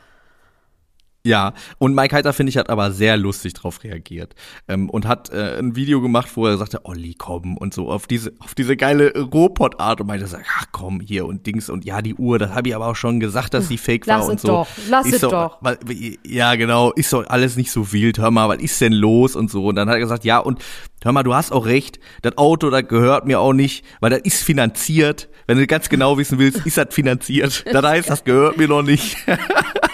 Ja, 1.28 1.52
und 1.76 1.94
Mike 1.94 2.16
Heiter, 2.16 2.32
finde 2.32 2.48
ich, 2.48 2.56
hat 2.56 2.70
aber 2.70 2.90
sehr 2.90 3.18
lustig 3.18 3.52
drauf 3.52 3.84
reagiert 3.84 4.34
ähm, 4.66 4.88
und 4.88 5.06
hat 5.06 5.28
äh, 5.30 5.58
ein 5.58 5.76
Video 5.76 6.00
gemacht, 6.00 6.30
wo 6.36 6.46
er 6.46 6.56
sagte, 6.56 6.86
Olli, 6.86 7.16
komm 7.18 7.58
und 7.58 7.74
so 7.74 7.90
auf 7.90 8.06
diese 8.06 8.32
auf 8.38 8.54
diese 8.54 8.78
geile 8.78 9.12
Robot-Art 9.12 10.00
und 10.00 10.06
meinte, 10.06 10.26
ach 10.58 10.64
komm, 10.72 11.00
hier 11.00 11.26
und 11.26 11.46
Dings 11.46 11.68
und 11.68 11.84
ja, 11.84 12.00
die 12.00 12.14
Uhr, 12.14 12.38
das 12.38 12.54
habe 12.54 12.68
ich 12.68 12.74
aber 12.74 12.86
auch 12.86 12.96
schon 12.96 13.20
gesagt, 13.20 13.52
dass 13.52 13.68
die 13.68 13.76
fake 13.76 14.06
Lass 14.06 14.22
war 14.22 14.30
und 14.30 14.40
so. 14.40 14.48
doch, 14.48 14.68
lass 14.88 15.06
Ist 15.06 15.16
es 15.16 15.20
doch, 15.20 15.30
doch. 15.30 15.58
Weil, 15.60 15.78
ja, 16.24 16.54
genau, 16.54 16.92
ist 16.92 17.12
doch 17.12 17.26
alles 17.26 17.56
nicht 17.56 17.72
so 17.72 17.92
wild, 17.92 18.18
hör 18.18 18.30
mal, 18.30 18.48
was 18.48 18.62
ist 18.62 18.80
denn 18.80 18.94
los 18.94 19.36
und 19.36 19.50
so. 19.50 19.66
Und 19.66 19.76
dann 19.76 19.86
hat 19.86 19.96
er 19.96 20.00
gesagt, 20.00 20.24
ja, 20.24 20.38
und 20.38 20.64
hör 21.04 21.12
mal, 21.12 21.24
du 21.24 21.34
hast 21.34 21.52
auch 21.52 21.66
recht, 21.66 22.00
das 22.22 22.38
Auto, 22.38 22.70
das 22.70 22.88
gehört 22.88 23.26
mir 23.26 23.38
auch 23.38 23.52
nicht, 23.52 23.84
weil 24.00 24.08
das 24.08 24.20
ist 24.20 24.42
finanziert. 24.42 25.28
Wenn 25.46 25.58
du 25.58 25.66
ganz 25.66 25.90
genau 25.90 26.16
wissen 26.16 26.38
willst, 26.38 26.64
ist 26.66 26.78
das 26.78 26.94
finanziert. 26.94 27.64
Das 27.72 27.84
heißt, 27.84 28.08
das 28.08 28.24
gehört 28.24 28.56
mir 28.56 28.66
noch 28.66 28.82
nicht. 28.82 29.18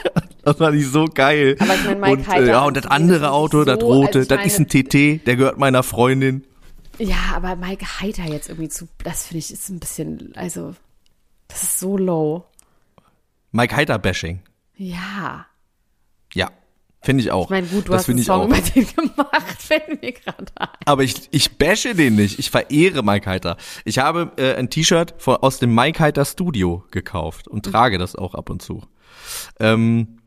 Das 0.45 0.57
fand 0.57 0.77
ich 0.77 0.87
so 0.89 1.07
geil. 1.07 1.57
Aber 1.59 1.75
ich 1.75 1.85
mein, 1.85 2.01
Mike 2.01 2.13
und, 2.13 2.29
Heiter 2.29 2.45
äh, 2.45 2.49
ja, 2.49 2.65
und 2.65 2.77
das 2.77 2.85
das 2.85 2.93
andere 2.93 3.31
Auto, 3.31 3.65
das 3.65 3.81
so, 3.81 3.87
rote, 3.87 4.19
also 4.19 4.37
das 4.37 4.47
ist 4.47 4.59
ein 4.59 4.69
TT, 4.69 5.27
der 5.27 5.37
gehört 5.37 5.59
meiner 5.59 5.83
Freundin. 5.83 6.45
Ja, 6.99 7.33
aber 7.35 7.57
Mike 7.57 8.01
Heiter 8.01 8.25
jetzt 8.25 8.49
irgendwie 8.49 8.69
zu, 8.69 8.89
das 9.03 9.27
finde 9.27 9.39
ich 9.39 9.53
ist 9.53 9.69
ein 9.69 9.81
bisschen, 9.81 10.33
also, 10.37 10.75
das 11.49 11.63
ist 11.63 11.81
so 11.81 11.97
low. 11.97 12.45
Mike 13.53 13.75
Heiter 13.75 13.99
Bashing. 13.99 14.41
Ja. 14.77 15.47
Ja, 16.35 16.51
finde 17.03 17.23
ich 17.23 17.31
auch. 17.31 17.45
Ich 17.45 17.51
meine, 17.51 17.67
gut, 17.67 17.89
du 17.89 17.93
das 17.93 18.03
hast 18.03 18.11
einen 18.11 18.23
Song 18.23 18.49
über 18.49 18.61
den 18.61 18.87
gemacht, 18.87 19.57
fällt 19.63 20.03
mir 20.03 20.13
gerade 20.13 20.47
ein. 20.57 20.69
Aber 20.85 21.03
ich, 21.03 21.29
ich 21.31 21.57
bashe 21.57 21.95
den 21.95 22.17
nicht. 22.17 22.39
Ich 22.39 22.51
verehre 22.51 23.03
Mike 23.03 23.29
Heiter. 23.29 23.57
Ich 23.85 23.99
habe 23.99 24.33
äh, 24.37 24.55
ein 24.55 24.71
T-Shirt 24.71 25.15
aus 25.27 25.59
dem 25.59 25.75
Mike 25.75 26.01
Heiter 26.01 26.25
Studio 26.25 26.85
gekauft 26.91 27.49
und 27.49 27.65
trage 27.65 27.99
das 27.99 28.15
auch 28.15 28.35
ab 28.35 28.51
und 28.51 28.63
zu. 28.63 28.83
Ähm, 29.61 30.18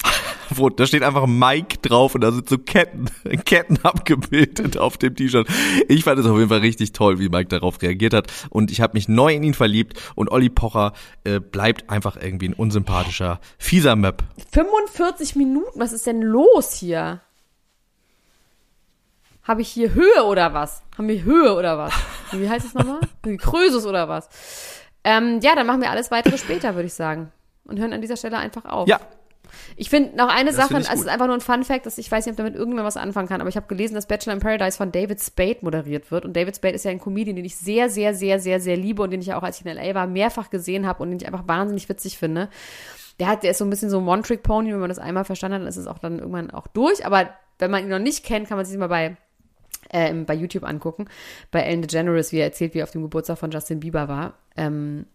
wo, 0.50 0.70
da 0.70 0.86
steht 0.86 1.04
einfach 1.04 1.26
Mike 1.28 1.80
drauf 1.82 2.16
und 2.16 2.22
da 2.22 2.32
sind 2.32 2.48
so 2.48 2.58
Ketten, 2.58 3.10
Ketten 3.46 3.80
abgebildet 3.84 4.78
auf 4.78 4.98
dem 4.98 5.16
T-Shirt. 5.16 5.48
Ich 5.88 6.04
fand 6.04 6.20
es 6.20 6.26
auf 6.26 6.38
jeden 6.38 6.50
Fall 6.50 6.60
richtig 6.60 6.94
toll, 6.94 7.20
wie 7.20 7.30
Mike 7.30 7.50
darauf 7.50 7.82
reagiert 7.82 8.14
hat. 8.14 8.32
Und 8.50 8.72
ich 8.72 8.82
habe 8.82 8.94
mich 8.94 9.08
neu 9.08 9.34
in 9.34 9.44
ihn 9.44 9.54
verliebt. 9.54 10.00
Und 10.16 10.32
Olli 10.32 10.50
Pocher 10.50 10.94
äh, 11.24 11.40
bleibt 11.40 11.90
einfach 11.90 12.18
irgendwie 12.18 12.50
ein 12.50 12.54
unsympathischer, 12.54 13.40
fieser 13.58 13.96
Möb. 13.96 14.24
45 14.52 15.36
Minuten, 15.36 15.80
was 15.80 15.94
ist 15.94 16.08
denn 16.08 16.22
los 16.22 16.74
hier? 16.74 17.22
Habe 19.44 19.62
ich 19.62 19.70
hier 19.70 19.94
Höhe 19.94 20.26
oder 20.26 20.54
was? 20.54 20.84
Haben 20.98 21.08
wir 21.08 21.24
Höhe 21.24 21.54
oder 21.56 21.78
was? 21.78 21.94
Wie 22.32 22.50
heißt 22.50 22.66
es 22.66 22.74
nochmal? 22.74 23.00
Krösus 23.38 23.86
oder 23.86 24.10
was? 24.10 24.28
Ähm, 25.04 25.40
ja, 25.42 25.56
dann 25.56 25.68
machen 25.68 25.82
wir 25.82 25.90
alles 25.90 26.12
weitere 26.12 26.38
später, 26.38 26.76
würde 26.76 26.88
ich 26.88 26.94
sagen. 26.94 27.32
Und 27.68 27.80
hören 27.80 27.94
an 27.94 28.02
dieser 28.02 28.18
Stelle 28.18 28.38
einfach 28.38 28.66
auf. 28.66 28.88
Ja, 28.88 29.00
Ich 29.76 29.90
finde 29.90 30.16
noch 30.16 30.30
eine 30.30 30.54
Sache, 30.54 30.70
finde 30.70 30.84
ich 30.84 30.90
also 30.90 31.02
es 31.02 31.06
gut. 31.06 31.08
ist 31.08 31.14
einfach 31.14 31.28
nur 31.28 31.36
ein 31.36 31.42
Fun 31.42 31.64
Fact, 31.64 31.86
dass 31.86 31.98
ich 31.98 32.12
weiß 32.12 32.26
nicht, 32.26 32.34
ob 32.34 32.38
damit 32.38 32.56
irgendwer 32.56 32.84
was 32.84 32.98
anfangen 32.98 33.28
kann, 33.28 33.42
aber 33.42 33.50
ich 33.50 33.56
habe 33.56 33.68
gelesen, 33.68 33.96
dass 33.96 34.08
Bachelor 34.08 34.34
in 34.34 34.40
Paradise 34.40 34.78
von 34.78 34.92
David 34.92 35.22
Spade 35.22 35.58
moderiert 35.62 36.12
wird. 36.12 36.26
Und 36.26 36.36
David 36.36 36.56
Spade 36.56 36.76
ist 36.76 36.86
ja 36.86 36.92
ein 36.92 37.00
Comedian, 37.00 37.36
den 37.36 37.46
ich 37.46 37.56
sehr, 37.56 37.90
sehr, 37.90 38.14
sehr, 38.14 38.40
sehr, 38.40 38.60
sehr 38.60 38.78
liebe 38.78 39.02
und 39.02 39.12
den 39.12 39.22
ich 39.22 39.34
auch, 39.34 39.44
als 39.44 39.60
ich 39.60 39.66
in 39.66 39.78
L.A. 39.78 39.96
war, 39.96 40.08
mehrfach 40.08 40.50
gesehen 40.50 40.88
habe 40.88 41.04
und 41.04 41.10
den 41.10 41.20
ich 41.20 41.28
einfach 41.28 41.48
wahnsinnig 41.48 41.88
witzig 41.90 42.18
finde. 42.18 42.50
Der 43.20 43.28
hat, 43.28 43.44
der 43.44 43.52
ist 43.52 43.58
so 43.58 43.66
ein 43.66 43.70
bisschen 43.70 43.90
so 43.90 44.00
ein 44.00 44.08
One-Trick-Pony, 44.08 44.72
wenn 44.72 44.80
man 44.80 44.90
das 44.90 45.00
einmal 45.00 45.26
verstanden 45.26 45.56
hat, 45.56 45.62
dann 45.62 45.70
ist 45.70 45.78
es 45.78 45.88
auch 45.88 46.00
dann 46.00 46.20
irgendwann 46.20 46.52
auch 46.52 46.68
durch. 46.68 47.06
Aber 47.06 47.30
wenn 47.60 47.72
man 47.72 47.84
ihn 47.84 47.90
noch 47.90 48.00
nicht 48.00 48.24
kennt, 48.24 48.48
kann 48.48 48.58
man 48.58 48.66
sich 48.66 48.78
mal 48.78 48.88
bei 48.88 49.18
äh, 49.90 50.14
bei 50.14 50.34
YouTube 50.34 50.64
angucken, 50.64 51.06
bei 51.52 51.62
Ellen 51.62 51.82
DeGeneres, 51.82 52.32
wie 52.32 52.38
er 52.38 52.46
erzählt, 52.46 52.74
wie 52.74 52.80
er 52.80 52.84
auf 52.84 52.92
dem 52.92 53.02
Geburtstag 53.02 53.38
von 53.38 53.52
Justin 53.52 53.80
Bieber 53.80 54.08
war. 54.08 54.34
Ähm, 54.56 55.06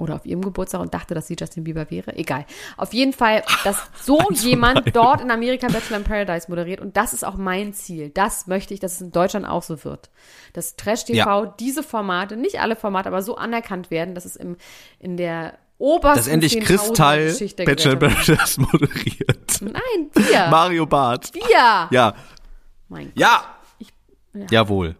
oder 0.00 0.14
auf 0.16 0.26
ihrem 0.26 0.40
Geburtstag 0.42 0.80
und 0.80 0.92
dachte, 0.94 1.14
dass 1.14 1.26
sie 1.26 1.36
Justin 1.38 1.64
Bieber 1.64 1.90
wäre. 1.90 2.16
Egal. 2.16 2.46
Auf 2.76 2.92
jeden 2.92 3.12
Fall, 3.12 3.42
dass 3.64 3.76
so 4.02 4.18
jemand 4.32 4.94
dort 4.96 5.20
in 5.20 5.30
Amerika 5.30 5.68
Bachelor 5.68 5.98
in 5.98 6.04
Paradise 6.04 6.46
moderiert. 6.48 6.80
Und 6.80 6.96
das 6.96 7.12
ist 7.12 7.24
auch 7.24 7.36
mein 7.36 7.72
Ziel. 7.74 8.10
Das 8.10 8.46
möchte 8.46 8.74
ich, 8.74 8.80
dass 8.80 8.94
es 8.94 9.00
in 9.00 9.12
Deutschland 9.12 9.46
auch 9.46 9.62
so 9.62 9.84
wird. 9.84 10.10
Dass 10.52 10.76
Trash 10.76 11.04
TV, 11.04 11.16
Ja. 11.16 11.54
diese 11.60 11.82
Formate, 11.82 12.36
nicht 12.36 12.60
alle 12.60 12.76
Formate, 12.76 13.08
aber 13.08 13.22
so 13.22 13.36
anerkannt 13.36 13.90
werden, 13.90 14.14
dass 14.14 14.24
es 14.24 14.36
im, 14.36 14.56
in 14.98 15.16
der 15.16 15.58
obersten 15.78 16.18
dass 16.18 16.26
endlich 16.28 16.54
10.000 16.54 16.64
Kristall 16.64 17.34
Bachelor 17.64 17.92
in 17.92 17.98
Paradise 17.98 18.60
moderiert. 18.60 19.60
Nein, 19.60 20.10
wir. 20.14 20.46
Mario 20.50 20.86
Barth. 20.86 21.32
wir. 21.34 21.88
Ja. 21.90 22.14
Mein 22.88 23.06
Gott. 23.06 23.16
Ja. 23.16 23.42
ja. 24.34 24.46
Jawohl. 24.50 24.96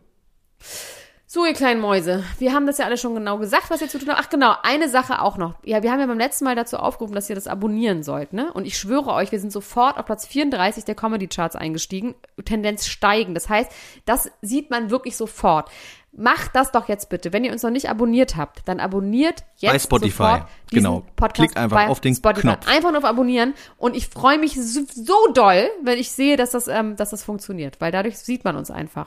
So, 1.32 1.46
ihr 1.46 1.52
kleinen 1.52 1.80
Mäuse, 1.80 2.24
wir 2.40 2.52
haben 2.52 2.66
das 2.66 2.78
ja 2.78 2.86
alle 2.86 2.98
schon 2.98 3.14
genau 3.14 3.38
gesagt, 3.38 3.70
was 3.70 3.80
ihr 3.80 3.88
zu 3.88 4.00
tun 4.00 4.08
habt. 4.08 4.18
Ach 4.20 4.28
genau, 4.30 4.52
eine 4.64 4.88
Sache 4.88 5.22
auch 5.22 5.36
noch. 5.36 5.54
Ja, 5.62 5.80
wir 5.84 5.92
haben 5.92 6.00
ja 6.00 6.06
beim 6.06 6.18
letzten 6.18 6.44
Mal 6.44 6.56
dazu 6.56 6.76
aufgerufen, 6.76 7.14
dass 7.14 7.30
ihr 7.30 7.36
das 7.36 7.46
abonnieren 7.46 8.02
sollt, 8.02 8.32
ne? 8.32 8.52
Und 8.52 8.66
ich 8.66 8.76
schwöre 8.76 9.12
euch, 9.12 9.30
wir 9.30 9.38
sind 9.38 9.52
sofort 9.52 9.96
auf 9.96 10.06
Platz 10.06 10.26
34 10.26 10.84
der 10.86 10.96
Comedy-Charts 10.96 11.54
eingestiegen, 11.54 12.16
Tendenz 12.44 12.88
steigen. 12.88 13.34
Das 13.34 13.48
heißt, 13.48 13.70
das 14.06 14.28
sieht 14.42 14.70
man 14.70 14.90
wirklich 14.90 15.16
sofort. 15.16 15.70
Macht 16.10 16.56
das 16.56 16.72
doch 16.72 16.88
jetzt 16.88 17.10
bitte. 17.10 17.32
Wenn 17.32 17.44
ihr 17.44 17.52
uns 17.52 17.62
noch 17.62 17.70
nicht 17.70 17.88
abonniert 17.88 18.34
habt, 18.34 18.66
dann 18.66 18.80
abonniert 18.80 19.44
jetzt 19.58 19.72
Bei 19.72 19.78
Spotify. 19.78 20.10
sofort 20.10 20.48
diesen 20.72 20.82
Genau. 20.82 21.04
Podcast 21.14 21.34
Klickt 21.36 21.56
einfach 21.56 21.86
auf 21.90 22.00
den 22.00 22.16
Spotify. 22.16 22.40
Knopf. 22.48 22.66
Einfach 22.66 22.90
nur 22.90 22.98
auf 22.98 23.04
abonnieren 23.04 23.54
und 23.78 23.94
ich 23.94 24.08
freue 24.08 24.38
mich 24.38 24.60
so, 24.60 24.80
so 24.92 25.32
doll, 25.32 25.70
wenn 25.84 25.96
ich 25.96 26.10
sehe, 26.10 26.36
dass 26.36 26.50
das, 26.50 26.66
ähm, 26.66 26.96
dass 26.96 27.10
das 27.10 27.22
funktioniert, 27.22 27.80
weil 27.80 27.92
dadurch 27.92 28.18
sieht 28.18 28.42
man 28.42 28.56
uns 28.56 28.72
einfach. 28.72 29.06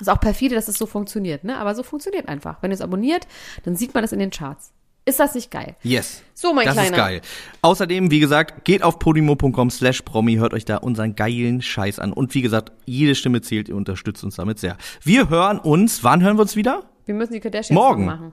Ist 0.00 0.08
auch 0.08 0.20
perfide, 0.20 0.54
dass 0.54 0.68
es 0.68 0.76
so 0.76 0.86
funktioniert, 0.86 1.44
ne? 1.44 1.56
Aber 1.58 1.74
so 1.74 1.82
funktioniert 1.82 2.28
einfach. 2.28 2.58
Wenn 2.62 2.70
ihr 2.70 2.74
es 2.74 2.80
abonniert, 2.80 3.26
dann 3.64 3.76
sieht 3.76 3.94
man 3.94 4.04
es 4.04 4.12
in 4.12 4.18
den 4.18 4.30
Charts. 4.30 4.72
Ist 5.08 5.20
das 5.20 5.34
nicht 5.36 5.52
geil? 5.52 5.76
Yes. 5.84 6.22
So, 6.34 6.52
mein 6.52 6.66
das 6.66 6.74
Kleiner. 6.74 6.90
ist 6.90 6.96
geil. 6.96 7.20
Außerdem, 7.62 8.10
wie 8.10 8.18
gesagt, 8.18 8.64
geht 8.64 8.82
auf 8.82 8.98
podimo.com 8.98 9.70
slash 9.70 10.02
promi, 10.02 10.34
hört 10.34 10.52
euch 10.52 10.64
da 10.64 10.78
unseren 10.78 11.14
geilen 11.14 11.62
Scheiß 11.62 12.00
an. 12.00 12.12
Und 12.12 12.34
wie 12.34 12.42
gesagt, 12.42 12.72
jede 12.86 13.14
Stimme 13.14 13.40
zählt, 13.40 13.68
ihr 13.68 13.76
unterstützt 13.76 14.24
uns 14.24 14.34
damit 14.34 14.58
sehr. 14.58 14.76
Wir 15.02 15.28
hören 15.30 15.60
uns, 15.60 16.02
wann 16.02 16.22
hören 16.22 16.36
wir 16.36 16.42
uns 16.42 16.56
wieder? 16.56 16.82
Wir 17.04 17.14
müssen 17.14 17.34
die 17.34 17.40
Kardashians 17.40 17.74
Morgen. 17.74 18.04
machen. 18.04 18.32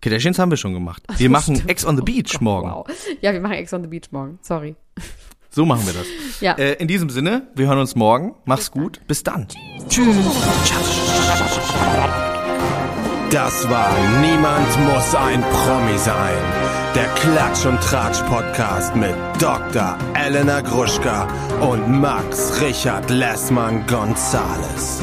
Kardashians 0.00 0.38
haben 0.38 0.50
wir 0.50 0.56
schon 0.56 0.72
gemacht. 0.72 1.02
Wir 1.16 1.30
machen 1.30 1.66
Ex 1.68 1.84
on 1.84 1.96
the 1.96 2.02
Beach 2.02 2.40
morgen. 2.40 2.70
Wow. 2.70 2.86
Ja, 3.22 3.32
wir 3.32 3.40
machen 3.40 3.54
Ex 3.54 3.72
on 3.72 3.82
the 3.82 3.88
Beach 3.88 4.12
morgen. 4.12 4.38
Sorry. 4.42 4.76
So 5.54 5.64
machen 5.64 5.86
wir 5.86 5.92
das. 5.92 6.06
Ja. 6.40 6.54
Äh, 6.54 6.74
in 6.74 6.88
diesem 6.88 7.10
Sinne, 7.10 7.46
wir 7.54 7.68
hören 7.68 7.78
uns 7.78 7.94
morgen. 7.94 8.34
Mach's 8.44 8.70
gut. 8.70 9.00
Bis 9.06 9.22
dann. 9.22 9.46
Das 13.30 13.68
war 13.68 13.90
Niemand 14.20 14.68
muss 14.86 15.14
ein 15.14 15.42
Promi 15.42 15.98
sein. 15.98 16.38
Der 16.94 17.06
Klatsch 17.14 17.66
und 17.66 17.80
Tratsch 17.80 18.20
Podcast 18.28 18.94
mit 18.96 19.14
Dr. 19.40 19.96
Elena 20.14 20.60
Gruschka 20.60 21.28
und 21.60 22.00
Max 22.00 22.60
Richard 22.60 23.10
Lessmann 23.10 23.84
Gonzales. 23.86 25.02